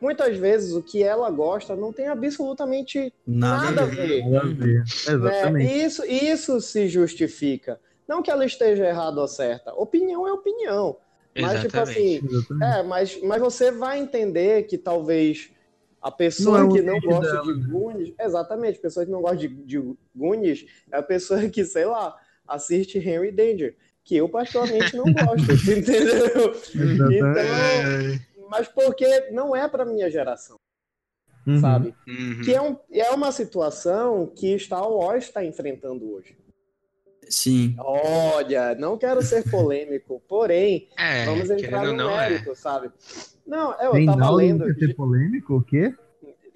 Muitas 0.01 0.35
vezes 0.35 0.73
o 0.73 0.83
que 0.83 1.01
ela 1.01 1.31
gosta 1.31 1.77
não 1.77 1.93
tem 1.93 2.09
absolutamente 2.09 3.13
nada, 3.25 3.71
nada 3.71 3.81
a 3.83 3.85
ver. 3.85 4.29
Nada 4.29 4.47
a 4.47 4.53
ver. 4.53 4.83
Exatamente. 4.83 5.65
Né? 5.65 5.85
Isso, 5.85 6.05
isso 6.05 6.59
se 6.59 6.89
justifica. 6.89 7.79
Não 8.05 8.21
que 8.21 8.29
ela 8.29 8.45
esteja 8.45 8.85
errada 8.85 9.21
ou 9.21 9.27
certa. 9.29 9.73
Opinião 9.73 10.27
é 10.27 10.33
opinião. 10.33 10.97
Mas, 11.39 11.61
tipo 11.61 11.79
assim, 11.79 12.19
é, 12.61 12.83
mas, 12.83 13.17
mas 13.23 13.39
você 13.39 13.71
vai 13.71 13.99
entender 13.99 14.63
que 14.63 14.77
talvez 14.77 15.49
a 16.01 16.11
pessoa 16.11 16.59
não 16.59 16.69
é 16.69 16.73
que 16.73 16.81
não 16.81 16.99
gosta 16.99 17.31
dela. 17.31 17.45
de 17.45 17.59
né? 17.61 17.67
Goonies, 17.69 18.13
exatamente, 18.19 18.79
a 18.79 18.81
pessoa 18.81 19.05
que 19.05 19.11
não 19.11 19.21
gosta 19.21 19.37
de, 19.37 19.47
de 19.47 19.95
Goonies 20.13 20.65
é 20.91 20.97
a 20.97 21.03
pessoa 21.03 21.39
que, 21.47 21.63
sei 21.63 21.85
lá, 21.85 22.13
assiste 22.45 22.97
Henry 22.97 23.31
Danger 23.31 23.77
que 24.07 24.15
eu 24.15 24.29
particularmente 24.29 24.95
não 24.95 25.03
gosto, 25.03 25.51
entendeu? 25.69 26.55
Então, 26.73 28.47
mas 28.49 28.69
porque 28.69 29.29
não 29.31 29.53
é 29.53 29.67
para 29.67 29.83
minha 29.83 30.09
geração, 30.09 30.57
uhum. 31.45 31.59
sabe? 31.59 31.93
Uhum. 32.07 32.41
Que 32.41 32.55
é, 32.55 32.61
um, 32.61 32.77
é 32.89 33.11
uma 33.11 33.33
situação 33.33 34.31
que 34.33 34.57
Star 34.57 34.89
Wars 34.89 35.25
está 35.25 35.43
enfrentando 35.43 36.09
hoje. 36.09 36.37
Sim. 37.29 37.75
Olha, 37.77 38.73
não 38.75 38.97
quero 38.97 39.21
ser 39.21 39.43
polêmico, 39.51 40.23
porém, 40.29 40.87
É, 40.97 41.25
vamos 41.25 41.49
entrar 41.49 41.85
no 41.85 41.91
não, 41.91 42.15
mérito, 42.15 42.55
sabe? 42.55 42.89
Não, 43.45 43.71
eu 43.71 43.77
tava 43.77 43.93
Reinaldo 43.97 44.37
lendo. 44.37 44.65
não 44.65 44.73
quer 44.73 44.87
ser 44.87 44.95
polêmico, 44.95 45.57
o 45.57 45.61
quê? 45.61 45.93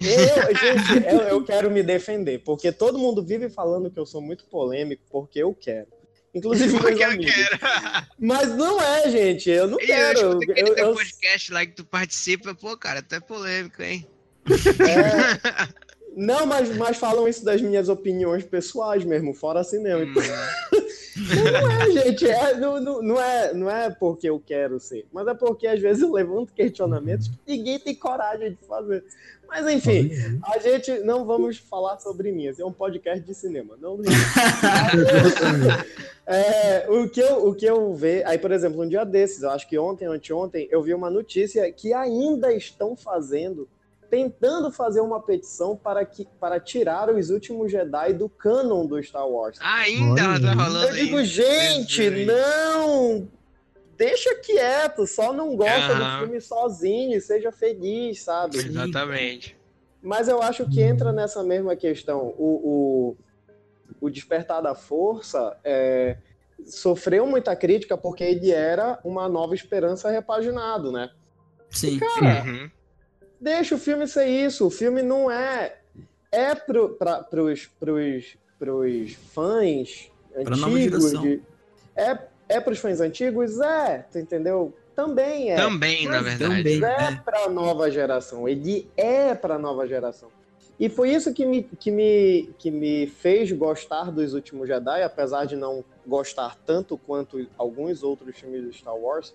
gente, 0.56 1.06
eu, 1.06 1.20
eu 1.28 1.44
quero 1.44 1.70
me 1.70 1.82
defender, 1.82 2.38
porque 2.38 2.72
todo 2.72 2.98
mundo 2.98 3.22
vive 3.22 3.50
falando 3.50 3.90
que 3.90 4.00
eu 4.00 4.06
sou 4.06 4.22
muito 4.22 4.46
polêmico 4.46 5.02
porque 5.10 5.38
eu 5.40 5.54
quero. 5.54 5.88
Inclusive 6.34 6.72
meus 6.80 6.98
eu 7.00 7.06
amigos. 7.08 7.34
quero. 7.34 7.58
Mas 8.18 8.48
não 8.56 8.80
é, 8.80 9.10
gente, 9.10 9.50
eu 9.50 9.66
não 9.68 9.78
E 9.80 9.86
quero. 9.86 10.18
eu 10.20 10.40
Eu, 10.56 10.74
eu- 10.76 10.94
podcast 10.94 11.52
lá 11.52 11.64
que 11.66 11.72
tu 11.72 11.84
participa, 11.84 12.54
pô, 12.54 12.76
cara, 12.76 13.02
tu 13.02 13.14
é 13.14 13.20
polêmico, 13.20 13.82
hein? 13.82 14.06
é, 14.48 15.68
não, 16.16 16.44
mas, 16.46 16.74
mas 16.76 16.96
falam 16.96 17.28
isso 17.28 17.44
das 17.44 17.60
minhas 17.60 17.88
opiniões 17.88 18.44
pessoais 18.44 19.04
mesmo, 19.04 19.32
fora 19.34 19.62
cinema. 19.62 20.02
Hum, 20.02 20.14
Não 21.16 21.70
é, 21.70 21.90
gente, 21.90 22.26
é, 22.26 22.54
não, 22.56 22.80
não, 22.80 23.02
não 23.02 23.20
é, 23.20 23.52
não 23.52 23.70
é 23.70 23.90
porque 23.90 24.28
eu 24.28 24.40
quero 24.40 24.80
ser, 24.80 25.06
mas 25.12 25.26
é 25.26 25.34
porque 25.34 25.66
às 25.66 25.80
vezes 25.80 26.02
eu 26.02 26.12
levanto 26.12 26.52
questionamentos 26.52 27.28
que 27.28 27.36
ninguém 27.46 27.78
tem 27.78 27.94
coragem 27.94 28.52
de 28.52 28.66
fazer. 28.66 29.04
Mas 29.46 29.66
enfim, 29.68 30.10
a 30.44 30.58
gente 30.58 31.00
não 31.00 31.26
vamos 31.26 31.58
falar 31.58 31.98
sobre 31.98 32.32
mim, 32.32 32.46
esse 32.46 32.62
é 32.62 32.64
um 32.64 32.72
podcast 32.72 33.22
de 33.22 33.34
cinema, 33.34 33.76
não 33.78 33.98
É, 36.24 36.86
o, 36.88 37.08
que 37.08 37.20
eu, 37.20 37.48
o 37.48 37.54
que 37.54 37.66
eu 37.66 37.94
vejo. 37.94 38.26
Aí, 38.26 38.38
por 38.38 38.52
exemplo, 38.52 38.80
um 38.82 38.88
dia 38.88 39.04
desses, 39.04 39.42
eu 39.42 39.50
acho 39.50 39.68
que 39.68 39.76
ontem, 39.78 40.06
anteontem, 40.06 40.68
eu 40.70 40.80
vi 40.82 40.94
uma 40.94 41.10
notícia 41.10 41.70
que 41.72 41.92
ainda 41.92 42.54
estão 42.54 42.96
fazendo, 42.96 43.68
tentando 44.12 44.70
fazer 44.70 45.00
uma 45.00 45.22
petição 45.22 45.74
para, 45.74 46.04
que, 46.04 46.28
para 46.38 46.60
tirar 46.60 47.08
os 47.08 47.30
últimos 47.30 47.72
Jedi 47.72 48.12
do 48.12 48.28
canon 48.28 48.84
do 48.84 49.02
Star 49.02 49.26
Wars. 49.26 49.56
Ainda 49.58 50.28
Olha 50.28 50.38
tá 50.38 50.52
rolando 50.52 50.88
Eu 50.88 50.92
digo, 50.92 51.24
gente, 51.24 52.10
não! 52.26 53.26
Deixa 53.96 54.34
quieto, 54.34 55.06
só 55.06 55.32
não 55.32 55.56
gosta 55.56 55.92
Aham. 55.92 56.18
do 56.18 56.24
filme 56.24 56.40
sozinho 56.42 57.16
e 57.16 57.22
seja 57.22 57.50
feliz, 57.50 58.20
sabe? 58.20 58.58
Exatamente. 58.58 59.56
Mas 60.02 60.28
eu 60.28 60.42
acho 60.42 60.68
que 60.68 60.82
entra 60.82 61.10
nessa 61.10 61.42
mesma 61.42 61.74
questão. 61.74 62.34
O, 62.36 63.16
o, 63.98 64.06
o 64.08 64.10
Despertar 64.10 64.60
da 64.60 64.74
Força 64.74 65.56
é, 65.64 66.18
sofreu 66.66 67.26
muita 67.26 67.56
crítica 67.56 67.96
porque 67.96 68.24
ele 68.24 68.50
era 68.50 69.00
uma 69.04 69.26
nova 69.26 69.54
esperança 69.54 70.10
repaginado, 70.10 70.92
né? 70.92 71.08
Sim. 71.70 71.98
Cara, 71.98 72.44
Uhum. 72.44 72.70
Deixa 73.42 73.74
o 73.74 73.78
filme 73.78 74.06
ser 74.06 74.26
isso. 74.26 74.66
O 74.66 74.70
filme 74.70 75.02
não 75.02 75.30
é. 75.30 75.76
É 76.30 76.54
pro, 76.54 76.90
pra, 76.90 77.22
pros, 77.22 77.66
pros, 77.78 78.36
pros 78.58 79.12
fãs 79.34 80.10
Pra 80.44 80.54
antigos. 80.56 81.10
de- 81.20 81.42
é, 81.94 82.18
é 82.48 82.60
pros 82.60 82.78
fãs 82.78 83.00
antigos? 83.00 83.60
É, 83.60 84.06
tu 84.10 84.18
entendeu? 84.18 84.74
Também 84.94 85.50
é. 85.52 85.56
Também, 85.56 86.06
na 86.06 86.20
verdade. 86.22 86.56
também. 86.56 86.82
é 86.84 87.12
É. 87.12 87.16
para 87.22 87.44
a 87.44 87.48
nova 87.50 87.90
geração. 87.90 88.48
Ele 88.48 88.88
é 88.96 89.34
para 89.34 89.56
a 89.56 89.58
nova 89.58 89.86
geração. 89.86 90.30
E 90.80 90.88
foi 90.88 91.10
isso 91.10 91.32
que 91.34 91.44
me, 91.44 91.62
que, 91.62 91.90
me, 91.90 92.50
que 92.58 92.70
me 92.70 93.06
fez 93.06 93.52
gostar 93.52 94.10
dos 94.10 94.32
últimos 94.34 94.66
Jedi, 94.68 95.02
apesar 95.02 95.44
de 95.44 95.54
não 95.54 95.84
gostar 96.06 96.56
tanto 96.66 96.98
quanto 96.98 97.46
alguns 97.56 98.02
outros 98.02 98.36
filmes 98.36 98.64
de 98.64 98.76
Star 98.76 98.96
Wars, 98.96 99.34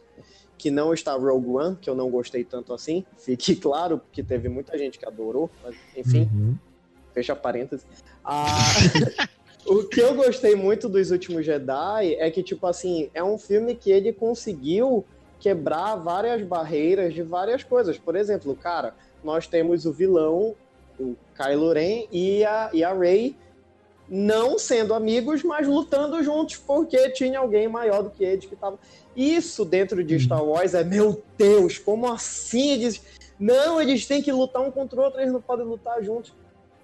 que 0.58 0.72
não 0.72 0.94
está 0.94 1.14
Rogue 1.14 1.50
One, 1.50 1.76
que 1.76 1.90
eu 1.90 1.96
não 1.96 2.10
gostei 2.10 2.44
tanto 2.44 2.74
assim. 2.74 3.06
Fique 3.18 3.56
claro, 3.58 4.00
porque 4.00 4.24
teve 4.24 4.50
muita 4.50 4.78
gente 4.78 5.00
que 5.00 5.06
adorou, 5.06 5.50
mas 5.64 5.76
enfim, 5.96 6.30
Uhum. 6.34 6.56
fecha 7.14 7.36
parênteses. 7.36 7.86
Ah, 8.24 8.58
o 9.66 9.84
que 9.84 10.02
eu 10.02 10.16
gostei 10.16 10.56
muito 10.56 10.90
dos 10.90 11.12
últimos 11.12 11.46
Jedi 11.46 12.16
é 12.16 12.30
que, 12.32 12.44
tipo 12.44 12.66
assim, 12.68 13.10
é 13.14 13.24
um 13.24 13.38
filme 13.38 13.76
que 13.76 13.92
ele 13.92 14.12
conseguiu 14.12 15.06
quebrar 15.40 15.96
várias 15.96 16.42
barreiras 16.44 17.14
de 17.14 17.22
várias 17.22 17.64
coisas. 17.64 17.98
Por 17.98 18.16
exemplo, 18.16 18.56
cara, 18.56 18.96
nós 19.24 19.48
temos 19.48 19.86
o 19.86 19.94
vilão, 19.94 20.56
o 21.00 21.16
Kylo 21.36 21.74
Ren 21.74 22.08
e 22.12 22.44
a, 22.44 22.70
e 22.74 22.84
a 22.84 22.94
Rey 22.94 23.36
não 24.10 24.58
sendo 24.58 24.94
amigos, 24.94 25.44
mas 25.44 25.68
lutando 25.68 26.22
juntos 26.24 26.58
porque 26.58 27.10
tinha 27.10 27.40
alguém 27.40 27.68
maior 27.68 28.04
do 28.04 28.10
que 28.10 28.24
eles 28.24 28.46
que 28.46 28.56
tava. 28.56 28.80
Isso 29.16 29.66
dentro 29.66 30.04
de 30.04 30.20
Star 30.20 30.44
Wars 30.44 30.74
é, 30.74 30.84
meu 30.84 31.24
Deus, 31.38 31.78
como 31.78 32.12
assim? 32.12 32.72
Eles... 32.74 33.02
Não, 33.40 33.80
eles 33.82 34.06
têm 34.06 34.22
que 34.22 34.32
lutar 34.32 34.62
um 34.62 34.72
contra 34.72 35.00
o 35.00 35.04
outro, 35.04 35.20
eles 35.20 35.34
não 35.34 35.42
podem 35.42 35.66
lutar 35.66 36.02
juntos. 36.02 36.34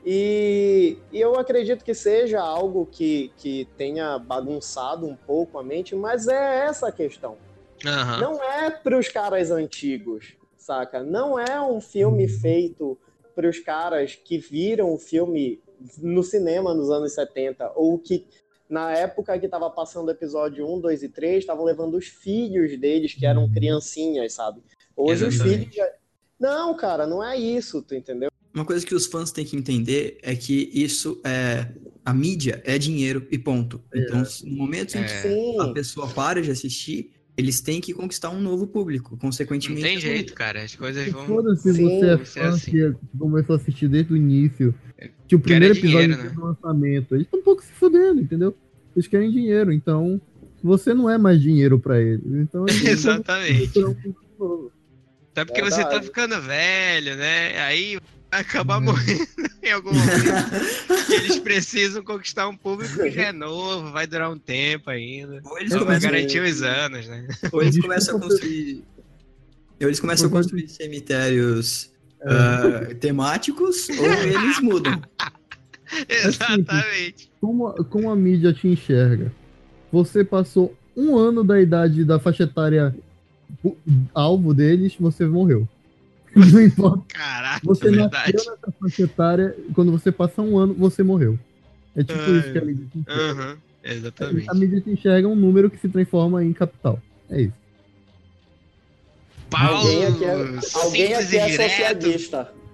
E, 0.05 0.97
e 1.11 1.21
eu 1.21 1.35
acredito 1.39 1.83
que 1.83 1.93
seja 1.93 2.41
algo 2.41 2.85
que, 2.91 3.31
que 3.37 3.67
tenha 3.77 4.19
bagunçado 4.19 5.07
um 5.07 5.15
pouco 5.15 5.57
a 5.57 5.63
mente, 5.63 5.95
mas 5.95 6.27
é 6.27 6.65
essa 6.65 6.89
a 6.89 6.91
questão. 6.91 7.37
Aham. 7.85 8.19
Não 8.19 8.43
é 8.43 8.69
para 8.69 8.97
os 8.97 9.07
caras 9.07 9.49
antigos, 9.49 10.35
saca? 10.57 11.01
Não 11.01 11.39
é 11.39 11.61
um 11.61 11.79
filme 11.79 12.27
feito 12.27 12.97
para 13.33 13.49
os 13.49 13.59
caras 13.59 14.15
que 14.15 14.37
viram 14.37 14.93
o 14.93 14.99
filme 14.99 15.61
no 15.99 16.23
cinema 16.23 16.73
nos 16.73 16.89
anos 16.89 17.13
70, 17.13 17.71
ou 17.75 17.97
que 17.99 18.25
na 18.69 18.91
época 18.91 19.37
que 19.37 19.45
estava 19.45 19.69
passando 19.69 20.07
o 20.07 20.11
episódio 20.11 20.67
1, 20.67 20.79
2 20.79 21.03
e 21.03 21.09
3, 21.09 21.39
estavam 21.39 21.63
levando 21.63 21.95
os 21.95 22.07
filhos 22.07 22.77
deles, 22.79 23.13
que 23.13 23.25
eram 23.25 23.51
criancinhas, 23.51 24.33
sabe? 24.33 24.61
Hoje 24.95 25.25
os 25.25 25.35
Exatamente. 25.35 25.59
filhos 25.59 25.75
já... 25.75 25.91
Não, 26.39 26.75
cara, 26.75 27.05
não 27.05 27.23
é 27.23 27.37
isso, 27.37 27.81
tu 27.81 27.95
entendeu? 27.95 28.29
Uma 28.53 28.65
coisa 28.65 28.85
que 28.85 28.93
os 28.93 29.07
fãs 29.07 29.31
têm 29.31 29.45
que 29.45 29.55
entender 29.55 30.19
é 30.21 30.35
que 30.35 30.69
isso 30.73 31.19
é. 31.23 31.67
A 32.05 32.13
mídia 32.13 32.61
é 32.65 32.77
dinheiro 32.77 33.25
e 33.31 33.39
ponto. 33.39 33.81
Então, 33.95 34.21
no 34.43 34.57
momento 34.57 34.95
em 34.95 35.03
que 35.05 35.11
É. 35.11 35.61
A 35.61 35.73
pessoa 35.73 36.07
para 36.09 36.41
de 36.41 36.51
assistir, 36.51 37.12
eles 37.35 37.61
têm 37.61 37.81
que 37.81 37.93
conquistar 37.93 38.29
um 38.29 38.39
novo 38.39 38.67
público. 38.67 39.11
Não 39.11 39.19
Consequentemente. 39.19 39.81
tem 39.81 39.99
jeito, 39.99 40.33
cara. 40.33 40.63
As 40.63 40.75
coisas 40.75 41.07
vão. 41.11 41.25
Foda-se, 41.25 41.73
Sim, 41.73 41.99
você 41.99 42.05
é 42.05 42.17
fã 42.17 42.49
assim. 42.49 42.71
que 42.71 42.95
começou 43.17 43.55
a 43.55 43.57
assistir 43.57 43.87
desde 43.87 44.13
o 44.13 44.17
início. 44.17 44.73
Que 45.27 45.35
o 45.35 45.39
primeiro 45.39 45.75
episódio 45.75 46.09
dinheiro, 46.09 46.23
né? 46.23 46.29
do 46.29 46.45
lançamento. 46.45 47.15
Eles 47.15 47.25
estão 47.25 47.39
um 47.39 47.43
pouco 47.43 47.63
se 47.63 47.71
fudendo, 47.71 48.21
entendeu? 48.21 48.55
Eles 48.95 49.07
querem 49.07 49.31
dinheiro, 49.31 49.73
então 49.73 50.21
você 50.63 50.93
não 50.93 51.09
é 51.09 51.17
mais 51.17 51.41
dinheiro 51.41 51.79
pra 51.79 51.99
eles. 51.99 52.25
Então 52.25 52.65
eles 52.69 52.83
Exatamente. 52.83 53.79
Até 55.31 55.45
porque 55.45 55.63
você 55.63 55.83
tá 55.83 56.01
ficando 56.01 56.39
velho, 56.39 57.15
né? 57.15 57.59
Aí 57.61 57.97
acabar 58.39 58.77
Uhum. 58.79 58.85
morrendo 58.85 59.27
em 59.63 59.71
algum 59.71 59.93
momento. 59.93 61.11
eles 61.13 61.39
precisam 61.39 62.03
conquistar 62.03 62.47
um 62.47 62.55
público 62.57 62.95
que 62.95 63.11
já 63.11 63.23
é 63.27 63.31
novo, 63.31 63.91
vai 63.91 64.05
durar 64.07 64.31
um 64.31 64.37
tempo 64.37 64.89
ainda. 64.89 65.41
Ou 65.45 65.59
eles 65.59 65.73
começam, 65.75 66.11
garantir 66.11 66.41
os 66.41 66.61
anos, 66.61 67.07
né? 67.07 67.27
ou 67.51 67.61
eles 67.61 67.79
começam 67.79 68.17
a 68.17 68.19
construir. 68.19 68.83
Ou 69.81 69.87
eles 69.87 69.99
começam 69.99 70.27
a 70.27 70.29
Por- 70.29 70.37
construir 70.37 70.67
cemitérios 70.69 71.91
ah, 72.25 72.93
temáticos, 72.99 73.87
ou 73.89 74.05
eles 74.23 74.59
mudam. 74.61 75.01
Exatamente. 76.09 77.29
Como, 77.39 77.67
a- 77.67 77.83
como 77.83 78.09
a 78.09 78.15
mídia 78.15 78.53
te 78.53 78.67
enxerga? 78.67 79.31
Você 79.91 80.23
passou 80.23 80.75
um 80.95 81.17
ano 81.17 81.43
da 81.43 81.59
idade 81.61 82.03
da 82.03 82.19
faixa 82.19 82.43
etária 82.43 82.95
alvo 84.13 84.53
deles, 84.53 84.95
você 84.99 85.25
morreu. 85.25 85.67
Não 86.35 86.61
importa. 86.63 87.03
Caraca, 87.09 87.61
Você 87.63 87.87
é 87.87 87.91
verdade. 87.91 88.33
nasceu 88.33 88.51
nessa 88.51 88.71
faixa 88.79 89.03
etária, 89.03 89.55
quando 89.73 89.91
você 89.91 90.11
passa 90.11 90.41
um 90.41 90.57
ano, 90.57 90.73
você 90.73 91.03
morreu. 91.03 91.37
É 91.95 92.03
tipo 92.03 92.19
Ai. 92.19 92.39
isso 92.39 92.51
que 92.51 92.57
a 92.57 92.65
mídia 92.65 92.85
te 92.91 92.97
enxerga. 92.99 93.31
Aham, 93.31 93.57
exatamente. 93.83 94.49
A 94.49 94.53
mídia 94.53 94.81
te 94.81 94.89
enxerga 94.89 95.27
um 95.27 95.35
número 95.35 95.69
que 95.69 95.77
se 95.77 95.87
transforma 95.89 96.43
em 96.43 96.51
capital. 96.53 96.99
É 97.29 97.41
isso. 97.41 97.53
Paulo, 99.49 99.77
Alguém 99.77 100.05
aqui 100.07 100.25
é, 100.25 100.31
alguém 100.73 101.13
aqui 101.13 101.37
é 101.37 101.49
socialista. 101.69 102.51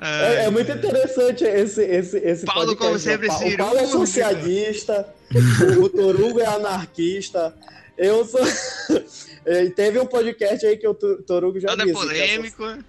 É, 0.00 0.44
é 0.44 0.50
muito 0.50 0.70
interessante 0.70 1.44
esse, 1.44 1.82
esse, 1.82 2.18
esse 2.18 2.44
Paulo, 2.46 2.76
podcast. 2.76 2.86
como 2.86 2.98
sempre, 2.98 3.26
o 3.26 3.30
Pa- 3.30 3.44
o 3.44 3.56
Paulo 3.56 3.78
é 3.78 3.86
socialista, 3.86 5.08
o 5.82 5.88
Torugo 5.88 6.40
é 6.40 6.46
anarquista. 6.46 7.54
Eu 7.96 8.24
sou. 8.24 8.40
E 9.50 9.70
Teve 9.70 9.98
um 9.98 10.04
podcast 10.04 10.66
aí 10.66 10.76
que 10.76 10.86
o 10.86 10.92
Torugo 10.94 11.58
já 11.58 11.68
Nada 11.68 11.84
disse. 11.86 11.94
que 11.94 12.02
é 12.02 12.02
so- 12.02 12.08
polêmico. 12.52 12.84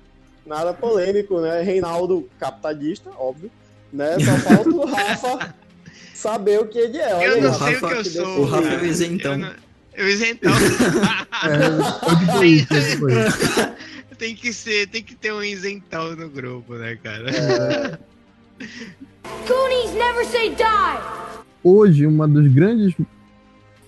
Nada 0.46 0.74
polêmico, 0.74 1.40
né? 1.40 1.62
Reinaldo 1.62 2.30
capitalista, 2.38 3.10
óbvio. 3.18 3.50
Né? 3.94 4.18
Só 4.20 4.38
falta 4.50 4.70
o 4.70 4.86
Rafa 4.86 5.56
saber 6.14 6.60
o 6.60 6.68
que 6.68 6.78
ele 6.78 6.98
é. 6.98 7.16
Olha 7.16 7.26
Eu 7.28 7.42
não 7.44 7.54
sei 7.54 7.76
o 7.78 7.80
que 7.80 7.94
eu 7.94 8.04
sou. 8.06 8.40
O 8.42 8.46
Rafa 8.46 8.74
é 8.74 8.86
isentão. 8.86 9.32
Eu, 9.34 9.38
não... 9.38 9.54
eu 9.96 10.10
isentão. 10.10 10.52
É, 11.42 11.56
eu 12.76 13.99
tem 14.20 14.36
que 14.36 14.52
ser, 14.52 14.88
tem 14.88 15.02
que 15.02 15.16
ter 15.16 15.34
um 15.34 15.42
isentão 15.42 16.16
no 16.16 16.30
grupo, 16.30 16.76
né, 16.76 16.96
cara? 16.98 17.32
É, 17.32 17.98
Goonies 19.48 19.94
never 19.94 20.26
say 20.26 20.50
die! 20.50 21.44
Hoje, 21.64 22.06
uma 22.06 22.28
das 22.28 22.48
grandes 22.48 22.94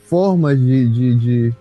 formas 0.07 0.57
de, 0.57 0.87
de, 0.89 1.15
de, 1.15 1.53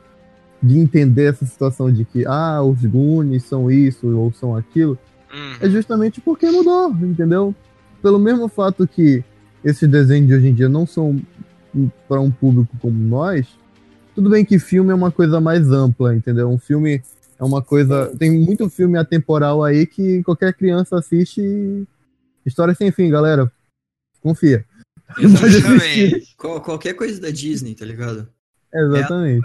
de 0.63 0.79
entender 0.79 1.25
essa 1.25 1.45
situação 1.45 1.93
de 1.93 2.05
que, 2.05 2.25
ah, 2.27 2.63
os 2.63 2.85
Goonies 2.85 3.43
são 3.43 3.71
isso 3.71 4.17
ou 4.17 4.33
são 4.33 4.57
aquilo, 4.57 4.97
Hum, 5.33 5.55
é 5.61 5.71
justamente 5.71 6.21
porque 6.21 6.51
mudou, 6.51 6.91
entendeu? 7.03 7.55
Pelo 8.03 8.19
mesmo 8.19 8.49
fato 8.49 8.87
que 8.87 9.23
esses 9.65 9.89
desenhos 9.89 10.27
de 10.27 10.35
hoje 10.35 10.49
em 10.49 10.55
dia 10.55 10.69
não 10.69 10.85
são 10.85 11.21
para 12.09 12.21
um 12.21 12.33
público 12.33 12.77
como 12.81 12.99
nós, 12.99 13.47
tudo 14.13 14.29
bem 14.29 14.45
que 14.45 14.59
filme 14.59 14.91
é 14.91 14.95
uma 14.95 15.13
coisa 15.13 15.41
mais 15.41 15.71
ampla, 15.71 16.17
entendeu? 16.17 16.49
Um 16.49 16.59
filme 16.59 17.01
é 17.41 17.45
uma 17.45 17.63
coisa. 17.63 18.15
Tem 18.19 18.31
muito 18.31 18.69
filme 18.69 18.99
atemporal 18.99 19.65
aí 19.65 19.87
que 19.87 20.23
qualquer 20.23 20.53
criança 20.55 20.99
assiste. 20.99 21.41
História 22.45 22.75
sem 22.75 22.93
fim, 22.93 23.09
galera. 23.09 23.51
Confia. 24.21 24.65
Exatamente. 25.19 26.35
Qual- 26.37 26.61
qualquer 26.61 26.95
coisa 26.95 27.21
da 27.21 27.31
Disney, 27.31 27.75
tá 27.75 27.85
ligado? 27.85 28.29
Exatamente. 28.73 29.45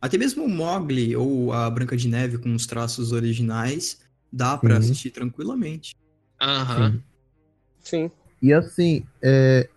Até 0.00 0.18
mesmo 0.18 0.44
o 0.44 0.48
Mogli 0.48 1.14
ou 1.14 1.52
a 1.52 1.70
Branca 1.70 1.96
de 1.96 2.08
Neve 2.08 2.38
com 2.38 2.52
os 2.54 2.66
traços 2.66 3.12
originais, 3.12 4.00
dá 4.32 4.56
pra 4.56 4.74
Sim. 4.76 4.78
assistir 4.90 5.10
tranquilamente. 5.10 5.94
Aham. 6.40 7.00
Sim. 7.80 8.10
E 8.42 8.52
assim, 8.52 9.04
é, 9.22 9.68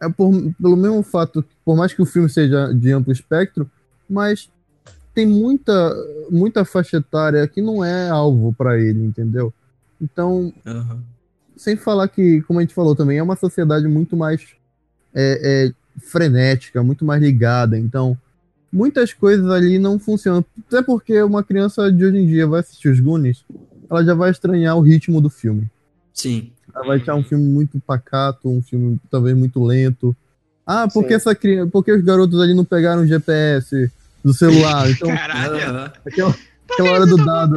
é 0.00 0.08
por, 0.10 0.32
pelo 0.60 0.76
mesmo 0.76 1.02
fato, 1.02 1.44
por 1.64 1.74
mais 1.76 1.94
que 1.94 2.02
o 2.02 2.06
filme 2.06 2.28
seja 2.28 2.72
de 2.72 2.92
amplo 2.92 3.12
espectro, 3.12 3.70
mas 4.08 4.50
tem 5.14 5.26
muita, 5.26 5.94
muita 6.30 6.64
faixa 6.64 6.96
etária 6.96 7.46
que 7.46 7.60
não 7.60 7.84
é 7.84 8.08
alvo 8.08 8.52
para 8.52 8.78
ele, 8.78 9.04
entendeu? 9.04 9.52
Então, 10.00 10.52
Aham. 10.66 11.02
sem 11.56 11.76
falar 11.76 12.08
que, 12.08 12.42
como 12.42 12.58
a 12.58 12.62
gente 12.62 12.74
falou 12.74 12.96
também, 12.96 13.18
é 13.18 13.22
uma 13.22 13.36
sociedade 13.36 13.86
muito 13.86 14.16
mais 14.16 14.42
é, 15.14 15.68
é, 15.68 16.00
frenética, 16.00 16.82
muito 16.82 17.04
mais 17.04 17.22
ligada. 17.22 17.78
Então, 17.78 18.16
muitas 18.72 19.12
coisas 19.12 19.48
ali 19.50 19.78
não 19.78 19.98
funcionam. 19.98 20.44
Até 20.66 20.82
porque 20.82 21.22
uma 21.22 21.44
criança 21.44 21.92
de 21.92 22.04
hoje 22.04 22.18
em 22.18 22.26
dia 22.26 22.46
vai 22.46 22.60
assistir 22.60 22.88
os 22.88 22.98
Goonies, 22.98 23.44
ela 23.88 24.04
já 24.04 24.14
vai 24.14 24.30
estranhar 24.30 24.76
o 24.76 24.80
ritmo 24.80 25.20
do 25.20 25.28
filme. 25.28 25.70
Sim. 26.14 26.52
Ela 26.74 26.86
vai 26.86 26.96
achar 26.98 27.14
um 27.14 27.22
filme 27.22 27.44
muito 27.44 27.78
pacato, 27.80 28.48
um 28.48 28.62
filme 28.62 28.98
talvez 29.10 29.36
muito 29.36 29.62
lento. 29.62 30.16
Ah, 30.66 30.88
porque 30.92 31.10
Sim. 31.10 31.14
essa 31.14 31.34
criança, 31.34 31.70
porque 31.70 31.92
os 31.92 32.02
garotos 32.02 32.40
ali 32.40 32.54
não 32.54 32.64
pegaram 32.64 33.02
o 33.02 33.06
GPS 33.06 33.90
do 34.24 34.32
celular? 34.32 34.88
Então, 34.90 35.08
Caralho. 35.08 35.56
Aham. 35.56 35.92
aquela, 36.06 36.34
aquela 36.70 36.90
hora 36.92 37.06
do 37.06 37.16
dado. 37.16 37.54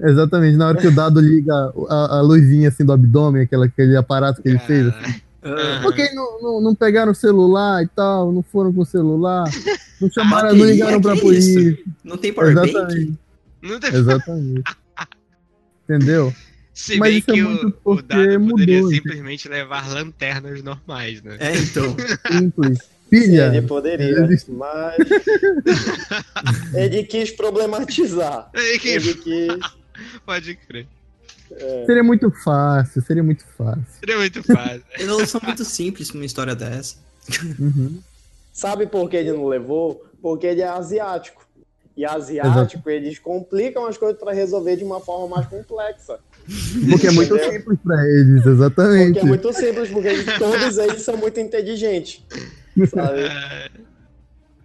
Exatamente, 0.00 0.56
na 0.56 0.68
hora 0.68 0.78
que 0.78 0.86
o 0.86 0.94
dado 0.94 1.20
liga 1.20 1.52
a, 1.88 2.18
a 2.18 2.20
luzinha 2.20 2.68
assim 2.68 2.84
do 2.84 2.92
abdômen, 2.92 3.42
aquela, 3.42 3.66
aquele 3.66 3.96
aparato 3.96 4.40
que 4.40 4.48
ele 4.48 4.58
fez. 4.60 4.86
assim. 4.86 5.20
Por 5.82 5.94
que 5.94 6.12
não, 6.12 6.42
não, 6.42 6.60
não 6.60 6.74
pegaram 6.74 7.12
o 7.12 7.14
celular 7.14 7.82
e 7.82 7.88
tal? 7.88 8.32
Não 8.32 8.42
foram 8.42 8.72
com 8.72 8.82
o 8.82 8.86
celular? 8.86 9.44
Não 10.00 10.10
chamaram, 10.10 10.54
não 10.54 10.64
ligaram 10.64 11.00
pra 11.00 11.14
que 11.14 11.20
polícia. 11.20 11.78
Não 12.04 12.16
tem 12.16 12.32
powerbank? 12.32 12.70
Exatamente. 12.70 13.18
Não 13.62 13.80
tem... 13.80 13.94
Exatamente. 13.94 14.62
Entendeu? 15.84 16.34
Se 16.74 16.96
Mas 16.96 17.08
bem 17.08 17.18
isso 17.18 17.30
é 17.30 17.34
que 17.34 17.42
muito 17.42 17.78
o, 17.84 17.92
o 17.94 18.02
dado 18.02 18.48
poderia 18.50 18.78
mudou, 18.78 18.90
simplesmente 18.92 19.48
levar 19.48 19.88
lanternas 19.88 20.62
normais, 20.62 21.22
né? 21.22 21.36
É, 21.40 21.56
então. 21.56 21.96
Simples. 22.30 22.78
Ele 23.10 23.62
poderia, 23.62 24.06
ele- 24.06 24.38
mas 24.48 24.96
ele 26.74 27.02
quis 27.04 27.30
problematizar. 27.30 28.50
É 28.54 28.78
que- 28.78 28.88
Ele 28.88 29.14
quis. 29.14 29.58
Pode 30.24 30.54
crer. 30.54 30.86
seria 31.86 32.04
muito 32.04 32.30
fácil, 32.30 33.02
seria 33.02 33.22
muito 33.22 33.44
fácil. 33.56 33.84
Seria 34.00 34.18
muito 34.18 34.42
fácil. 34.42 34.82
Eles 34.98 35.28
são 35.30 35.40
muito 35.42 35.64
simples 35.64 36.10
pra 36.10 36.18
uma 36.20 36.26
história 36.26 36.54
dessa. 36.54 36.96
Uhum. 37.58 37.98
Sabe 38.52 38.86
por 38.86 39.08
que 39.08 39.16
ele 39.16 39.32
não 39.32 39.46
levou? 39.46 40.04
Porque 40.20 40.46
ele 40.46 40.60
é 40.62 40.68
asiático. 40.68 41.46
E 41.96 42.04
asiático, 42.04 42.88
eles 42.90 43.18
complicam 43.18 43.86
as 43.86 43.96
coisas 43.98 44.18
para 44.18 44.32
resolver 44.32 44.76
de 44.76 44.84
uma 44.84 45.00
forma 45.00 45.36
mais 45.36 45.46
complexa. 45.48 46.18
Porque 46.90 47.06
é 47.08 47.10
muito 47.10 47.36
simples 47.38 47.78
pra 47.84 48.06
eles, 48.06 48.46
exatamente. 48.46 49.06
Porque 49.14 49.18
é 49.18 49.24
muito 49.24 49.52
simples, 49.52 49.90
porque 49.90 50.08
eles- 50.08 50.38
todos 50.38 50.78
eles 50.78 51.02
são 51.02 51.16
muito 51.16 51.40
inteligentes. 51.40 52.22
Sabe? 52.86 53.20
É, 53.28 53.70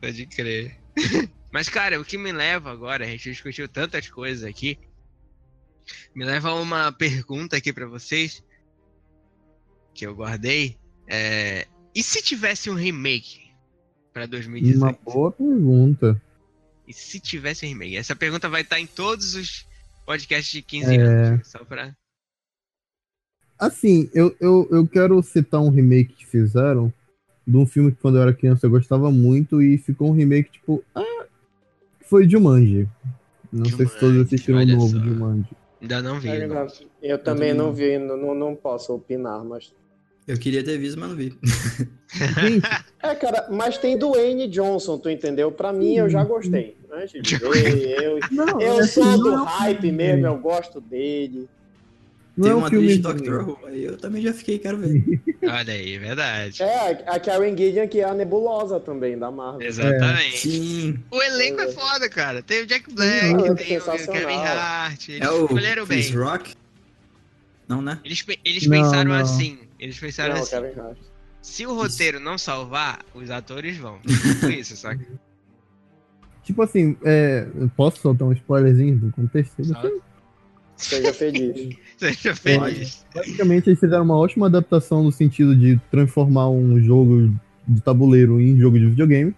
Pode 0.01 0.25
crer. 0.27 0.77
Mas, 1.51 1.69
cara, 1.69 1.99
o 1.99 2.05
que 2.05 2.17
me 2.17 2.31
leva 2.31 2.71
agora, 2.71 3.05
a 3.05 3.07
gente 3.07 3.31
discutiu 3.31 3.67
tantas 3.69 4.09
coisas 4.09 4.43
aqui, 4.43 4.77
me 6.15 6.25
leva 6.25 6.49
a 6.49 6.55
uma 6.55 6.91
pergunta 6.91 7.55
aqui 7.57 7.71
pra 7.71 7.85
vocês, 7.85 8.43
que 9.93 10.05
eu 10.05 10.15
guardei. 10.15 10.77
É, 11.07 11.67
E 11.95 12.01
se 12.01 12.21
tivesse 12.23 12.69
um 12.69 12.73
remake 12.75 13.51
pra 14.11 14.25
2018? 14.25 14.77
Uma 14.77 14.91
boa 15.13 15.31
pergunta. 15.31 16.21
E 16.87 16.93
se 16.93 17.19
tivesse 17.19 17.65
um 17.65 17.69
remake? 17.69 17.95
Essa 17.97 18.15
pergunta 18.15 18.49
vai 18.49 18.61
estar 18.61 18.79
em 18.79 18.87
todos 18.87 19.35
os 19.35 19.65
podcasts 20.05 20.51
de 20.51 20.61
15 20.61 20.95
É. 20.95 20.97
anos. 21.01 21.47
Só 21.47 21.63
pra. 21.63 21.95
Assim, 23.59 24.09
eu, 24.13 24.35
eu, 24.41 24.67
eu 24.71 24.87
quero 24.87 25.21
citar 25.21 25.61
um 25.61 25.69
remake 25.69 26.13
que 26.13 26.25
fizeram 26.25 26.91
de 27.45 27.57
um 27.57 27.65
filme 27.65 27.91
que 27.91 28.01
quando 28.01 28.17
eu 28.17 28.21
era 28.21 28.33
criança 28.33 28.65
eu 28.65 28.69
gostava 28.71 29.11
muito 29.11 29.61
e 29.61 29.77
ficou 29.77 30.09
um 30.09 30.13
remake 30.13 30.51
tipo. 30.51 30.83
Ah, 30.95 31.25
foi 32.01 32.27
Jumanji. 32.27 32.87
Não 33.51 33.65
sei 33.65 33.85
se 33.85 33.99
todos 33.99 34.15
Jumanji, 34.15 34.21
assistiram 34.21 34.59
o 34.59 34.65
novo 34.65 34.87
só. 34.89 34.99
Jumanji. 34.99 35.49
Ainda 35.81 36.01
não 36.01 36.19
vi. 36.19 36.29
Eu, 36.29 36.47
não. 36.47 36.67
eu 37.01 37.17
também 37.19 37.53
não 37.53 37.65
não. 37.65 37.73
vi, 37.73 37.97
não, 37.97 38.33
não 38.33 38.55
posso 38.55 38.93
opinar, 38.93 39.43
mas. 39.43 39.73
Eu 40.25 40.37
queria 40.37 40.63
ter 40.63 40.77
visto, 40.77 40.97
mas 40.97 41.09
não 41.09 41.17
vi. 41.17 41.37
Gente, 42.13 42.65
É, 43.03 43.13
cara, 43.15 43.49
mas 43.51 43.77
tem 43.77 43.97
Dwayne 43.97 44.47
Johnson, 44.47 44.97
tu 44.97 45.09
entendeu? 45.09 45.51
Pra 45.51 45.73
mim, 45.73 45.95
eu 45.95 46.09
já 46.09 46.23
gostei. 46.23 46.77
Antes 46.89 47.21
de 47.21 47.37
ver, 47.37 48.01
eu, 48.01 48.19
não, 48.31 48.61
eu 48.61 48.85
sou 48.85 49.17
do 49.17 49.33
é 49.33 49.41
um 49.41 49.43
hype 49.43 49.91
mesmo, 49.91 50.25
eu 50.25 50.37
gosto 50.37 50.79
dele. 50.79 51.49
Não 52.35 52.43
Tem 52.43 52.51
é 52.51 52.55
um 52.55 52.57
uma 52.59 52.69
filme 52.69 52.85
atriz 52.85 52.97
de. 52.97 53.03
Doctor 53.03 53.47
Who, 53.47 53.59
aí 53.67 53.83
eu 53.83 53.95
também 53.97 54.21
já 54.23 54.33
fiquei, 54.33 54.57
quero 54.57 54.79
ver. 54.79 55.21
Olha 55.43 55.73
aí, 55.73 55.99
verdade. 55.99 56.63
É, 56.63 57.03
a 57.07 57.19
Karen 57.19 57.55
Gillian, 57.55 57.87
que 57.87 57.99
é 57.99 58.05
a 58.05 58.13
nebulosa 58.13 58.79
também, 58.79 59.17
da 59.17 59.29
Marvel. 59.29 59.67
Exatamente. 59.67 60.37
Sim. 60.39 60.99
O 61.11 61.21
elenco 61.21 61.61
é 61.61 61.71
foda, 61.71 62.09
cara. 62.09 62.41
Tem 62.41 62.63
o 62.63 62.65
Jack 62.65 62.91
Black, 62.91 63.25
é 63.25 63.53
tem 63.53 63.77
o. 63.77 63.83
Kevin 63.85 64.37
Hart. 64.37 65.09
Eles 65.09 65.21
É 65.21 65.29
o 65.29 65.43
escolheram 65.45 65.85
bem. 65.85 66.01
Chris 66.01 66.15
Rock? 66.15 66.55
Não, 67.67 67.81
né? 67.83 67.99
Eles, 68.03 68.25
eles 68.43 68.65
Não, 68.65 68.71
pensaram 68.81 69.11
não. 69.11 69.15
assim. 69.19 69.59
Eles 69.79 69.99
pensaram 69.99 70.33
Não, 70.33 70.41
assim. 70.41 70.55
Kevin 70.59 70.79
Hart. 70.79 70.97
Se 71.39 71.65
o 71.67 71.75
roteiro 71.75 72.19
não 72.19 72.37
salvar, 72.37 72.99
os 73.13 73.29
atores 73.29 73.77
vão. 73.77 73.99
Foi 74.39 74.55
isso, 74.57 74.75
saca? 74.75 75.05
Tipo 76.43 76.63
assim, 76.63 76.97
é, 77.03 77.45
posso 77.77 78.01
soltar 78.01 78.27
um 78.27 78.33
spoilerzinho 78.33 78.97
do 78.97 79.11
contexto? 79.11 79.61
Seja 80.75 81.13
feliz. 81.13 81.75
Seja 81.97 82.35
feliz. 82.35 83.05
Basicamente, 83.13 83.69
eles 83.69 83.79
fizeram 83.79 84.03
uma 84.03 84.17
ótima 84.17 84.47
adaptação 84.47 85.03
no 85.03 85.11
sentido 85.11 85.55
de 85.55 85.79
transformar 85.91 86.49
um 86.49 86.81
jogo 86.81 87.33
de 87.67 87.81
tabuleiro 87.81 88.41
em 88.41 88.57
jogo 88.59 88.77
de 88.77 88.87
videogame. 88.87 89.33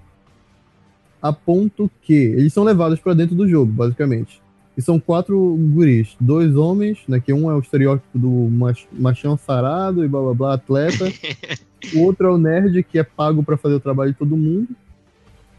A 1.22 1.32
ponto 1.34 1.90
que 2.02 2.14
eles 2.14 2.54
são 2.54 2.64
levados 2.64 3.00
pra 3.00 3.14
dentro 3.14 3.36
do 3.36 3.48
jogo, 3.48 3.72
basicamente. 3.72 4.42
E 4.78 4.82
são 4.82 5.00
quatro 5.00 5.56
guris, 5.74 6.16
dois 6.20 6.56
homens, 6.56 7.00
né? 7.08 7.20
Que 7.20 7.32
um 7.34 7.50
é 7.50 7.56
o 7.56 7.60
estereótipo 7.60 8.18
do 8.18 8.30
mach- 8.30 8.86
machão 8.92 9.38
sarado 9.38 10.04
e 10.04 10.08
blá 10.08 10.22
blá 10.22 10.34
blá, 10.34 10.54
atleta. 10.56 11.06
o 11.96 12.00
outro 12.02 12.28
é 12.28 12.32
o 12.32 12.38
nerd, 12.38 12.84
que 12.84 13.00
é 13.00 13.04
pago 13.04 13.42
pra 13.44 13.58
fazer 13.58 13.76
o 13.76 13.80
trabalho 13.80 14.12
de 14.12 14.18
todo 14.18 14.36
mundo. 14.36 14.68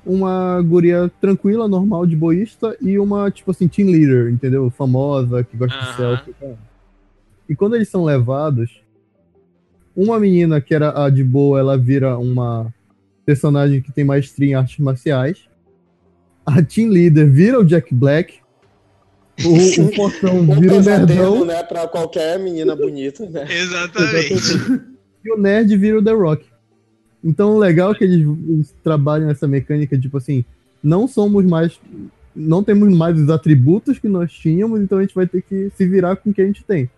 Uma 0.07 0.63
guria 0.63 1.11
tranquila, 1.21 1.67
normal, 1.67 2.07
de 2.07 2.15
boísta, 2.15 2.77
e 2.81 2.97
uma, 2.97 3.29
tipo 3.31 3.51
assim, 3.51 3.67
team 3.67 3.89
leader, 3.91 4.31
entendeu? 4.33 4.71
Famosa, 4.71 5.43
que 5.43 5.57
gosta 5.57 5.77
de 5.77 5.97
selfie. 5.97 6.31
e 6.31 6.35
tal. 6.35 6.59
E 7.49 7.57
quando 7.57 7.75
eles 7.75 7.89
são 7.89 8.05
levados, 8.05 8.81
uma 9.97 10.21
menina 10.21 10.61
que 10.61 10.73
era 10.75 11.05
a 11.05 11.11
de 11.11 11.25
boa, 11.25 11.59
ela 11.59 11.77
vira 11.77 12.17
uma 12.19 12.73
personagem 13.25 13.83
que 13.83 13.91
tem 13.91 14.05
maestria 14.05 14.51
em 14.51 14.55
artes 14.55 14.79
marciais. 14.79 15.49
A 16.45 16.63
team 16.63 16.89
leader 16.91 17.29
vira 17.29 17.59
o 17.59 17.65
Jack 17.65 17.93
Black. 17.93 18.35
O, 19.45 19.53
o 19.83 19.93
Fortão 19.95 20.37
Um 20.39 20.61
vira 20.61 20.75
o 20.75 20.77
pesadelo, 20.77 21.45
nerdão. 21.45 21.45
né, 21.47 21.63
pra 21.65 21.89
qualquer 21.89 22.39
menina 22.39 22.77
bonita, 22.77 23.29
né? 23.29 23.45
Exatamente. 23.51 24.55
E 25.25 25.33
o 25.33 25.37
nerd 25.37 25.77
vira 25.77 25.99
o 25.99 26.05
The 26.05 26.13
Rock. 26.13 26.47
Então 27.27 27.57
o 27.57 27.59
legal 27.59 27.91
é 27.91 27.95
que 27.97 28.05
eles, 28.05 28.24
eles 28.49 28.72
trabalham 28.85 29.29
essa 29.29 29.49
mecânica, 29.49 29.99
tipo 29.99 30.16
assim, 30.16 30.45
não 30.81 31.09
somos 31.09 31.45
mais. 31.45 31.79
Não 32.35 32.62
temos 32.62 32.95
mais 32.97 33.18
os 33.18 33.29
atributos 33.31 33.99
que 33.99 34.07
nós 34.09 34.31
tínhamos, 34.31 34.81
então 34.81 34.99
a 34.99 35.01
gente 35.01 35.14
vai 35.14 35.27
ter 35.27 35.43
que 35.43 35.70
se 35.77 35.87
virar 35.89 36.14
com 36.16 36.31
o 36.31 36.35
que 36.35 36.41
a 36.43 36.47
gente 36.47 36.62
tem. 36.62 36.89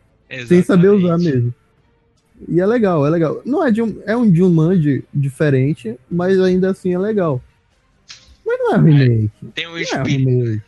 sem 0.47 0.63
saber 0.63 0.89
usar 0.91 1.15
Exatamente. 1.15 1.35
mesmo. 1.37 1.55
E 2.49 2.61
é 2.61 2.67
legal, 2.67 3.07
é 3.07 3.11
legal. 3.11 3.41
Não 3.45 3.67
é 3.67 3.71
de 3.71 3.81
um, 3.81 4.01
é 4.05 4.15
um 4.17 4.33
Jumanji 4.35 5.03
diferente, 5.15 5.97
mas 6.11 6.39
ainda 6.41 6.71
assim 6.71 6.93
é 6.93 6.99
legal. 6.99 7.43
Mas 8.45 8.59
não 8.59 8.75
é 8.75 8.79
um 8.79 8.83
remake. 8.83 9.31
Tem 9.55 9.67
um 9.67 9.71
Não 9.71 9.79
é 9.79 10.01
um 10.01 10.05
remake. 10.05 10.63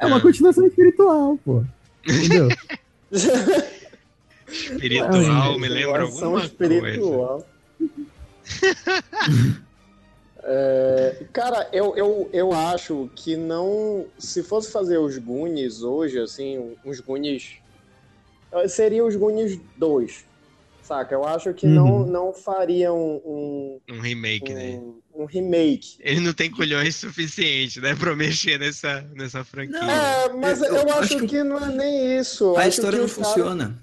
É 0.00 0.06
uma 0.06 0.16
Ah. 0.16 0.20
continuação 0.20 0.66
espiritual, 0.66 1.38
pô. 1.44 1.62
Entendeu? 2.08 2.48
espiritual, 4.50 5.58
me 5.58 5.68
lembra 5.68 6.02
alguma 6.02 6.48
coisa. 6.48 7.44
É, 10.42 11.26
cara, 11.34 11.68
eu, 11.70 11.94
eu, 11.96 12.30
eu 12.32 12.52
acho 12.52 13.10
que 13.14 13.36
não. 13.36 14.06
Se 14.18 14.42
fosse 14.42 14.72
fazer 14.72 14.96
os 14.98 15.18
Goonies 15.18 15.82
hoje, 15.82 16.18
assim, 16.18 16.74
uns 16.84 16.98
Goonies 17.00 17.58
seria 18.68 19.04
os 19.04 19.14
Goonies 19.16 19.60
2. 19.76 20.24
Saca? 20.82 21.14
Eu 21.14 21.24
acho 21.24 21.52
que 21.54 21.66
não, 21.66 22.00
Uhum. 22.00 22.06
não 22.06 22.32
faria 22.32 22.90
um, 22.92 23.20
um, 23.24 23.80
Um 23.90 24.00
remake, 24.00 24.52
né? 24.54 24.80
um, 24.82 25.00
um 25.14 25.24
remake. 25.26 25.96
Ele 26.00 26.20
não 26.20 26.32
tem 26.32 26.50
colhões 26.50 26.96
suficiente, 26.96 27.78
né, 27.80 27.94
pra 27.94 28.16
mexer 28.16 28.58
nessa, 28.58 29.02
nessa 29.14 29.44
franquia. 29.44 29.78
Não, 29.78 29.90
É, 29.90 30.28
mas 30.32 30.62
Eu- 30.62 30.74
eu, 30.74 30.88
acho, 30.88 30.98
acho 31.00 31.18
que 31.18 31.26
que 31.28 31.42
não 31.44 31.58
é 31.58 31.68
nem 31.68 32.18
isso. 32.18 32.44
Eu 32.44 32.56
A 32.56 32.60
acho 32.60 32.68
história 32.70 32.92
que 32.92 32.98
não 32.98 33.04
os 33.04 33.12
funciona. 33.12 33.78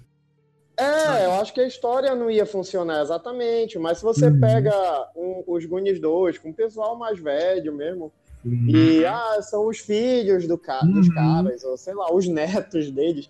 É, 0.80 1.26
eu 1.26 1.32
acho 1.34 1.54
que 1.54 1.60
a 1.62 1.66
história 1.68 2.14
não 2.14 2.30
ia 2.30 2.46
funcionar 2.46 3.02
exatamente, 3.02 3.80
mas 3.80 3.98
se 3.98 4.04
você 4.04 4.28
Uhum. 4.28 4.40
pega 4.40 5.10
um- 5.16 5.44
os 5.48 5.66
Goonies 5.66 6.00
2 6.00 6.38
com 6.38 6.50
o 6.50 6.54
pessoal 6.54 6.96
mais 6.96 7.20
velho 7.20 7.74
mesmo, 7.74 8.12
Sim. 8.44 8.68
e 8.70 9.04
ah, 9.06 9.42
são 9.42 9.66
os 9.68 9.80
filhos 9.80 10.48
do 10.48 10.56
ca- 10.58 10.82
dos 10.82 11.08
Uhum. 11.08 11.16
caras, 11.16 11.64
ou 11.64 11.76
sei 11.78 11.96
lá, 11.96 12.14
os 12.14 12.28
netos 12.28 12.92
deles, 12.92 13.28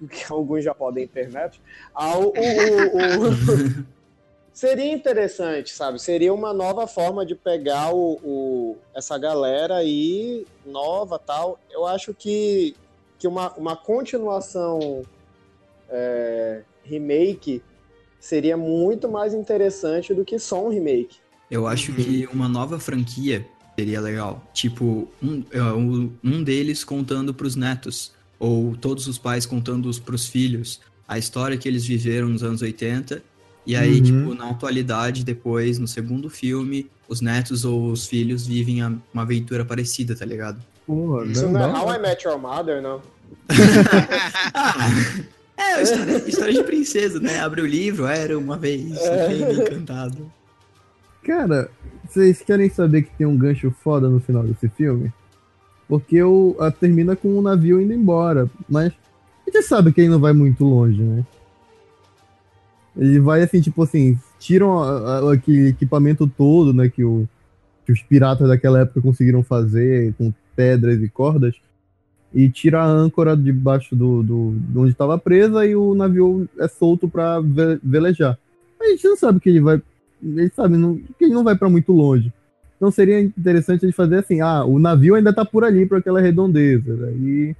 que 0.10 0.32
alguns 0.32 0.62
já 0.62 0.72
podem 0.74 1.08
ter 1.08 1.28
netos, 1.28 1.60
ah, 1.92 2.16
o- 2.18 2.28
o- 2.28 2.96
o- 2.96 3.20
seria 4.52 4.92
interessante, 4.92 5.74
sabe? 5.74 5.98
Seria 6.00 6.32
uma 6.32 6.52
nova 6.54 6.86
forma 6.86 7.26
de 7.26 7.34
pegar 7.34 7.92
o, 7.92 8.12
o- 8.22 8.76
essa 8.94 9.18
galera 9.18 9.76
aí, 9.78 10.46
nova 10.64 11.18
tal. 11.18 11.58
Eu 11.68 11.84
acho 11.84 12.14
que, 12.14 12.76
que 13.18 13.26
uma, 13.26 13.52
uma 13.54 13.74
continuação 13.76 15.02
é, 15.88 16.62
remake 16.88 17.62
seria 18.20 18.56
muito 18.56 19.08
mais 19.08 19.34
interessante 19.34 20.12
do 20.14 20.24
que 20.24 20.38
só 20.38 20.66
um 20.66 20.70
remake. 20.70 21.16
Eu 21.50 21.66
acho 21.66 21.92
que 21.92 22.28
uma 22.32 22.48
nova 22.48 22.78
franquia 22.80 23.46
seria 23.78 24.00
legal. 24.00 24.42
Tipo, 24.52 25.08
um, 25.22 25.44
é, 25.50 25.62
um 25.62 26.42
deles 26.42 26.82
contando 26.82 27.32
pros 27.34 27.54
netos. 27.56 28.12
Ou 28.38 28.76
todos 28.76 29.06
os 29.06 29.16
pais 29.16 29.46
contando 29.46 29.90
pros 30.02 30.26
filhos 30.26 30.80
a 31.08 31.18
história 31.18 31.56
que 31.56 31.68
eles 31.68 31.86
viveram 31.86 32.28
nos 32.28 32.42
anos 32.42 32.62
80. 32.62 33.22
E 33.64 33.74
aí, 33.76 33.96
Uhum. 33.98 34.02
tipo, 34.02 34.34
na 34.34 34.50
atualidade, 34.50 35.24
depois, 35.24 35.78
no 35.78 35.86
segundo 35.88 36.28
filme, 36.28 36.90
os 37.08 37.20
netos 37.20 37.64
ou 37.64 37.90
os 37.90 38.06
filhos 38.06 38.46
vivem 38.46 38.82
a- 38.82 38.92
uma 39.14 39.22
aventura 39.22 39.64
parecida, 39.64 40.14
tá 40.16 40.24
ligado? 40.24 40.60
Porra, 40.86 41.24
Isso 41.26 41.48
não 41.48 41.60
é 41.60 41.72
dá- 41.72 41.82
How 41.82 41.94
I 41.94 41.98
Met 41.98 42.26
Your 42.26 42.38
Mother, 42.38 42.82
não. 42.82 43.00
Ah, 44.54 44.88
é, 45.56 45.82
história, 45.82 46.16
história 46.28 46.52
de 46.54 46.62
princesa, 46.64 47.18
né? 47.20 47.40
Abre 47.40 47.60
o 47.62 47.66
livro, 47.66 48.06
era 48.06 48.38
uma 48.38 48.56
vez, 48.56 48.96
É. 48.98 49.28
um 49.28 49.52
encantado. 49.62 50.30
Cara, 51.24 51.68
vocês 52.08 52.40
querem 52.42 52.68
saber 52.70 53.02
que 53.02 53.10
tem 53.16 53.26
um 53.26 53.36
gancho 53.36 53.70
foda 53.82 54.08
no 54.08 54.20
final 54.20 54.44
desse 54.44 54.68
filme? 54.68 55.12
Porque 55.88 56.22
o, 56.22 56.56
a- 56.60 56.70
termina 56.70 57.16
com 57.16 57.36
o 57.36 57.42
navio 57.42 57.80
indo 57.80 57.92
embora. 57.92 58.48
Mas 58.68 58.92
a 59.46 59.50
gente 59.50 59.62
sabe 59.62 59.92
que 59.92 60.00
ele 60.00 60.10
não 60.10 60.20
vai 60.20 60.32
muito 60.32 60.64
longe, 60.64 61.02
né? 61.02 61.24
Ele 62.96 63.20
vai 63.20 63.42
assim, 63.42 63.60
tipo 63.60 63.82
assim, 63.82 64.18
tiram 64.38 64.82
a- 64.82 65.18
a- 65.18 65.32
aquele 65.34 65.68
equipamento 65.68 66.26
todo, 66.26 66.72
né? 66.72 66.88
Que, 66.88 67.04
o, 67.04 67.28
que 67.84 67.92
os 67.92 68.02
piratas 68.02 68.48
daquela 68.48 68.80
época 68.80 69.00
conseguiram 69.02 69.42
fazer 69.42 70.14
com 70.14 70.32
pedras 70.54 71.00
e 71.02 71.08
cordas. 71.08 71.54
E 72.34 72.50
tira 72.50 72.82
a 72.82 72.86
âncora 72.86 73.36
debaixo 73.36 73.94
do, 73.96 74.22
do, 74.22 74.54
de 74.58 74.78
onde 74.78 74.90
estava 74.90 75.16
presa 75.18 75.64
e 75.64 75.74
o 75.74 75.94
navio 75.94 76.48
é 76.58 76.68
solto 76.68 77.08
pra 77.08 77.40
ve- 77.40 77.78
velejar. 77.82 78.38
A 78.80 78.84
gente 78.88 79.04
não 79.08 79.16
sabe 79.16 79.40
que 79.40 79.48
ele 79.48 79.60
vai 79.60 79.80
ele 80.22 80.50
sabe 80.50 80.76
não, 80.76 80.96
que 80.96 81.24
ele 81.24 81.34
não 81.34 81.44
vai 81.44 81.56
pra 81.56 81.68
muito 81.68 81.92
longe. 81.92 82.32
Então 82.76 82.90
seria 82.90 83.20
interessante 83.20 83.84
ele 83.84 83.92
fazer 83.92 84.18
assim, 84.18 84.40
ah, 84.40 84.64
o 84.64 84.78
navio 84.78 85.14
ainda 85.14 85.32
tá 85.32 85.44
por 85.44 85.64
ali, 85.64 85.86
por 85.86 85.98
aquela 85.98 86.20
redondeza. 86.20 86.96
Daí 86.96 87.54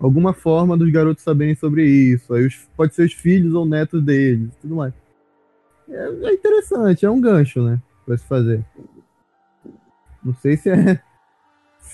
alguma 0.00 0.32
forma 0.32 0.76
dos 0.76 0.90
garotos 0.90 1.22
saberem 1.24 1.54
sobre 1.54 1.84
isso. 1.86 2.32
Aí 2.32 2.46
os- 2.46 2.66
pode 2.76 2.94
ser 2.94 3.04
os 3.04 3.12
filhos 3.12 3.52
ou 3.54 3.66
netos 3.66 4.02
deles, 4.02 4.48
tudo 4.62 4.76
mais. 4.76 4.94
É, 5.88 6.08
é 6.24 6.32
interessante, 6.34 7.04
é 7.04 7.10
um 7.10 7.20
gancho, 7.20 7.62
né, 7.62 7.78
pra 8.06 8.16
se 8.16 8.24
fazer. 8.26 8.64
Não 10.24 10.34
sei 10.34 10.56
se 10.56 10.68
é 10.70 11.00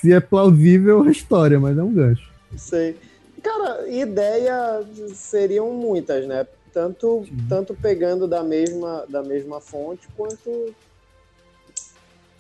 se 0.01 0.12
é 0.12 0.20
plausível 0.20 1.03
a 1.03 1.11
história, 1.11 1.59
mas 1.59 1.76
é 1.76 1.82
um 1.82 1.92
gancho. 1.92 2.28
Sei. 2.57 2.97
Cara, 3.42 3.88
ideia 3.88 4.86
seriam 5.14 5.72
muitas, 5.72 6.26
né? 6.26 6.47
Tanto, 6.72 7.24
Sim. 7.26 7.47
tanto 7.49 7.74
pegando 7.74 8.26
da 8.26 8.42
mesma, 8.42 9.05
da 9.09 9.22
mesma 9.22 9.61
fonte, 9.61 10.09
quanto, 10.16 10.74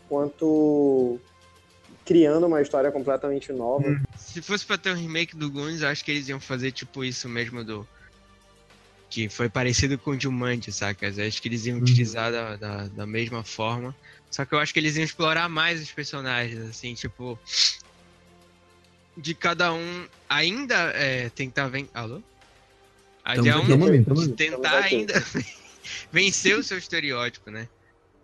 quanto 0.08 1.18
criando 2.04 2.46
uma 2.46 2.60
história 2.60 2.90
completamente 2.90 3.52
nova. 3.52 3.84
Se 4.16 4.42
fosse 4.42 4.64
pra 4.66 4.76
ter 4.78 4.90
um 4.90 4.96
remake 4.96 5.36
do 5.36 5.50
Goonies, 5.50 5.82
acho 5.82 6.04
que 6.04 6.10
eles 6.10 6.28
iam 6.28 6.40
fazer 6.40 6.72
tipo 6.72 7.04
isso 7.04 7.28
mesmo 7.28 7.64
do. 7.64 7.86
Que 9.10 9.28
foi 9.28 9.48
parecido 9.48 9.96
com 9.96 10.10
o 10.10 10.20
Jumanji, 10.20 10.72
saca? 10.72 11.06
Acho 11.06 11.40
que 11.40 11.48
eles 11.48 11.64
iam 11.66 11.76
Uhum. 11.76 11.82
utilizar 11.82 12.32
da, 12.32 12.56
da, 12.56 12.88
da 12.88 13.06
mesma 13.06 13.44
forma. 13.44 13.94
Só 14.34 14.44
que 14.44 14.52
eu 14.52 14.58
acho 14.58 14.72
que 14.72 14.80
eles 14.80 14.96
iam 14.96 15.04
explorar 15.04 15.48
mais 15.48 15.80
os 15.80 15.92
personagens, 15.92 16.58
assim, 16.68 16.92
tipo. 16.92 17.38
De 19.16 19.32
cada 19.32 19.72
um 19.72 20.08
ainda 20.28 20.74
é, 20.90 21.30
tentar. 21.30 21.70
Alô? 21.94 22.20
A 23.24 23.36
Tamo 23.36 23.44
de 23.44 23.50
aqui, 23.50 23.60
um 23.60 24.04
tamo 24.04 24.20
aí. 24.20 24.32
tentar 24.32 24.82
ainda 24.82 25.14
vencer 26.10 26.58
o 26.58 26.64
seu 26.64 26.76
estereótipo, 26.78 27.48
né? 27.48 27.68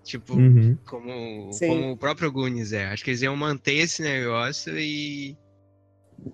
Tipo, 0.03 0.35
Uhum. 0.35 0.77
como, 0.85 1.53
Sim. 1.53 1.69
como 1.69 1.93
o 1.93 1.97
próprio 1.97 2.33
Goonies 2.33 2.73
é. 2.73 2.87
Acho 2.87 3.05
que 3.05 3.11
eles 3.11 3.23
iam 3.23 3.37
manter 3.37 3.75
esse 3.75 4.03
negócio 4.03 4.77
e, 4.77 5.37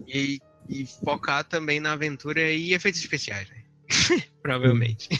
e, 0.08 0.40
e 0.70 0.86
focar 1.04 1.44
também 1.44 1.80
na 1.80 1.92
aventura 1.92 2.50
e 2.50 2.72
efeitos 2.72 2.98
especiais, 3.02 3.46
né? 3.50 3.62
Provavelmente. 4.42 5.10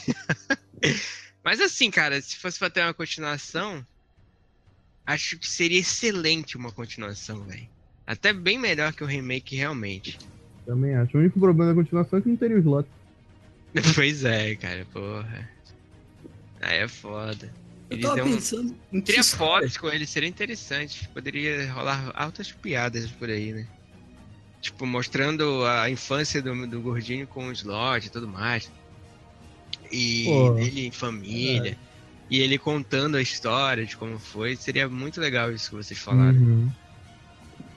Mas 1.45 1.61
assim, 1.61 1.91
cara, 1.91 2.23
se 2.23 2.37
fosse 2.37 2.59
pra 2.59 2.71
ter 2.71 2.81
uma 2.81 2.95
continuação, 2.95 3.87
acho 5.07 5.39
que 5.39 5.49
seria 5.49 5.81
excelente 5.81 6.57
uma 6.57 6.73
continuação, 6.73 7.47
velho. 7.47 7.69
Até 8.07 8.33
bem 8.33 8.59
melhor 8.59 8.93
que 8.95 9.03
o 9.05 9.07
remake, 9.07 9.57
realmente. 9.57 10.19
Também 10.65 10.95
acho. 10.95 11.17
O 11.17 11.21
único 11.21 11.41
problema 11.41 11.73
da 11.73 11.81
continuação 11.83 12.19
é 12.19 12.23
que 12.23 12.29
não 12.29 12.37
teria 12.37 12.57
o 12.57 12.61
slot. 12.61 12.89
pois 13.95 14.25
é, 14.25 14.57
cara, 14.57 14.87
porra. 14.87 15.49
Aí 16.61 16.79
é 16.79 16.89
foda. 16.89 17.53
Eu 17.91 17.97
Eles 17.97 18.03
tava 18.03 18.17
dão- 18.17 18.31
pensando 18.31 18.81
em 18.93 19.01
que 19.01 19.07
Teria 19.07 19.23
fotos 19.23 19.77
com 19.77 19.89
ele, 19.89 20.07
seria 20.07 20.29
interessante. 20.29 21.09
Poderia 21.13 21.73
rolar 21.73 22.11
altas 22.15 22.53
piadas 22.53 23.13
por 23.13 23.29
aí, 23.31 23.53
né? 23.53 23.69
Tipo, 24.61 24.87
mostrando 24.87 25.65
a 25.67 25.89
infância 25.91 26.43
do, 26.43 26.67
do 26.69 26.83
gordinho 26.83 27.29
com 27.29 27.49
o 27.49 27.53
slot 27.53 28.07
e 28.07 28.11
tudo 28.11 28.29
mais. 28.29 28.71
E 29.91 30.25
Pô, 30.25 30.59
ele 30.59 30.87
em 30.87 30.93
família. 30.93 31.79
E 32.29 32.41
ele 32.41 32.59
contando 32.59 33.17
a 33.17 33.23
história 33.23 33.87
de 33.87 33.97
como 33.97 34.19
foi. 34.19 34.57
Seria 34.57 34.89
muito 34.89 35.21
legal 35.21 35.53
isso 35.53 35.71
que 35.71 35.77
vocês 35.77 35.99
falaram. 35.99 36.39
Uhum. 36.39 36.71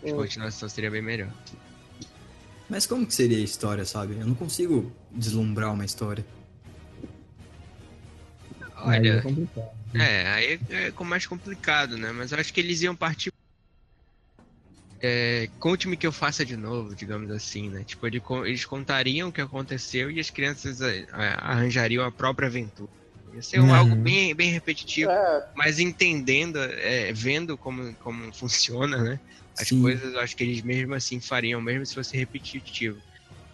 A 0.08 0.12
continuação 0.12 0.68
seria 0.68 0.90
bem 0.90 1.02
melhor. 1.02 1.32
Mas 2.70 2.86
como 2.86 3.06
que 3.06 3.14
seria 3.14 3.38
a 3.38 3.42
história, 3.42 3.86
sabe? 3.86 4.14
Eu 4.20 4.26
não 4.28 4.36
consigo 4.36 4.92
deslumbrar 5.12 5.74
uma 5.74 5.86
história. 5.86 6.26
Aí 8.78 9.08
é 9.08 9.12
Olha, 9.12 9.22
complicado. 9.22 9.70
É, 9.96 10.28
aí 10.28 10.60
é 10.70 10.92
com- 10.92 11.04
mais 11.04 11.26
complicado, 11.26 11.98
né? 11.98 12.12
Mas 12.12 12.32
eu 12.32 12.40
acho 12.40 12.54
que 12.54 12.60
eles 12.60 12.82
iam 12.82 12.96
partir. 12.96 13.32
É, 15.02 15.50
Conte-me 15.60 15.96
que 15.96 16.06
eu 16.06 16.12
faça 16.12 16.46
de 16.46 16.58
novo, 16.58 16.94
digamos 16.96 17.32
assim, 17.32 17.70
né? 17.70 17.84
Tipo, 17.84 18.08
eles 18.46 18.66
contariam 18.66 19.30
o 19.30 19.32
que 19.32 19.42
aconteceu 19.42 20.12
e 20.12 20.20
as 20.20 20.30
crianças 20.30 20.82
é, 20.82 21.08
arranjariam 21.38 22.06
a 22.06 22.12
própria 22.12 22.48
aventura. 22.48 22.99
Ia 23.34 23.42
ser 23.42 23.60
um, 23.60 23.66
Uhum. 23.66 23.76
algo 23.76 23.96
bem, 23.96 24.36
bem 24.36 24.50
repetitivo, 24.52 25.12
É, 25.12 25.44
mas 25.56 25.80
entendendo, 25.80 26.58
é, 26.60 27.12
vendo 27.14 27.58
como, 27.58 27.96
como 27.98 28.32
funciona, 28.36 29.04
né? 29.04 29.20
As 29.58 29.68
Sim. 29.68 29.82
coisas, 29.82 30.14
eu 30.14 30.20
acho 30.20 30.36
que 30.36 30.44
eles 30.44 30.62
mesmo 30.62 30.94
assim 30.94 31.20
fariam, 31.20 31.62
mesmo 31.62 31.86
se 31.86 31.94
fosse 31.94 32.16
repetitivo. 32.18 33.02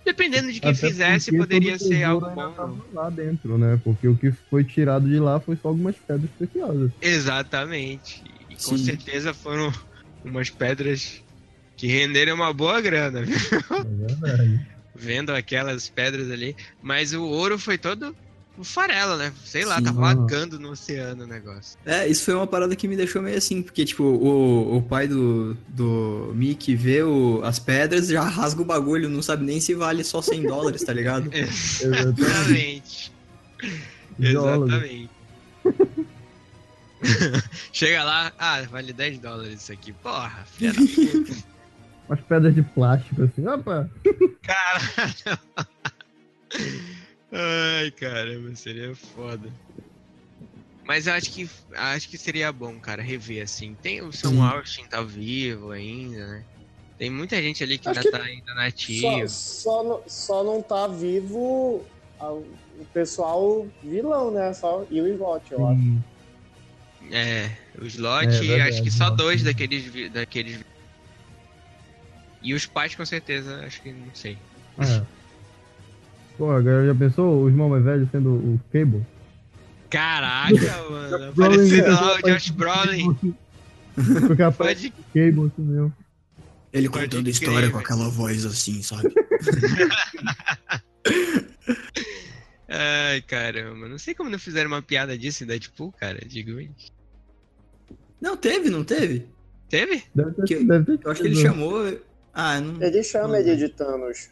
Dependendo 0.06 0.52
de 0.52 0.60
quem 0.60 0.72
Até 0.72 0.88
fizesse, 0.88 1.32
poderia 1.36 1.80
ser 1.80 2.04
algo 2.04 2.28
bom. 2.36 2.80
lá 2.94 3.10
dentro, 3.10 3.58
né? 3.58 3.80
Porque 3.84 4.08
o 4.08 4.16
que 4.16 4.32
foi 4.32 4.64
tirado 4.64 5.10
de 5.10 5.20
lá 5.20 5.40
foi 5.40 5.56
só 5.56 5.70
algumas 5.70 5.96
pedras 5.98 6.32
preciosas. 6.38 6.92
Exatamente. 7.02 8.24
E 8.50 8.56
com 8.58 8.78
Sim. 8.78 8.86
certeza 8.86 9.34
foram 9.34 9.72
umas 10.24 10.52
pedras 10.52 11.24
que 11.76 11.88
renderam 11.88 12.36
uma 12.36 12.54
boa 12.54 12.80
grana, 12.82 13.24
viu? 13.24 13.36
É 13.36 14.08
verdade. 14.08 14.60
vendo 14.96 15.32
aquelas 15.34 15.90
pedras 15.90 16.32
ali. 16.32 16.56
Mas 16.82 17.14
o 17.14 17.24
ouro 17.24 17.60
foi 17.60 17.78
todo 17.78 18.16
um 18.58 18.64
farelo, 18.64 19.18
né? 19.18 19.34
Sei 19.44 19.66
lá, 19.66 19.78
Sim. 19.80 19.88
Ah. 19.88 19.92
vagando 19.92 20.60
no 20.60 20.72
oceano 20.72 21.24
o 21.24 21.28
negócio. 21.28 21.78
É, 21.86 22.08
isso 22.08 22.24
foi 22.24 22.34
uma 22.34 22.48
parada 22.48 22.76
que 22.76 22.88
me 22.88 22.96
deixou 22.96 23.22
meio 23.22 23.38
assim, 23.38 23.62
porque, 23.62 23.84
tipo, 23.84 24.04
o, 24.04 24.78
o 24.78 24.82
pai 24.82 25.08
do, 25.08 25.56
do 25.68 26.32
Mickey 26.34 26.76
vê 26.76 27.04
o, 27.04 27.42
as 27.44 27.60
pedras, 27.60 28.08
já 28.08 28.24
rasga 28.24 28.62
o 28.62 28.66
bagulho, 28.66 29.10
não 29.10 29.22
sabe 29.22 29.44
nem 29.46 29.60
se 29.60 29.74
vale 29.74 30.04
só 30.04 30.22
100 30.22 30.44
dólares, 30.48 30.84
tá 30.84 30.94
ligado? 30.94 31.30
Exatamente. 31.34 33.12
Exatamente. 34.20 35.10
Chega 37.74 38.04
lá, 38.04 38.32
ah, 38.40 38.62
vale 38.64 38.94
10 38.94 39.20
dólares 39.20 39.62
isso 39.62 39.72
aqui. 39.74 39.92
Porra, 39.92 40.46
filha 40.54 40.74
da 40.74 40.80
puta. 40.80 41.56
Umas 42.08 42.22
pedras 42.22 42.56
de 42.56 42.62
plástico 42.62 43.24
assim. 43.24 43.48
Opa! 43.48 43.90
Cara. 44.44 45.40
Ai, 47.38 47.92
caramba, 47.92 48.56
seria 48.56 48.96
foda. 48.96 49.52
Mas 50.86 51.08
eu 51.08 51.14
acho 51.14 51.32
que 51.34 51.50
acho 51.76 52.10
que 52.10 52.18
seria 52.18 52.52
bom, 52.52 52.80
cara, 52.80 53.02
rever 53.02 53.44
assim. 53.44 53.76
Tem 53.76 54.02
o 54.02 54.12
Sam. 54.14 54.42
Austin 54.42 54.86
tá 54.88 55.02
vivo 55.02 55.72
ainda, 55.72 56.28
né? 56.28 56.46
Tem 56.98 57.10
muita 57.10 57.42
gente 57.42 57.62
ali 57.64 57.78
que 57.78 57.90
Acho 57.90 58.00
ainda 58.00 58.12
que 58.12 58.18
tá 58.18 58.24
ainda 58.24 58.54
Só, 58.54 58.56
nativo. 58.56 59.30
só, 59.30 59.84
não- 59.84 60.04
só 60.08 60.44
não 60.44 60.62
tá 60.62 60.88
vivo 60.88 61.86
o 62.20 62.86
pessoal 62.94 63.68
vilão, 63.84 64.32
né? 64.32 64.54
Só 64.54 64.86
e 64.90 65.02
o 65.02 65.08
Slot, 65.08 65.52
eu 65.52 65.68
acho. 65.68 66.06
É, 67.12 67.50
o 67.80 67.86
slot, 67.86 68.26
É, 68.26 68.30
verdade, 68.30 68.62
acho 68.70 68.84
que 68.84 68.92
só 68.92 69.10
dois 69.10 69.44
daqueles 69.44 69.84
vi- 69.86 70.10
daqueles 70.10 70.60
E 72.42 72.54
os 72.54 72.66
pais 72.66 72.96
com 72.96 73.06
certeza, 73.06 73.66
acho 73.66 73.82
que 73.82 73.92
não 73.92 74.14
sei. 74.14 74.40
É. 74.80 75.15
Pô, 76.38 76.52
agora 76.52 76.86
já 76.86 76.94
pensou 76.96 77.44
o 77.44 77.48
irmão 77.48 77.70
mais 77.70 77.84
velho 77.84 78.08
sendo 78.12 78.34
o 78.34 78.60
Cable? 78.72 79.06
Caraca, 79.90 80.52
mano, 80.90 81.16
é, 81.16 81.88
lá 81.90 82.16
o 82.16 82.22
Josh 82.24 82.50
Brolin. 82.50 83.18
Aparece 84.46 84.90
Pode 84.92 85.04
Cable 85.14 85.48
assim 85.54 85.62
mesmo. 85.62 85.94
Ele 86.74 86.90
Pode 86.90 87.06
contando 87.06 87.30
história 87.30 87.70
com 87.70 87.78
aquela 87.78 88.10
voz 88.10 88.46
assim, 88.46 88.84
sabe? 88.84 89.14
Ai, 92.68 93.22
caramba. 93.22 93.88
Não 93.88 93.98
sei 93.98 94.14
como 94.14 94.30
não 94.30 94.40
fizeram 94.40 94.70
uma 94.70 94.82
piada 94.82 95.18
disso 95.18 95.44
em 95.44 95.48
Deadpool, 95.48 95.94
cara. 95.94 96.20
De 96.26 96.44
Goonies. 96.44 96.92
Não, 98.20 98.36
teve, 98.36 98.70
não 98.70 98.84
teve? 98.84 99.26
Teve? 99.70 100.04
Deve 100.14 100.32
ter, 100.34 100.44
Que- 100.46 100.64
deve 100.66 100.98
ter 100.98 101.06
Eu 101.06 101.12
acho 101.12 101.22
que 101.22 101.28
ele 101.28 101.36
chamou. 101.36 101.98
Ah, 102.34 102.60
não. 102.60 102.82
Ele 102.82 103.04
chama 103.04 103.40
ele 103.40 103.56
de 103.56 103.70
Thanos. 103.70 104.30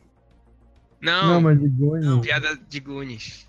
Não, 1.04 1.34
Não, 1.36 1.41
mas 1.41 1.60
de 1.60 1.68
Goonies. 1.68 2.22
piada 2.22 2.58
de 2.70 2.80
Goonies. 2.80 3.45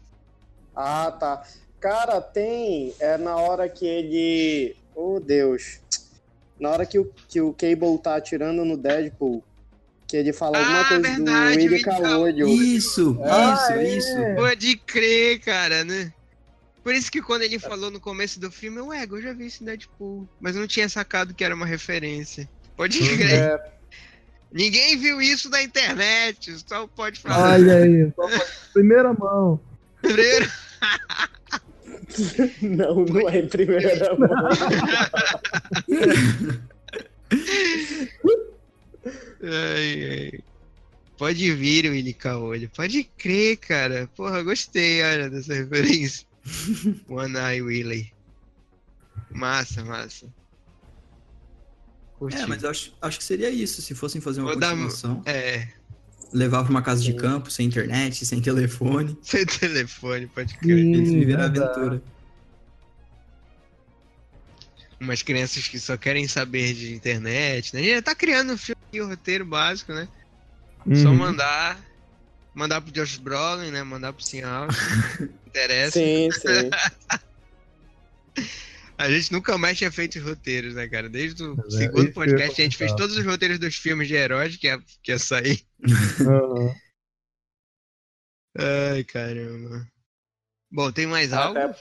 Ah, 0.74 1.10
tá. 1.12 1.42
Cara, 1.80 2.20
tem. 2.20 2.92
É 2.98 3.16
na 3.16 3.36
hora 3.36 3.68
que 3.68 3.86
ele. 3.86 4.74
Oh, 4.94 5.20
Deus. 5.20 5.78
Na 6.58 6.70
hora 6.70 6.84
que 6.86 6.98
o, 6.98 7.10
que 7.28 7.40
o 7.40 7.52
Cable 7.52 7.98
tá 8.02 8.16
atirando 8.16 8.64
no 8.64 8.76
Deadpool, 8.76 9.42
que 10.06 10.16
ele 10.16 10.32
fala 10.32 10.58
alguma 10.58 10.80
Ah, 10.80 10.84
coisa 10.88 11.02
verdade, 11.02 11.24
do 11.24 11.62
Willy 11.62 11.68
Willy 11.68 11.82
Calolho. 11.82 12.48
Isso, 12.48 13.18
Ah, 13.24 13.54
isso, 13.54 13.72
é. 13.72 13.96
isso. 13.96 14.34
Pode 14.36 14.76
crer, 14.78 15.40
cara, 15.40 15.84
né? 15.84 16.12
Por 16.82 16.94
isso 16.94 17.10
que 17.10 17.22
quando 17.22 17.42
ele 17.42 17.58
falou 17.58 17.90
no 17.90 17.98
começo 18.00 18.38
do 18.38 18.50
filme, 18.52 18.78
eu, 18.78 18.86
ué, 18.88 19.04
eu 19.08 19.22
já 19.22 19.32
vi 19.32 19.46
esse 19.46 19.64
Deadpool. 19.64 20.28
Mas 20.40 20.54
eu 20.54 20.60
não 20.60 20.68
tinha 20.68 20.88
sacado 20.88 21.32
que 21.34 21.42
era 21.44 21.54
uma 21.54 21.66
referência. 21.66 22.48
Pode 22.76 22.98
crer. 23.16 23.32
É, 23.32 23.72
Ninguém 24.54 24.96
viu 24.96 25.20
isso 25.20 25.50
na 25.50 25.60
internet, 25.62 26.56
só 26.66 26.86
pode 26.86 27.18
falar. 27.20 27.54
Olha 27.54 27.76
aí, 27.78 28.10
só 28.14 28.28
pra- 28.28 28.46
primeira 28.72 29.12
mão. 29.12 29.60
Primeiro. 30.00 30.48
não, 32.62 33.04
não 33.04 33.28
é 33.28 33.38
em 33.40 33.48
primeira 33.48 34.14
mão. 34.16 34.28
Ai, 39.42 40.30
ai. 40.32 40.40
Pode 41.18 41.52
vir, 41.52 41.90
Willy 41.90 42.12
Caolho. 42.14 42.70
Pode 42.74 43.04
crer, 43.18 43.56
cara. 43.58 44.08
Porra, 44.16 44.42
gostei, 44.42 45.02
olha, 45.02 45.30
dessa 45.30 45.54
referência. 45.54 46.26
One 47.08 47.36
Eye 47.36 47.62
Willy. 47.62 48.12
Massa, 49.30 49.84
massa. 49.84 50.26
Curti. 52.24 52.42
É, 52.42 52.46
mas 52.46 52.62
eu 52.62 52.70
acho, 52.70 52.92
acho 53.02 53.18
que 53.18 53.24
seria 53.24 53.50
isso, 53.50 53.82
se 53.82 53.94
fossem 53.94 54.20
fazer 54.20 54.40
uma 54.40 54.50
Vou 54.52 54.58
dar- 54.60 54.70
continuação. 54.70 55.22
É, 55.26 55.68
Levar 56.32 56.62
pra 56.62 56.70
uma 56.70 56.82
casa 56.82 57.02
de 57.02 57.12
campo, 57.14 57.50
sem 57.50 57.66
internet, 57.66 58.24
sem 58.26 58.40
telefone. 58.40 59.16
sem 59.22 59.44
telefone, 59.46 60.26
pode 60.28 60.54
crer. 60.58 60.78
Eles 60.78 61.08
Sim, 61.10 61.18
viveram 61.20 61.42
a 61.42 61.46
aventura. 61.46 62.02
Umas 65.00 65.22
crianças 65.22 65.68
que 65.68 65.78
só 65.78 65.96
querem 65.96 66.26
saber 66.26 66.72
de 66.72 66.94
internet, 66.94 67.74
né? 67.74 67.80
A 67.80 67.84
gente 67.84 67.94
já 67.96 68.02
tá 68.02 68.14
criando 68.14 68.54
um 68.54 68.56
filme, 68.56 68.74
o 69.00 69.06
roteiro 69.06 69.44
básico, 69.44 69.92
né? 69.92 70.08
Só 71.02 71.10
Uhum. 71.10 71.16
mandar. 71.16 71.84
Mandar 72.54 72.80
pro 72.80 72.92
Josh 72.92 73.16
Brolin, 73.18 73.70
né? 73.70 73.82
Mandar 73.82 74.12
pro 74.12 74.24
Sinal. 74.24 74.66
Interessa. 75.46 75.98
Sim, 75.98 76.30
sim. 76.32 76.70
A 78.96 79.10
gente 79.10 79.32
nunca 79.32 79.58
mais 79.58 79.76
tinha 79.76 79.90
feito 79.90 80.18
os 80.18 80.24
roteiros, 80.24 80.74
né, 80.74 80.88
cara? 80.88 81.08
Desde 81.08 81.42
o 81.42 81.56
é, 81.66 81.70
segundo 81.70 82.12
podcast, 82.12 82.60
a 82.60 82.64
gente 82.64 82.76
fez 82.76 82.92
todos 82.94 83.16
os 83.16 83.24
roteiros 83.24 83.58
dos 83.58 83.74
filmes 83.74 84.06
de 84.06 84.14
heróis 84.14 84.56
que 84.56 84.68
ia, 84.68 84.78
que 85.02 85.10
ia 85.10 85.18
sair. 85.18 85.62
Aham. 86.20 86.74
Ai, 88.56 89.02
caramba. 89.04 89.86
Bom, 90.70 90.92
tem 90.92 91.06
mais 91.06 91.32
algo? 91.32 91.58
Até, 91.58 91.76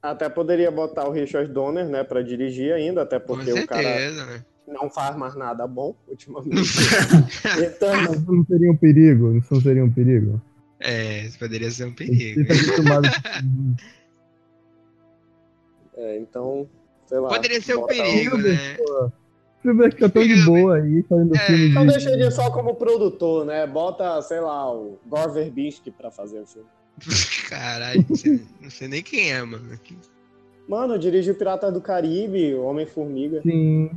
até 0.00 0.28
poderia 0.28 0.70
botar 0.70 1.08
o 1.08 1.12
Richard 1.12 1.52
Donner, 1.52 1.88
né, 1.88 2.04
pra 2.04 2.22
dirigir 2.22 2.72
ainda, 2.72 3.02
até 3.02 3.18
Com 3.18 3.36
porque 3.36 3.52
o 3.52 3.66
cara 3.66 3.82
certeza, 3.82 4.26
né? 4.26 4.44
não 4.66 4.88
faz 4.88 5.16
mais 5.16 5.34
nada 5.34 5.66
bom 5.66 5.96
ultimamente. 6.06 6.54
então, 7.66 7.96
Mas 7.96 8.20
isso 8.20 8.32
não 8.32 8.44
seria 8.44 8.70
um 8.70 8.76
perigo? 8.76 9.36
Isso 9.36 9.54
não 9.54 9.60
seria 9.60 9.84
um 9.84 9.92
perigo? 9.92 10.40
É, 10.80 11.24
isso 11.24 11.38
poderia 11.38 11.70
ser 11.70 11.84
um 11.84 11.88
Ele 11.88 11.94
perigo. 11.94 12.46
tá 12.46 12.54
acostumado 12.54 13.08
é, 15.96 16.18
então, 16.18 16.68
sei 17.06 17.18
lá. 17.18 17.28
Poderia 17.28 17.60
ser 17.60 17.76
um 17.76 17.80
bota 17.82 17.94
perigo, 17.94 18.36
o- 18.36 18.38
né? 18.42 18.76
Você 19.62 19.72
vai 19.72 19.90
ficar 19.90 20.10
tão 20.10 20.22
de 20.26 20.42
boa 20.44 20.76
aí, 20.76 21.02
fazendo 21.08 21.34
É, 21.34 21.38
filme 21.46 21.68
Então 21.70 21.86
de... 21.86 21.92
deixa 21.92 22.10
ele 22.10 22.30
só 22.30 22.50
como 22.50 22.74
produtor, 22.74 23.46
né? 23.46 23.66
Bota, 23.66 24.20
sei 24.20 24.40
lá, 24.40 24.70
o 24.70 24.98
Gore 25.06 25.32
Verbinski 25.32 25.90
pra 25.90 26.10
fazer 26.10 26.40
o 26.40 26.46
filme. 26.46 26.68
Caralho, 27.48 28.04
não 28.60 28.70
sei, 28.70 28.88
nem 28.88 29.02
quem 29.02 29.32
é, 29.32 29.42
mano. 29.42 29.76
Que- 29.78 29.96
Mano, 30.68 30.98
dirige 30.98 31.30
o 31.30 31.34
Pirata 31.34 31.70
do 31.72 31.80
Caribe, 31.80 32.54
o 32.54 32.62
Homem-Formiga. 32.62 33.42
Sim. 33.42 33.90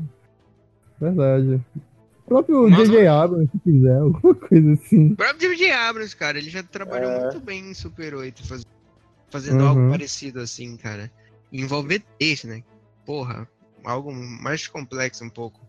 Verdade. 1.00 1.62
O 1.76 2.28
próprio 2.28 2.70
J.J. 2.70 3.08
Abrams, 3.08 3.50
se 3.52 3.60
quiser, 3.60 3.98
alguma 4.00 4.36
coisa 4.36 4.74
assim. 4.74 5.12
O 5.14 5.16
próprio 5.16 5.40
J.J. 5.56 5.72
Abrams, 5.72 6.16
cara, 6.16 6.38
ele 6.38 6.50
já 6.50 6.62
trabalhou 6.64 7.10
É. 7.12 7.22
muito 7.22 7.40
bem 7.40 7.70
em 7.70 7.74
Super 7.74 8.16
8, 8.16 8.46
faz- 8.48 8.66
fazendo 9.30 9.62
Uhum. 9.62 9.68
algo 9.68 9.90
parecido 9.90 10.40
assim, 10.42 10.76
cara. 10.76 11.10
Envolver 11.52 12.04
texto, 12.20 12.48
né? 12.48 12.64
Porra, 13.06 13.50
algo 13.84 14.14
mais 14.14 14.68
complexo 14.68 15.24
um 15.24 15.30
pouco. 15.30 15.60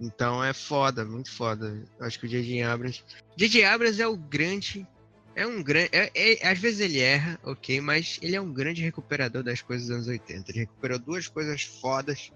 Então 0.00 0.42
é 0.42 0.52
foda, 0.52 1.04
muito 1.04 1.30
foda. 1.30 1.84
Acho 2.00 2.20
que 2.20 2.26
o 2.26 2.28
J.J. 2.28 2.62
Abrams. 2.62 3.02
J.J. 3.36 3.64
Abrams 3.64 4.00
é 4.00 4.06
o 4.06 4.16
grande. 4.16 4.86
É 5.34 5.46
um 5.46 5.62
grande. 5.62 5.90
É, 5.92 6.10
é- 6.14 6.48
às 6.48 6.58
vezes 6.58 6.80
ele 6.80 7.00
erra, 7.00 7.38
ok, 7.42 7.80
mas 7.80 8.18
ele 8.22 8.36
é 8.36 8.40
um 8.40 8.52
grande 8.52 8.82
recuperador 8.82 9.42
das 9.42 9.60
coisas 9.60 9.88
dos 9.88 9.96
anos 9.96 10.08
80. 10.08 10.50
Ele 10.50 10.60
recuperou 10.60 10.98
duas 10.98 11.26
coisas 11.26 11.62
fodas. 11.62 12.32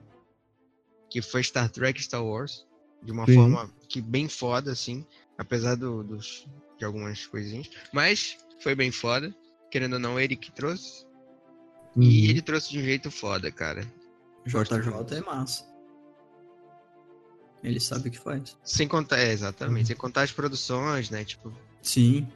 Que 1.09 1.21
foi 1.21 1.43
Star 1.43 1.69
Trek 1.69 2.01
e 2.01 2.03
Star 2.03 2.25
Wars. 2.25 2.67
De 3.03 3.13
uma 3.13 3.27
Sim. 3.27 3.35
forma 3.35 3.71
que 3.89 4.01
bem 4.01 4.29
foda, 4.29 4.73
assim. 4.73 5.07
Apesar 5.37 5.77
do, 5.77 6.03
dos, 6.03 6.47
de 6.79 6.85
algumas 6.85 7.27
coisinhas. 7.27 7.71
Mas 7.93 8.39
foi 8.61 8.75
bem 8.75 8.91
foda. 8.91 9.35
Querendo 9.71 9.95
ou 9.95 9.99
não, 9.99 10.19
ele 10.19 10.37
que 10.37 10.51
trouxe. 10.51 11.07
E 11.97 12.01
Uhum. 12.01 12.30
ele 12.30 12.43
trouxe 12.43 12.70
de 12.70 12.78
um 12.78 12.82
jeito 12.82 13.11
foda, 13.11 13.51
cara. 13.53 13.82
JJ 14.47 15.16
é 15.16 15.20
massa. 15.20 15.64
Ele 17.62 17.78
sabe 17.78 18.09
o 18.09 18.12
que 18.12 18.18
faz. 18.18 18.57
Sem 18.64 18.88
contar, 18.88 19.18
é, 19.18 19.26
Uhum. 19.26 19.32
exatamente. 19.32 19.86
Sem 19.88 19.97
contar 19.97 20.22
as 20.22 20.32
produções, 20.32 21.11
né? 21.11 21.24
Tipo, 21.24 21.53
Sim. 21.82 22.26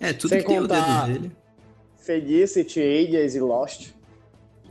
É, 0.00 0.12
tudo 0.12 0.30
Sem 0.30 0.40
que 0.40 0.46
tem 0.46 0.58
o 0.60 0.66
dedo 0.66 1.06
dele. 1.06 1.32
Felicity, 1.98 2.80
Alias 2.80 3.34
e 3.34 3.40
Lost. 3.40 3.90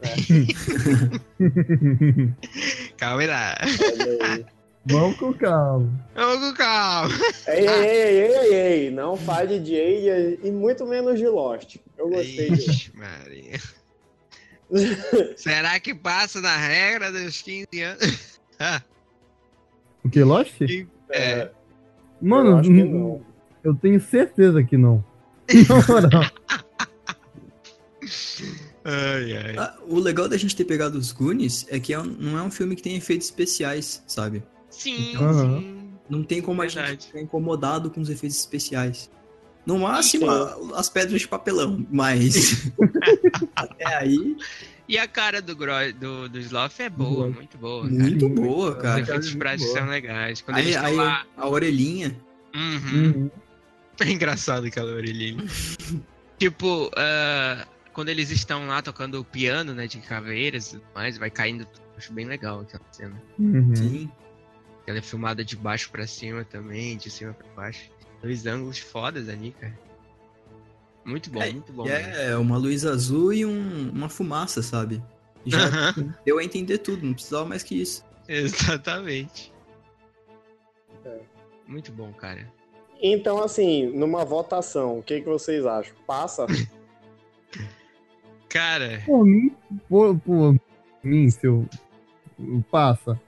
calma 2.98 3.22
aí 3.22 3.28
lá. 3.28 3.58
Olha 3.62 4.36
aí. 4.36 4.46
Vamos 4.90 5.18
com 5.18 5.34
calma. 5.34 6.08
Vamos 6.16 6.50
com 6.50 6.56
calma. 6.58 7.14
ei, 7.48 7.68
ei, 7.68 7.90
ei, 7.90 8.32
ei, 8.36 8.54
ei, 8.86 8.92
não 8.92 9.16
fale 9.18 9.60
de 9.60 9.76
Alias 9.76 10.40
e 10.44 10.52
muito 10.52 10.86
menos 10.86 11.20
de 11.20 11.28
Lost. 11.28 11.78
Eu 11.98 12.10
gostei 12.10 12.50
disso. 12.52 12.70
Ixi, 12.72 12.92
Maria. 12.96 13.60
Será 15.38 15.80
que 15.80 15.94
passa 15.96 16.42
na 16.42 16.56
regra 16.56 17.12
dos 17.12 17.42
15 17.42 17.68
anos? 17.82 18.40
O 20.04 20.10
que, 20.10 20.24
Lost? 20.24 20.62
é. 21.12 21.50
Mano, 22.22 22.62
eu 22.66 23.22
eu 23.64 23.76
tenho 23.76 24.00
certeza 24.00 24.64
que 24.64 24.78
não. 24.78 25.04
Na 25.68 25.76
moral. 25.88 26.32
Ai, 28.86 29.38
ai. 29.38 29.56
Ah, 29.58 29.76
o 29.88 30.00
legal 30.00 30.30
da 30.30 30.38
gente 30.38 30.56
ter 30.56 30.64
pegado 30.64 30.98
os 30.98 31.12
Goonies 31.12 31.66
é 31.70 31.78
que 31.80 31.94
é 31.94 32.00
um- 32.00 32.06
não 32.06 32.38
é 32.38 32.42
um 32.42 32.50
filme 32.50 32.76
que 32.76 32.82
tem 32.82 32.96
efeitos 32.96 33.28
especiais, 33.28 34.02
sabe? 34.08 34.42
Sim, 34.78 35.16
Aham. 35.18 35.60
sim. 35.60 35.90
Não 36.10 36.24
tem 36.24 36.42
como 36.42 36.62
a 36.62 36.66
Verdade. 36.66 36.92
gente 36.92 37.08
ficar 37.08 37.22
incomodado 37.22 37.90
com 37.92 38.00
os 38.00 38.10
efeitos 38.10 38.38
especiais. 38.40 39.10
No 39.66 39.78
máximo, 39.80 40.26
Sim. 40.26 40.72
a- 40.74 40.80
as 40.80 40.88
pedras 40.90 41.20
de 41.20 41.28
papelão, 41.28 41.86
mas. 41.92 42.72
Até 43.56 43.86
aí, 43.98 44.38
E 44.88 44.98
a 44.98 45.06
cara 45.08 45.42
do, 45.42 45.54
Gro- 45.56 45.92
do, 46.00 46.30
do 46.30 46.40
Sloth 46.40 46.80
é 46.80 46.90
boa, 46.90 47.28
Sloth. 47.28 47.36
muito 47.36 47.58
boa. 47.58 47.82
cara. 47.90 47.94
muito 48.04 48.30
boa, 48.30 48.70
Os 48.78 48.82
cara. 48.82 49.02
efeitos 49.02 49.28
muito 49.28 49.40
práticos 49.40 49.74
são 49.74 49.86
legais. 49.88 50.42
Quando 50.42 50.60
eles 50.60 50.76
Aí, 50.78 50.92
estão 50.92 51.04
aí 51.04 51.08
lá. 51.08 51.26
a 51.36 51.48
orelhinha. 51.50 52.16
Uhum. 52.56 53.06
Uhum. 53.06 53.32
É 54.00 54.12
engraçado 54.12 54.68
aquela 54.68 54.92
orelhinha. 54.94 55.44
tipo, 56.38 56.90
ah, 56.96 57.66
quando 57.94 58.10
eles 58.10 58.30
estão 58.30 58.68
lá 58.68 58.80
tocando 58.80 59.20
o 59.20 59.24
piano, 59.26 59.74
né, 59.74 59.88
de 59.88 59.98
caveiras 59.98 60.68
e 60.68 60.72
tudo 60.74 60.84
mais, 60.94 61.18
vai 61.18 61.32
caindo 61.32 61.66
tudo. 61.66 61.82
Acho 61.98 62.14
bem 62.14 62.26
legal 62.28 62.60
aquela 62.62 62.84
cena. 62.92 63.20
Uhum. 63.40 63.76
Sim. 63.76 64.10
Ela 64.88 65.00
é 65.00 65.02
filmada 65.02 65.44
de 65.44 65.56
baixo 65.56 65.92
pra 65.92 66.08
cima 66.08 66.44
também, 66.46 66.96
de 66.98 67.10
cima 67.12 67.34
pra 67.34 67.46
baixo. 67.56 67.92
Dois 68.22 68.46
ângulos 68.48 68.80
fodas 68.80 69.28
ali, 69.30 69.52
cara. 69.52 69.78
Muito 71.06 71.30
bom, 71.30 71.42
É, 71.42 71.52
muito 71.52 71.72
bom. 71.74 71.86
E 71.86 71.90
mesmo. 71.90 72.14
é 72.14 72.38
uma 72.38 72.58
luz 72.58 72.86
azul 72.86 73.32
e 73.34 73.46
um- 73.46 73.90
uma 73.92 74.10
fumaça, 74.10 74.62
sabe? 74.64 75.02
Já 75.46 75.60
deu 76.26 76.40
a 76.40 76.44
entender 76.44 76.80
tudo, 76.80 77.06
não 77.06 77.14
precisava 77.14 77.46
mais 77.46 77.64
que 77.64 77.80
isso. 77.82 78.04
Exatamente. 78.28 79.54
É. 81.06 81.20
Muito 81.68 81.92
bom, 81.92 82.12
cara. 82.14 82.52
Então, 83.02 83.42
assim, 83.44 83.86
numa 83.88 84.26
votação, 84.26 85.00
o 85.00 85.04
que, 85.04 85.22
que 85.22 85.28
vocês 85.30 85.66
acham? 85.66 85.94
Passa? 86.08 86.46
Cara, 88.50 89.04
Por 89.06 89.26
mim, 89.26 89.56
por, 89.88 90.18
por 90.20 90.56
mim, 91.04 91.30
se 91.30 91.46
eu. 91.46 91.68
Passa. 92.72 93.20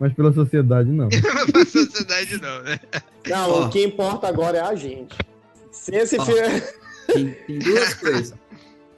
Mas 0.00 0.12
pela 0.14 0.32
sociedade, 0.32 0.88
não. 0.90 1.08
pra 1.52 1.64
sociedade 1.66 2.40
não, 2.40 2.62
né? 2.62 2.78
Não, 3.26 3.50
Ó. 3.50 3.66
o 3.66 3.70
que 3.70 3.84
importa 3.84 4.28
agora 4.28 4.58
é 4.58 4.60
a 4.60 4.74
gente. 4.74 5.16
Se 5.72 5.94
esse 5.94 6.18
Ó. 6.18 6.24
filme. 6.24 6.62
Tem, 7.06 7.30
tem 7.32 7.58
duas 7.58 7.94
coisas. 7.94 8.34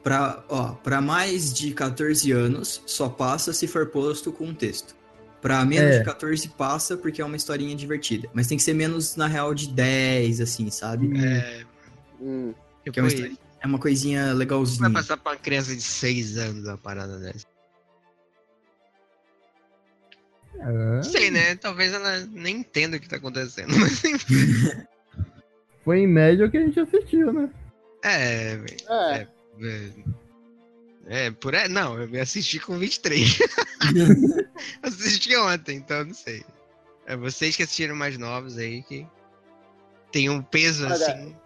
Pra, 0.02 0.42
ó, 0.48 0.68
pra 0.72 1.00
mais 1.00 1.52
de 1.52 1.72
14 1.72 2.32
anos, 2.32 2.82
só 2.86 3.08
passa 3.08 3.52
se 3.52 3.66
for 3.66 3.86
posto 3.86 4.32
com 4.32 4.46
um 4.46 4.54
texto. 4.54 4.94
Pra 5.42 5.64
menos 5.64 5.94
É. 5.94 5.98
de 6.00 6.04
14 6.04 6.48
passa 6.48 6.96
porque 6.96 7.22
é 7.22 7.24
uma 7.24 7.36
historinha 7.36 7.74
divertida. 7.76 8.28
Mas 8.34 8.46
tem 8.46 8.56
que 8.58 8.62
ser 8.64 8.74
menos, 8.74 9.16
na 9.16 9.26
real, 9.26 9.54
de 9.54 9.68
10, 9.68 10.40
assim, 10.40 10.70
sabe? 10.70 11.18
É, 11.18 11.62
Hum, 12.20 12.52
tipo, 12.84 12.92
Que 12.92 13.00
é 13.00 13.02
uma, 13.02 13.08
história- 13.08 13.32
é 13.62 13.66
uma 13.66 13.78
coisinha 13.78 14.26
vai 14.26 14.34
legalzinha. 14.34 14.90
passar 14.90 15.16
pra 15.16 15.32
uma 15.32 15.38
criança 15.38 15.74
de 15.74 15.80
6 15.82 16.36
anos 16.36 16.64
uma 16.66 16.76
parada 16.76 17.18
dessa. 17.18 17.46
É, 20.60 20.96
Não 20.96 21.02
sei, 21.02 21.30
né? 21.30 21.56
Talvez 21.56 21.92
ela 21.92 22.20
nem 22.30 22.58
entenda 22.58 22.96
o 22.96 23.00
que 23.00 23.08
tá 23.08 23.16
acontecendo. 23.16 23.72
Mas 23.78 24.04
enfim. 24.04 24.34
foi 25.84 26.00
em 26.00 26.06
média 26.06 26.46
o 26.46 26.50
que 26.50 26.58
a 26.58 26.60
gente 26.60 26.78
assistiu, 26.78 27.32
né? 27.32 27.50
É, 28.04 28.58
é, 28.88 29.26
é, 29.62 29.92
é, 31.06 31.30
por 31.30 31.54
aí. 31.54 31.68
Não, 31.68 31.98
eu 31.98 32.22
assisti 32.22 32.58
com 32.58 32.78
23. 32.78 33.38
assisti 34.82 35.36
ontem, 35.36 35.76
então 35.76 36.04
não 36.04 36.14
sei. 36.14 36.44
É 37.06 37.16
vocês 37.16 37.56
que 37.56 37.62
assistiram 37.62 37.96
mais 37.96 38.16
novos 38.16 38.56
aí 38.56 38.82
que 38.82 39.06
tem 40.12 40.28
um 40.30 40.42
peso 40.42 40.84
Olha, 40.84 40.94
assim. 40.94 41.36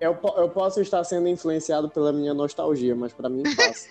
eu, 0.00 0.18
eu 0.36 0.48
posso 0.50 0.80
estar 0.80 1.02
sendo 1.04 1.28
influenciado 1.28 1.88
pela 1.88 2.12
minha 2.12 2.34
nostalgia, 2.34 2.94
mas 2.94 3.12
pra 3.12 3.28
mim 3.28 3.42
passa. 3.56 3.88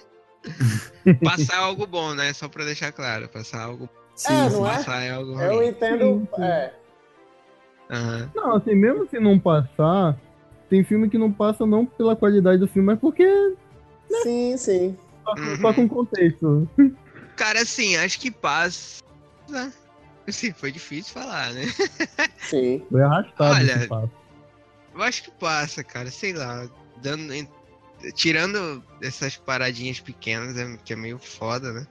Passar 1.23 1.57
algo 1.57 1.87
bom, 1.87 2.13
né? 2.13 2.33
Só 2.33 2.47
pra 2.47 2.65
deixar 2.65 2.91
claro. 2.91 3.27
Passar 3.29 3.61
algo. 3.61 3.89
Sim, 4.15 4.45
É, 4.45 4.49
não 4.49 4.67
é? 4.69 4.75
Passar 4.75 5.01
é 5.01 5.11
algo 5.11 5.39
Eu 5.39 5.63
entendo. 5.63 6.19
Sim, 6.19 6.27
sim. 6.35 6.43
É, 6.43 6.73
Aham. 7.91 8.31
Não, 8.35 8.55
assim, 8.55 8.75
mesmo 8.75 9.07
se 9.09 9.19
não 9.19 9.39
passar, 9.39 10.17
tem 10.69 10.83
filme 10.83 11.09
que 11.09 11.17
não 11.17 11.31
passa 11.31 11.65
não 11.65 11.85
pela 11.85 12.15
qualidade 12.15 12.59
do 12.59 12.67
filme, 12.67 12.87
mas 12.87 12.99
porque 12.99 13.27
sim, 14.23 14.55
sim. 14.57 14.97
só, 15.23 15.33
Uhum. 15.35 15.57
só 15.57 15.73
com 15.73 15.87
contexto. 15.87 16.67
Cara, 17.35 17.61
assim, 17.61 17.95
acho 17.97 18.19
que 18.19 18.31
passa. 18.31 19.01
Assim, 20.27 20.53
foi 20.53 20.71
difícil 20.71 21.13
falar, 21.13 21.51
né? 21.51 21.63
Sim. 22.39 22.85
Foi 22.89 23.01
arrastado 23.01 23.55
Olha. 23.55 23.87
Eu 24.93 25.01
acho 25.01 25.23
que 25.23 25.31
passa, 25.31 25.83
cara. 25.83 26.09
Sei 26.11 26.31
lá. 26.33 26.65
Dando, 26.97 27.33
tirando 28.15 28.83
essas 29.01 29.35
paradinhas 29.35 29.99
pequenas, 29.99 30.55
é- 30.57 30.77
que 30.85 30.93
é 30.93 30.95
meio 30.95 31.19
foda, 31.19 31.73
né? 31.73 31.85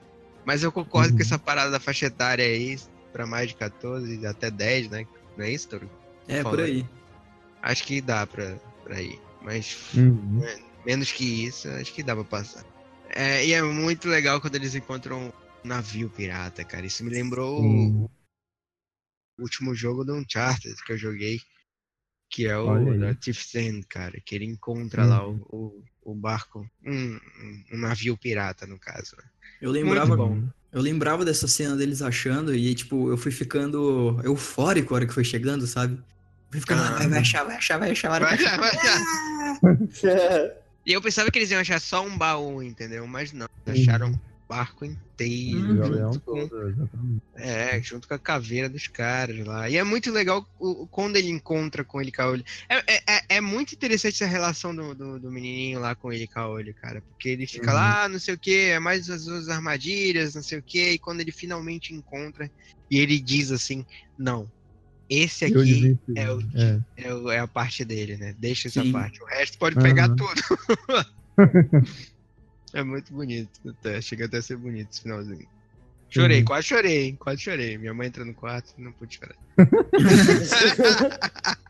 Mas 0.45 0.63
eu 0.63 0.71
concordo 0.71 1.11
Uhum. 1.11 1.17
com 1.17 1.23
essa 1.23 1.39
parada 1.39 1.71
da 1.71 1.79
faixa 1.79 2.07
etária 2.07 2.45
aí, 2.45 2.77
pra 3.11 3.25
mais 3.25 3.49
de 3.49 3.55
14, 3.55 4.25
até 4.25 4.51
10, 4.51 4.89
né? 4.89 5.07
Não 5.37 5.45
é 5.45 5.51
isso, 5.51 5.69
Toro? 5.69 5.89
É, 6.27 6.43
por 6.43 6.59
aí. 6.59 6.85
Acho 7.61 7.83
que 7.85 8.01
dá 8.01 8.25
pra, 8.27 8.57
pra 8.83 9.01
ir. 9.01 9.21
Mas 9.41 9.77
Uhum. 9.95 10.41
menos 10.85 11.11
que 11.11 11.45
isso, 11.45 11.69
acho 11.69 11.93
que 11.93 12.03
dá 12.03 12.15
pra 12.15 12.25
passar. 12.25 12.65
É, 13.09 13.45
e 13.45 13.53
é 13.53 13.61
muito 13.61 14.07
legal 14.07 14.41
quando 14.41 14.55
eles 14.55 14.75
encontram 14.75 15.27
um 15.63 15.67
navio 15.67 16.09
pirata, 16.09 16.65
cara. 16.65 16.85
Isso 16.85 17.03
me 17.03 17.09
lembrou 17.11 17.61
Sim. 17.61 18.09
o 19.37 19.43
último 19.43 19.73
jogo 19.75 20.03
do 20.03 20.15
Uncharted 20.15 20.75
que 20.83 20.91
eu 20.93 20.97
joguei, 20.97 21.39
que 22.29 22.47
é 22.47 22.57
o 22.57 22.97
da 22.97 23.13
Thief's 23.15 23.53
End, 23.55 23.85
cara, 23.87 24.19
que 24.25 24.35
ele 24.35 24.45
encontra 24.45 25.03
Uhum. 25.03 25.09
lá 25.09 25.27
o, 25.27 25.35
o, 25.49 25.83
o 26.05 26.13
barco, 26.13 26.67
um, 26.85 27.19
um- 27.71 27.77
navio 27.77 28.17
pirata, 28.17 28.65
no 28.67 28.77
caso. 28.79 29.15
né? 29.17 29.23
Eu 29.61 29.71
Muito 29.71 29.83
lembrava, 29.85 30.15
bom. 30.17 30.43
eu 30.71 30.81
lembrava 30.81 31.23
dessa 31.25 31.47
cena 31.47 31.75
deles 31.75 32.01
achando 32.01 32.53
e, 32.53 32.75
tipo, 32.75 33.09
eu 33.09 33.17
fui 33.17 33.31
ficando 33.31 34.19
eufórico 34.23 34.93
a 34.93 34.95
hora 34.97 35.05
que 35.07 35.13
foi 35.13 35.23
chegando, 35.23 35.65
sabe? 35.65 35.97
Fui 36.51 36.59
ficando, 36.59 36.81
Ah. 36.83 36.91
vai, 36.97 37.07
vai 37.07 37.19
achar, 37.19 37.43
vai 37.45 37.55
achar, 37.55 37.77
vai 37.79 37.91
achar. 37.91 38.09
vai 38.09 38.19
Vai 38.19 38.33
achar. 38.33 38.57
vai 38.59 38.71
lá. 38.71 38.77
É, 40.03 40.57
E 40.85 40.91
eu 40.91 41.01
pensava 41.01 41.31
que 41.31 41.39
eles 41.39 41.49
iam 41.51 41.61
achar 41.61 41.79
só 41.79 42.05
um 42.05 42.17
baú, 42.17 42.61
entendeu? 42.61 43.07
Mas 43.07 43.31
não, 43.31 43.47
Uhum. 43.65 43.73
acharam 43.73 44.21
barco 44.53 44.85
inteiro, 44.85 45.73
Uhum. 45.83 46.09
O 46.09 46.13
junto 46.13 46.21
com. 46.21 46.49
É, 47.35 47.81
junto 47.81 48.07
com 48.07 48.13
a 48.13 48.19
caveira 48.19 48.69
dos 48.69 48.87
caras 48.87 49.43
lá. 49.45 49.67
E 49.69 49.77
é 49.77 49.83
muito 49.83 50.11
legal 50.11 50.45
quando 50.91 51.15
ele 51.15 51.29
encontra 51.29 51.83
com 51.83 51.99
ele 51.99 52.11
Caolho. 52.11 52.43
É, 52.69 52.77
é, 52.95 53.01
é- 53.09 53.21
é 53.37 53.41
muito 53.41 53.73
interessante 53.73 54.15
essa 54.23 54.25
relação 54.31 54.75
do, 54.75 54.93
do, 54.93 55.19
do 55.19 55.31
menininho 55.31 55.79
lá 55.79 55.95
com 55.95 56.11
ele 56.13 56.27
Caolho, 56.27 56.73
cara. 56.75 57.01
Porque 57.01 57.29
ele 57.29 57.47
fica 57.47 57.71
Uhum. 57.71 57.75
lá, 57.77 58.07
não 58.09 58.19
sei 58.19 58.35
o 58.35 58.39
que, 58.39 58.55
é 58.69 58.79
mais 58.79 59.09
as, 59.09 59.27
as 59.27 59.49
armadilhas, 59.49 60.35
não 60.35 60.43
sei 60.43 60.59
o 60.59 60.63
que. 60.63 60.91
E 60.91 60.99
quando 60.99 61.21
ele 61.21 61.31
finalmente 61.31 61.93
encontra, 61.93 62.51
e 62.89 62.99
ele 62.99 63.19
diz 63.19 63.51
assim: 63.51 63.83
Não, 64.17 64.47
esse 65.09 65.45
aqui 65.45 65.97
é 66.15 66.31
o- 66.31 66.41
É. 66.55 66.79
é, 66.97 67.13
o- 67.13 67.31
é 67.31 67.39
a 67.39 67.47
parte 67.47 67.83
dele, 67.83 68.17
né? 68.17 68.35
Deixa 68.37 68.67
essa 68.67 68.83
Sim. 68.83 68.91
parte. 68.91 69.21
O 69.23 69.27
resto 69.27 69.57
pode 69.57 69.75
pegar 69.75 70.05
Aham. 70.05 70.15
tudo. 70.15 70.41
é 72.73 72.83
muito 72.83 73.13
bonito. 73.13 73.59
Até, 73.69 74.01
chega 74.01 74.25
até 74.25 74.37
a 74.37 74.41
ser 74.41 74.57
bonito 74.57 74.89
esse 74.91 75.01
finalzinho. 75.01 75.47
Chorei, 76.09 76.39
Uhum. 76.39 76.45
quase 76.45 76.67
chorei, 76.67 77.03
hein? 77.05 77.15
Quase 77.19 77.41
chorei. 77.41 77.77
Minha 77.77 77.93
mãe 77.93 78.07
entrou 78.07 78.25
no 78.25 78.33
quarto 78.33 78.73
e 78.77 78.81
não 78.83 78.91
pude 78.91 79.17
chorar. 79.17 79.35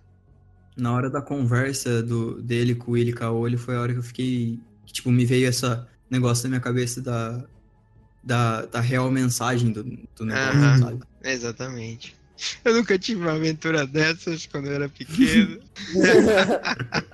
Na 0.76 0.92
hora 0.92 1.08
da 1.10 1.22
conversa 1.22 2.02
do, 2.02 2.42
dele 2.42 2.74
com 2.76 2.92
o 2.92 2.94
Willy 2.96 3.14
Caolho 3.14 3.58
foi 3.60 3.76
a 3.76 3.82
hora 3.82 3.94
que 3.94 4.00
eu 4.00 4.04
fiquei. 4.04 4.60
que, 4.86 4.94
Tipo, 4.94 5.12
me 5.12 5.24
veio 5.26 5.48
esse 5.48 5.64
negócio 6.10 6.44
na 6.46 6.50
minha 6.50 6.60
cabeça 6.62 7.00
da, 7.02 7.46
da, 8.24 8.66
da 8.66 8.82
real 8.82 9.10
mensagem 9.12 9.72
do, 9.72 9.84
do 9.84 10.26
negócio, 10.26 10.60
Aham. 10.60 10.78
sabe? 10.80 11.00
Exatamente. 11.24 12.16
Eu 12.66 12.74
nunca 12.74 12.98
tive 13.00 13.22
uma 13.22 13.34
aventura 13.36 13.86
dessas 13.88 14.46
quando 14.48 14.66
eu 14.68 14.74
era 14.74 14.90
pequeno. 14.90 15.60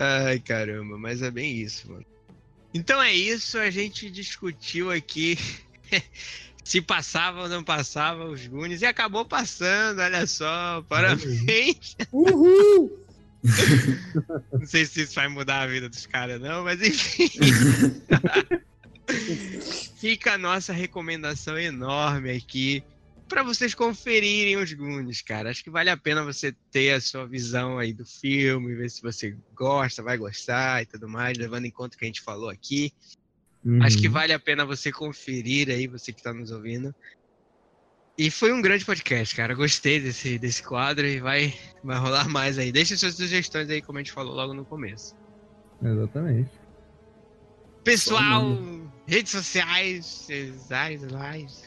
Ai, 0.00 0.38
caramba, 0.38 0.96
mas 0.96 1.22
é 1.22 1.30
bem 1.30 1.56
isso, 1.56 1.90
mano. 1.90 2.06
Então 2.72 3.02
é 3.02 3.12
isso, 3.12 3.58
a 3.58 3.68
gente 3.68 4.08
discutiu 4.08 4.92
aqui 4.92 5.36
se 6.62 6.80
passava 6.80 7.42
ou 7.42 7.48
não 7.48 7.64
passava 7.64 8.24
os 8.26 8.46
Goonies 8.46 8.82
e 8.82 8.86
acabou 8.86 9.24
passando, 9.24 10.00
olha 10.00 10.24
só, 10.26 10.84
parabéns. 10.88 11.96
Uhul! 12.12 13.04
Não 14.52 14.66
sei 14.66 14.84
se 14.84 15.02
isso 15.02 15.14
vai 15.14 15.28
mudar 15.28 15.62
a 15.62 15.66
vida 15.66 15.88
dos 15.88 16.06
caras, 16.06 16.40
não, 16.40 16.64
mas 16.64 16.82
enfim. 16.82 17.30
Fica 19.96 20.34
a 20.34 20.38
nossa 20.38 20.72
recomendação 20.72 21.56
enorme 21.56 22.32
aqui 22.32 22.82
para 23.28 23.42
vocês 23.42 23.74
conferirem 23.74 24.56
os 24.56 24.72
Goonies, 24.72 25.22
cara. 25.22 25.50
Acho 25.50 25.62
que 25.62 25.70
vale 25.70 25.90
a 25.90 25.96
pena 25.96 26.24
você 26.24 26.52
ter 26.70 26.94
a 26.94 27.00
sua 27.00 27.26
visão 27.26 27.78
aí 27.78 27.92
do 27.92 28.04
filme, 28.04 28.74
ver 28.74 28.90
se 28.90 29.02
você 29.02 29.36
gosta, 29.54 30.02
vai 30.02 30.16
gostar 30.16 30.82
e 30.82 30.86
tudo 30.86 31.08
mais, 31.08 31.36
levando 31.38 31.66
em 31.66 31.70
conta 31.70 31.94
o 31.94 31.98
que 31.98 32.04
a 32.04 32.08
gente 32.08 32.22
falou 32.22 32.48
aqui. 32.48 32.92
Uhum. 33.64 33.82
Acho 33.82 33.98
que 33.98 34.08
vale 34.08 34.32
a 34.32 34.38
pena 34.38 34.64
você 34.64 34.90
conferir 34.90 35.68
aí, 35.68 35.86
você 35.86 36.12
que 36.12 36.22
tá 36.22 36.32
nos 36.32 36.50
ouvindo. 36.50 36.94
E 38.16 38.32
foi 38.32 38.52
um 38.52 38.60
grande 38.60 38.84
podcast, 38.84 39.36
cara. 39.36 39.54
Gostei 39.54 40.00
desse, 40.00 40.38
desse 40.38 40.62
quadro 40.62 41.06
e 41.06 41.20
vai, 41.20 41.54
vai 41.84 41.98
rolar 41.98 42.28
mais 42.28 42.58
aí. 42.58 42.72
Deixa 42.72 42.96
suas 42.96 43.14
sugestões 43.14 43.70
aí, 43.70 43.80
como 43.80 43.98
a 43.98 44.02
gente 44.02 44.10
falou 44.10 44.34
logo 44.34 44.52
no 44.54 44.64
começo. 44.64 45.14
Exatamente. 45.80 46.50
Pessoal, 47.84 48.58
redes 49.06 49.30
sociais, 49.30 50.04
sociais, 50.04 51.02
lives. 51.06 51.62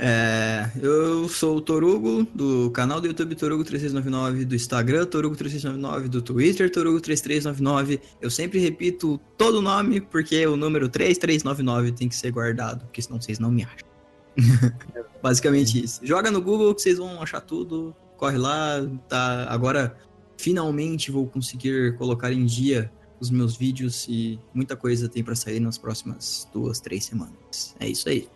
É, 0.00 0.70
eu 0.80 1.28
sou 1.28 1.56
o 1.56 1.60
Torugo, 1.60 2.24
do 2.32 2.70
canal 2.70 3.00
do 3.00 3.08
YouTube 3.08 3.34
Torugo3699, 3.34 4.44
do 4.44 4.54
Instagram 4.54 5.06
Torugo3699, 5.06 6.08
do 6.08 6.22
Twitter 6.22 6.70
Torugo3399. 6.70 8.00
Eu 8.20 8.30
sempre 8.30 8.60
repito 8.60 9.18
todo 9.36 9.58
o 9.58 9.62
nome, 9.62 10.00
porque 10.00 10.46
o 10.46 10.56
número 10.56 10.88
3399 10.88 11.92
tem 11.92 12.08
que 12.08 12.14
ser 12.14 12.30
guardado, 12.30 12.84
porque 12.84 13.02
senão 13.02 13.20
vocês 13.20 13.40
não 13.40 13.50
me 13.50 13.64
acham. 13.64 13.88
Basicamente 15.20 15.82
isso. 15.82 16.00
Joga 16.04 16.30
no 16.30 16.40
Google 16.40 16.72
que 16.74 16.82
vocês 16.82 16.98
vão 16.98 17.20
achar 17.20 17.40
tudo. 17.40 17.94
corre 18.16 18.38
lá, 18.38 18.86
tá? 19.08 19.46
Agora 19.50 19.96
finalmente 20.36 21.10
vou 21.10 21.26
conseguir 21.26 21.96
colocar 21.96 22.32
em 22.32 22.46
dia 22.46 22.88
os 23.20 23.30
meus 23.30 23.56
vídeos 23.56 24.06
e 24.08 24.38
muita 24.54 24.76
coisa 24.76 25.08
tem 25.08 25.24
para 25.24 25.34
sair 25.34 25.58
nas 25.58 25.76
próximas 25.76 26.48
duas, 26.52 26.78
três 26.78 27.04
semanas. 27.04 27.74
É 27.80 27.88
isso 27.88 28.08
aí. 28.08 28.28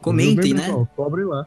Comentem, 0.00 0.54
né? 0.54 0.86
Cobrem 0.94 1.24
lá. 1.24 1.46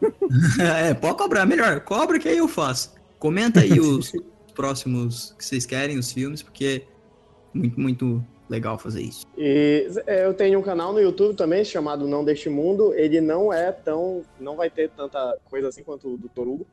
é, 0.88 0.94
pode 0.94 1.16
cobrar, 1.16 1.44
melhor. 1.46 1.80
Cobra 1.80 2.18
que 2.18 2.28
aí 2.28 2.38
eu 2.38 2.48
faço. 2.48 2.94
Comenta 3.18 3.60
aí 3.60 3.80
os 3.80 4.12
próximos 4.54 5.34
que 5.36 5.44
vocês 5.44 5.66
querem, 5.66 5.98
os 5.98 6.12
filmes, 6.12 6.42
porque 6.42 6.84
é 6.84 7.58
muito, 7.58 7.80
muito 7.80 8.24
legal 8.48 8.78
fazer 8.78 9.02
isso. 9.02 9.26
E 9.36 9.88
é, 10.06 10.24
eu 10.24 10.34
tenho 10.34 10.58
um 10.58 10.62
canal 10.62 10.92
no 10.92 11.00
YouTube 11.00 11.34
também 11.34 11.64
chamado 11.64 12.06
Não 12.06 12.24
Deste 12.24 12.48
Mundo. 12.48 12.94
Ele 12.94 13.20
não 13.20 13.52
é 13.52 13.70
tão. 13.72 14.22
não 14.40 14.56
vai 14.56 14.70
ter 14.70 14.90
tanta 14.90 15.36
coisa 15.50 15.68
assim 15.68 15.82
quanto 15.82 16.14
o 16.14 16.16
do 16.16 16.28
Torugo. 16.28 16.66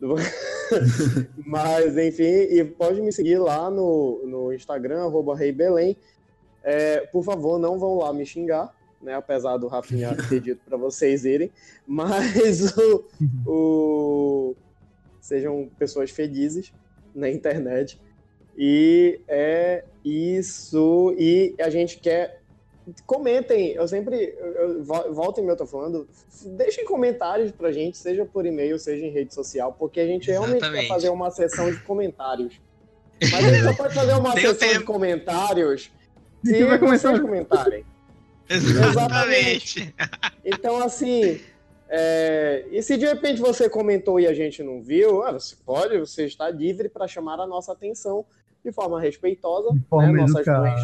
Mas, 1.46 1.96
enfim, 1.96 2.22
e 2.22 2.64
pode 2.64 3.00
me 3.00 3.12
seguir 3.12 3.38
lá 3.38 3.70
no, 3.70 4.22
no 4.26 4.52
Instagram, 4.52 5.04
arroba 5.04 5.36
Rei 5.36 5.52
Belém. 5.52 5.96
É, 6.62 7.00
por 7.00 7.22
favor, 7.22 7.58
não 7.58 7.78
vão 7.78 7.98
lá 7.98 8.12
me 8.12 8.24
xingar, 8.24 8.74
né? 9.04 9.14
Apesar 9.14 9.56
do 9.56 9.68
Rafinha 9.68 10.16
ter 10.28 10.40
dito 10.40 10.60
para 10.64 10.76
vocês 10.76 11.24
irem. 11.24 11.52
Mas 11.86 12.74
o, 12.76 13.04
o, 13.46 14.56
sejam 15.20 15.70
pessoas 15.78 16.10
felizes 16.10 16.72
na 17.14 17.30
internet. 17.30 18.00
E 18.56 19.20
é 19.28 19.84
isso. 20.04 21.14
E 21.18 21.54
a 21.60 21.70
gente 21.70 21.98
quer. 21.98 22.40
Comentem, 23.06 23.72
eu 23.72 23.88
sempre. 23.88 24.36
Eu, 24.38 24.84
volta 24.84 25.40
e 25.40 25.42
meia 25.42 25.52
eu 25.52 25.58
tô 25.58 25.66
falando. 25.66 26.08
Deixem 26.56 26.84
comentários 26.84 27.50
pra 27.50 27.72
gente, 27.72 27.96
seja 27.96 28.24
por 28.24 28.44
e-mail, 28.44 28.78
seja 28.78 29.06
em 29.06 29.10
rede 29.10 29.32
social, 29.32 29.74
porque 29.78 30.00
a 30.00 30.06
gente 30.06 30.30
Exatamente. 30.30 30.60
realmente 30.60 30.82
quer 30.82 30.88
fazer 30.88 31.08
uma 31.08 31.30
sessão 31.30 31.70
de 31.70 31.80
comentários. 31.80 32.60
Mas 33.32 33.44
a 33.44 33.52
gente 33.52 33.64
só 33.64 33.74
pode 33.74 33.94
fazer 33.94 34.12
uma 34.12 34.32
sessão 34.32 34.54
tempo. 34.54 34.78
de 34.80 34.84
comentários 34.84 35.90
se 36.44 36.64
vocês 36.64 37.20
comentarem. 37.20 37.84
Exatamente. 38.48 39.94
Então, 40.44 40.82
assim, 40.82 41.40
é, 41.88 42.66
e 42.70 42.82
se 42.82 42.96
de 42.96 43.06
repente 43.06 43.40
você 43.40 43.68
comentou 43.68 44.18
e 44.18 44.26
a 44.26 44.34
gente 44.34 44.62
não 44.62 44.82
viu, 44.82 45.22
ah, 45.22 45.32
você 45.32 45.54
pode, 45.64 45.98
você 45.98 46.24
está 46.24 46.50
livre 46.50 46.88
para 46.88 47.06
chamar 47.06 47.38
a 47.40 47.46
nossa 47.46 47.72
atenção 47.72 48.24
de 48.64 48.72
forma 48.72 49.00
respeitosa. 49.00 49.72
De 49.72 49.80
forma 49.88 50.12
né? 50.12 50.20
nossas, 50.20 50.46
mães, 50.46 50.80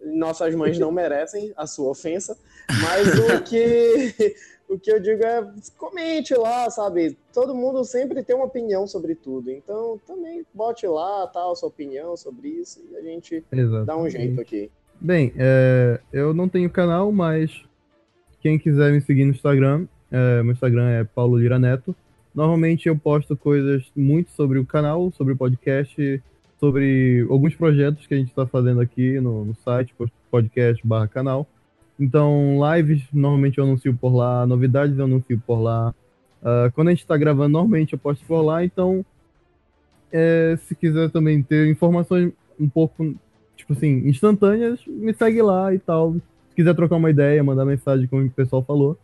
nossas 0.00 0.54
mães 0.54 0.78
não 0.78 0.92
merecem 0.92 1.52
a 1.56 1.66
sua 1.66 1.90
ofensa, 1.90 2.38
mas 2.82 3.08
o 3.18 3.42
que, 3.44 4.36
o 4.68 4.78
que 4.78 4.92
eu 4.92 5.00
digo 5.00 5.24
é 5.24 5.52
comente 5.76 6.34
lá, 6.34 6.70
sabe? 6.70 7.18
Todo 7.32 7.54
mundo 7.54 7.84
sempre 7.84 8.22
tem 8.22 8.36
uma 8.36 8.46
opinião 8.46 8.86
sobre 8.86 9.14
tudo, 9.14 9.50
então 9.50 10.00
também 10.06 10.46
bote 10.54 10.86
lá 10.86 11.26
tal, 11.26 11.54
sua 11.56 11.68
opinião 11.68 12.16
sobre 12.16 12.48
isso 12.48 12.80
e 12.90 12.96
a 12.96 13.02
gente 13.02 13.44
Exatamente. 13.50 13.86
dá 13.86 13.96
um 13.96 14.08
jeito 14.08 14.40
aqui. 14.40 14.70
Bem, 15.00 15.32
é, 15.36 16.00
eu 16.12 16.34
não 16.34 16.48
tenho 16.48 16.68
canal, 16.68 17.12
mas 17.12 17.62
quem 18.40 18.58
quiser 18.58 18.92
me 18.92 19.00
seguir 19.00 19.24
no 19.24 19.30
Instagram, 19.30 19.86
é, 20.10 20.42
meu 20.42 20.52
Instagram 20.52 20.88
é 20.88 21.04
Paulo 21.04 21.38
Lira 21.38 21.56
Neto. 21.56 21.94
Normalmente 22.34 22.88
eu 22.88 22.98
posto 22.98 23.36
coisas 23.36 23.84
muito 23.96 24.30
sobre 24.32 24.58
o 24.58 24.66
canal, 24.66 25.12
sobre 25.12 25.34
o 25.34 25.36
podcast, 25.36 26.22
sobre 26.58 27.24
alguns 27.30 27.54
projetos 27.54 28.06
que 28.06 28.14
a 28.14 28.16
gente 28.16 28.30
está 28.30 28.44
fazendo 28.44 28.80
aqui 28.80 29.20
no, 29.20 29.44
no 29.44 29.54
site, 29.64 29.94
podcast 30.30 30.84
barra 30.84 31.06
canal. 31.06 31.46
Então, 31.98 32.58
lives 32.74 33.02
normalmente 33.12 33.58
eu 33.58 33.64
anuncio 33.64 33.94
por 33.94 34.14
lá, 34.14 34.46
novidades 34.46 34.98
eu 34.98 35.04
anuncio 35.04 35.40
por 35.46 35.60
lá. 35.60 35.94
Uh, 36.42 36.72
quando 36.72 36.88
a 36.88 36.90
gente 36.90 37.00
está 37.00 37.16
gravando, 37.16 37.50
normalmente 37.50 37.92
eu 37.92 37.98
posto 37.98 38.24
por 38.26 38.42
lá. 38.42 38.64
Então, 38.64 39.04
é, 40.12 40.56
se 40.62 40.74
quiser 40.74 41.08
também 41.10 41.40
ter 41.42 41.68
informações 41.68 42.32
um 42.58 42.68
pouco, 42.68 43.14
tipo 43.58 43.72
assim, 43.72 44.08
instantâneas, 44.08 44.80
me 44.86 45.12
segue 45.12 45.42
lá 45.42 45.74
e 45.74 45.78
tal. 45.78 46.14
Se 46.14 46.54
quiser 46.54 46.74
trocar 46.74 46.96
uma 46.96 47.10
ideia, 47.10 47.42
mandar 47.42 47.64
mensagem, 47.64 48.06
como 48.06 48.24
o 48.24 48.30
pessoal 48.30 48.62
falou, 48.62 48.96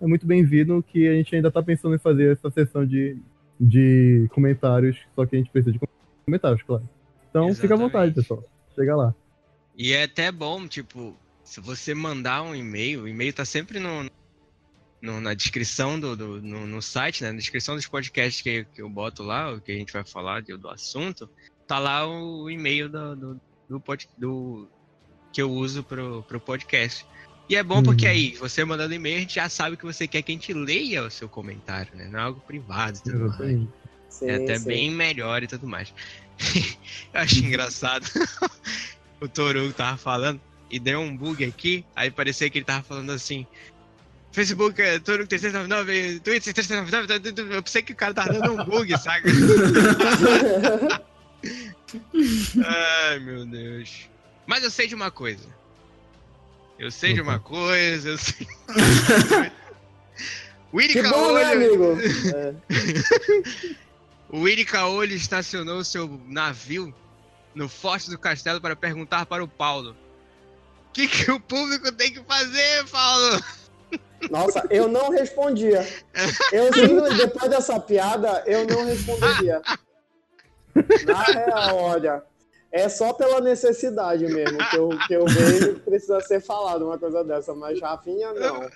é 0.00 0.06
muito 0.06 0.26
bem-vindo. 0.26 0.84
Que 0.86 1.08
a 1.08 1.14
gente 1.14 1.34
ainda 1.34 1.48
está 1.48 1.62
pensando 1.62 1.94
em 1.94 1.98
fazer 1.98 2.32
essa 2.32 2.50
sessão 2.50 2.84
de, 2.84 3.16
de 3.58 4.28
comentários, 4.32 4.98
só 5.14 5.24
que 5.24 5.36
a 5.36 5.38
gente 5.38 5.50
precisa 5.50 5.72
de 5.72 5.80
comentários, 6.26 6.62
claro. 6.62 6.82
Então 7.30 7.48
Exatamente. 7.48 7.60
fica 7.60 7.74
à 7.74 7.76
vontade, 7.76 8.14
pessoal. 8.14 8.44
Chega 8.74 8.96
lá. 8.96 9.14
E 9.76 9.92
é 9.92 10.02
até 10.02 10.30
bom, 10.32 10.66
tipo, 10.66 11.16
se 11.44 11.60
você 11.60 11.94
mandar 11.94 12.42
um 12.42 12.54
e-mail, 12.54 13.02
o 13.02 13.08
e-mail 13.08 13.32
tá 13.32 13.44
sempre 13.44 13.78
no, 13.78 14.04
no 15.00 15.20
na 15.20 15.34
descrição 15.34 15.98
do, 15.98 16.16
do 16.16 16.42
no, 16.42 16.66
no, 16.66 16.82
site, 16.82 17.22
né? 17.22 17.30
Na 17.30 17.38
descrição 17.38 17.76
dos 17.76 17.86
podcasts 17.86 18.42
que, 18.42 18.64
que 18.64 18.82
eu 18.82 18.90
boto 18.90 19.22
lá, 19.22 19.52
o 19.52 19.60
que 19.60 19.70
a 19.70 19.76
gente 19.76 19.92
vai 19.92 20.04
falar 20.04 20.42
do, 20.42 20.58
do 20.58 20.68
assunto, 20.68 21.30
tá 21.66 21.78
lá 21.78 22.06
o 22.06 22.50
e-mail 22.50 22.88
do, 22.88 23.16
do, 23.16 23.40
do, 23.70 23.80
pod, 23.80 24.08
do 24.18 24.68
que 25.32 25.40
eu 25.40 25.50
uso 25.50 25.84
pro, 25.84 26.24
pro 26.24 26.40
podcast. 26.40 27.06
E 27.48 27.56
é 27.56 27.62
bom 27.62 27.82
porque 27.82 28.04
uhum. 28.04 28.10
aí, 28.10 28.36
você 28.36 28.64
mandando 28.64 28.94
e-mail, 28.94 29.16
a 29.16 29.20
gente 29.20 29.36
já 29.36 29.48
sabe 29.48 29.76
que 29.76 29.84
você 29.84 30.06
quer 30.06 30.22
que 30.22 30.32
a 30.32 30.34
gente 30.34 30.52
leia 30.52 31.04
o 31.04 31.10
seu 31.10 31.28
comentário, 31.28 31.92
né? 31.96 32.08
Não 32.10 32.18
é 32.18 32.22
algo 32.22 32.40
privado 32.40 32.98
e 32.98 33.02
tudo 33.02 33.28
mais. 33.28 33.60
Sim, 34.08 34.26
é 34.26 34.34
até 34.34 34.58
sim. 34.58 34.66
bem 34.66 34.90
melhor 34.90 35.42
e 35.42 35.46
tudo 35.46 35.66
mais. 35.66 35.94
eu 37.14 37.20
acho 37.20 37.38
engraçado. 37.44 38.06
o 39.20 39.28
Toru 39.28 39.72
tava 39.72 39.96
falando 39.96 40.40
e 40.70 40.78
deu 40.78 41.00
um 41.00 41.16
bug 41.16 41.44
aqui, 41.44 41.84
aí 41.94 42.10
parecia 42.10 42.50
que 42.50 42.58
ele 42.58 42.64
tava 42.64 42.82
falando 42.82 43.10
assim. 43.10 43.46
Facebook, 44.32 44.80
é, 44.80 45.00
Toru 45.00 45.26
399, 45.26 46.20
Twitter 46.20 46.54
399, 46.54 47.56
eu 47.56 47.62
pensei 47.64 47.82
que 47.82 47.92
o 47.92 47.96
cara 47.96 48.14
tava 48.14 48.32
dando 48.32 48.52
um 48.52 48.64
bug, 48.64 48.96
saca? 48.96 49.28
Ai, 52.64 53.18
meu 53.20 53.44
Deus. 53.46 54.08
Mas 54.46 54.64
eu 54.64 54.70
sei 54.70 54.86
de 54.86 54.94
uma 54.94 55.10
coisa. 55.10 55.48
Eu 56.78 56.90
sei 56.90 57.12
de 57.12 57.20
uma 57.20 57.38
coisa, 57.38 58.08
eu 58.10 58.18
sei. 58.18 58.46
Willy 60.72 60.92
que 60.94 61.02
bom, 61.02 61.34
né, 61.34 61.44
amigo? 61.44 61.98
É. 62.34 62.54
O 64.30 64.42
Willy 64.42 64.64
Caolho 64.64 65.12
estacionou 65.12 65.82
seu 65.84 66.20
navio 66.26 66.94
no 67.54 67.68
forte 67.68 68.08
do 68.08 68.18
castelo 68.18 68.60
para 68.60 68.76
perguntar 68.76 69.26
para 69.26 69.42
o 69.42 69.48
Paulo: 69.48 69.96
O 70.88 70.92
que, 70.92 71.08
que 71.08 71.30
o 71.30 71.40
público 71.40 71.90
tem 71.92 72.12
que 72.12 72.22
fazer, 72.22 72.84
Paulo? 72.88 73.44
Nossa, 74.30 74.64
eu 74.70 74.88
não 74.88 75.10
respondia. 75.10 75.86
Eu, 76.52 76.70
depois 77.16 77.50
dessa 77.50 77.80
piada, 77.80 78.42
eu 78.46 78.66
não 78.66 78.86
responderia. 78.86 79.60
Na 81.06 81.22
real, 81.22 81.76
olha, 81.76 82.22
é 82.72 82.88
só 82.88 83.12
pela 83.12 83.40
necessidade 83.40 84.24
mesmo 84.26 84.58
que 84.70 84.76
eu, 84.76 84.88
que 85.06 85.14
eu 85.14 85.24
vejo 85.26 85.74
que 85.74 85.80
precisa 85.80 86.20
ser 86.20 86.40
falado 86.40 86.86
uma 86.86 86.98
coisa 86.98 87.24
dessa, 87.24 87.54
mas 87.54 87.80
Rafinha, 87.80 88.32
não. 88.32 88.60
não. 88.60 88.68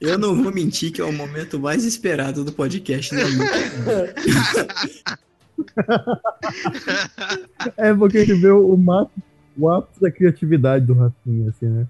Eu 0.00 0.18
não 0.18 0.42
vou 0.42 0.52
mentir 0.52 0.92
que 0.92 1.00
é 1.00 1.04
o 1.04 1.12
momento 1.12 1.60
mais 1.60 1.84
esperado 1.84 2.44
do 2.44 2.52
podcast, 2.52 3.14
né? 3.14 3.22
é 7.76 7.92
porque 7.92 8.18
a 8.18 8.24
gente 8.24 8.40
vê 8.40 8.50
o, 8.50 8.76
máximo, 8.76 9.22
o 9.58 9.68
ápice 9.68 10.00
da 10.00 10.10
criatividade 10.10 10.86
do 10.86 10.94
Rafinha, 10.94 11.50
assim, 11.50 11.66
né? 11.66 11.86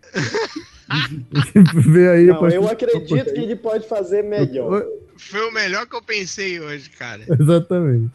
vê 1.87 2.09
aí 2.09 2.27
não, 2.27 2.49
eu 2.49 2.67
acredito 2.67 3.33
que 3.33 3.41
ele 3.41 3.57
pode 3.57 3.87
fazer 3.87 4.25
melhor. 4.25 4.85
Foi 5.17 5.49
o 5.49 5.53
melhor 5.53 5.87
que 5.87 5.95
eu 5.95 6.03
pensei 6.03 6.59
hoje, 6.61 6.91
cara. 6.91 7.23
Exatamente. 7.29 8.11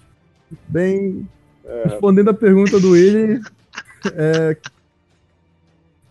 Bem, 0.67 1.27
é. 1.65 1.83
Respondendo 1.89 2.29
a 2.29 2.33
pergunta 2.33 2.79
do 2.79 2.91
Willy, 2.91 3.41
é, 4.13 4.57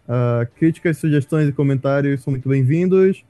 uh, 0.09 0.47
críticas, 0.57 0.99
sugestões 0.99 1.49
e 1.49 1.53
comentários 1.53 2.23
são 2.23 2.31
muito 2.31 2.49
bem-vindos. 2.49 3.23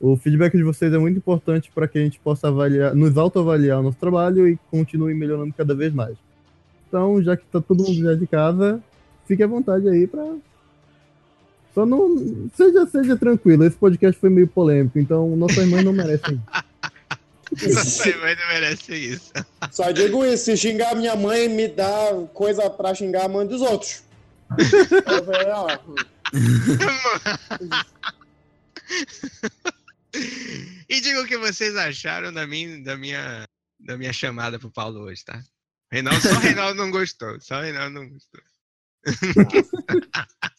O 0.00 0.16
feedback 0.16 0.56
de 0.56 0.62
vocês 0.62 0.92
é 0.92 0.98
muito 0.98 1.16
importante 1.16 1.70
para 1.74 1.88
que 1.88 1.98
a 1.98 2.02
gente 2.02 2.20
possa 2.20 2.48
avaliar, 2.48 2.94
nos 2.94 3.16
autoavaliar 3.16 3.80
o 3.80 3.82
nosso 3.82 3.98
trabalho 3.98 4.48
e 4.48 4.58
continue 4.70 5.14
melhorando 5.14 5.52
cada 5.56 5.74
vez 5.74 5.92
mais. 5.92 6.16
Então, 6.88 7.22
já 7.22 7.36
que 7.36 7.44
está 7.44 7.60
todo 7.60 7.84
mundo 7.84 8.02
já 8.02 8.14
de 8.14 8.26
casa, 8.26 8.80
fique 9.26 9.42
à 9.42 9.46
vontade 9.46 9.88
aí 9.88 10.06
para 10.06 10.36
só 11.74 11.86
não 11.86 12.48
seja 12.54 12.86
seja 12.86 13.16
tranquilo. 13.16 13.64
Esse 13.64 13.76
podcast 13.76 14.20
foi 14.20 14.30
meio 14.30 14.48
polêmico, 14.48 14.98
então 14.98 15.36
nossas 15.36 15.68
mães 15.68 15.84
não 15.84 15.92
merecem. 15.92 16.40
Não 17.50 18.48
merece 18.48 18.94
isso. 18.94 19.32
Só 19.70 19.90
digo 19.90 20.24
isso, 20.24 20.44
se 20.44 20.56
xingar 20.56 20.94
minha 20.94 21.16
mãe, 21.16 21.48
me 21.48 21.68
dá 21.68 22.10
coisa 22.34 22.68
pra 22.70 22.94
xingar 22.94 23.24
a 23.24 23.28
mãe 23.28 23.46
dos 23.46 23.60
outros. 23.62 24.02
e 30.88 31.00
diga 31.00 31.22
o 31.22 31.26
que 31.26 31.38
vocês 31.38 31.76
acharam 31.76 32.32
da 32.32 32.46
minha, 32.46 32.82
da 32.82 32.96
minha, 32.96 33.46
da 33.78 33.96
minha 33.96 34.12
chamada 34.12 34.58
pro 34.58 34.70
Paulo 34.70 35.00
hoje, 35.00 35.24
tá? 35.24 35.42
Reinaldo, 35.90 36.20
só 36.20 36.34
o 36.34 36.40
Reinaldo 36.40 36.74
não 36.74 36.90
gostou. 36.90 37.40
Só 37.40 37.58
o 37.58 37.62
Reinaldo 37.62 37.94
não 37.94 38.08
gostou. 38.08 38.40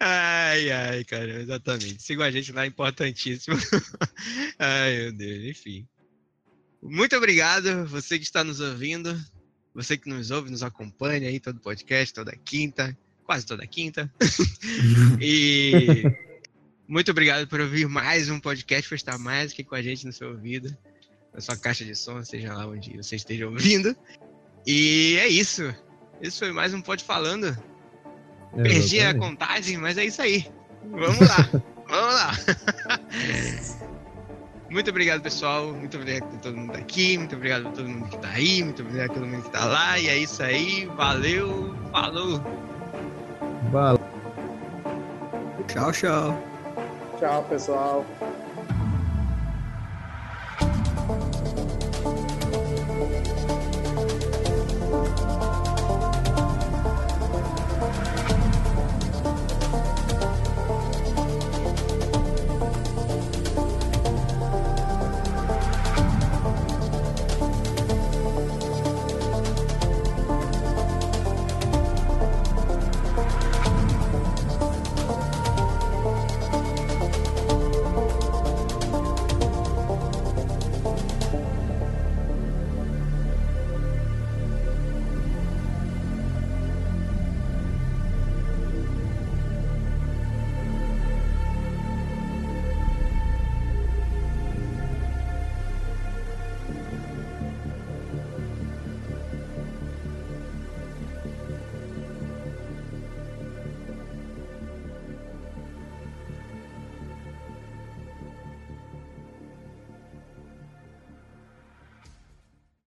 ai, 0.00 0.70
Ai, 0.70 1.04
cara, 1.04 1.40
exatamente. 1.40 2.02
Sigam 2.02 2.24
a 2.24 2.30
gente 2.30 2.52
lá, 2.52 2.66
importantíssimo. 2.66 3.56
ai, 4.58 4.96
meu 4.96 5.12
Deus, 5.12 5.44
enfim. 5.44 5.86
Muito 6.82 7.16
obrigado, 7.16 7.86
você 7.86 8.18
que 8.18 8.24
está 8.24 8.44
nos 8.44 8.60
ouvindo, 8.60 9.18
você 9.74 9.96
que 9.96 10.08
nos 10.08 10.30
ouve, 10.30 10.50
nos 10.50 10.62
acompanha 10.62 11.28
aí 11.28 11.40
todo 11.40 11.58
podcast, 11.58 12.12
toda 12.12 12.36
quinta, 12.36 12.96
quase 13.24 13.46
toda 13.46 13.66
quinta. 13.66 14.12
e 15.20 16.04
muito 16.86 17.10
obrigado 17.10 17.48
por 17.48 17.60
ouvir 17.60 17.88
mais 17.88 18.28
um 18.28 18.38
podcast, 18.38 18.86
por 18.88 18.94
estar 18.94 19.18
mais 19.18 19.52
aqui 19.52 19.64
com 19.64 19.74
a 19.74 19.80
gente 19.80 20.04
no 20.04 20.12
seu 20.12 20.28
ouvido, 20.28 20.76
na 21.32 21.40
sua 21.40 21.56
caixa 21.56 21.84
de 21.84 21.96
som, 21.96 22.22
seja 22.22 22.52
lá 22.52 22.66
onde 22.66 22.94
você 22.96 23.16
esteja 23.16 23.48
ouvindo. 23.48 23.96
E 24.66 25.16
é 25.18 25.26
isso. 25.26 25.74
Isso 26.20 26.40
foi 26.40 26.52
mais 26.52 26.74
um 26.74 26.82
Pode 26.82 27.02
Falando. 27.02 27.56
Perdi 28.62 29.00
a 29.00 29.14
contagem, 29.16 29.76
mas 29.76 29.98
é 29.98 30.04
isso 30.04 30.22
aí. 30.22 30.46
Vamos 30.90 31.20
lá. 31.20 31.48
Vamos 31.88 32.14
lá. 32.14 32.32
Muito 34.70 34.90
obrigado, 34.90 35.22
pessoal. 35.22 35.72
Muito 35.72 35.96
obrigado 35.96 36.28
por 36.28 36.38
todo 36.40 36.56
mundo 36.56 36.72
tá 36.72 36.78
aqui. 36.78 37.16
Muito 37.16 37.36
obrigado 37.36 37.62
por 37.64 37.72
todo 37.72 37.88
mundo 37.88 38.08
que 38.08 38.18
tá 38.18 38.28
aí. 38.28 38.64
Muito 38.64 38.82
obrigado 38.82 39.08
por 39.08 39.14
todo 39.20 39.26
mundo 39.26 39.42
que 39.44 39.50
tá 39.50 39.64
lá. 39.66 39.98
E 39.98 40.08
é 40.08 40.18
isso 40.18 40.42
aí. 40.42 40.86
Valeu. 40.96 41.76
Falou. 41.92 42.42
Valeu. 43.70 44.00
Tchau, 45.68 45.92
tchau. 45.92 46.42
Tchau, 47.20 47.44
pessoal. 47.44 48.04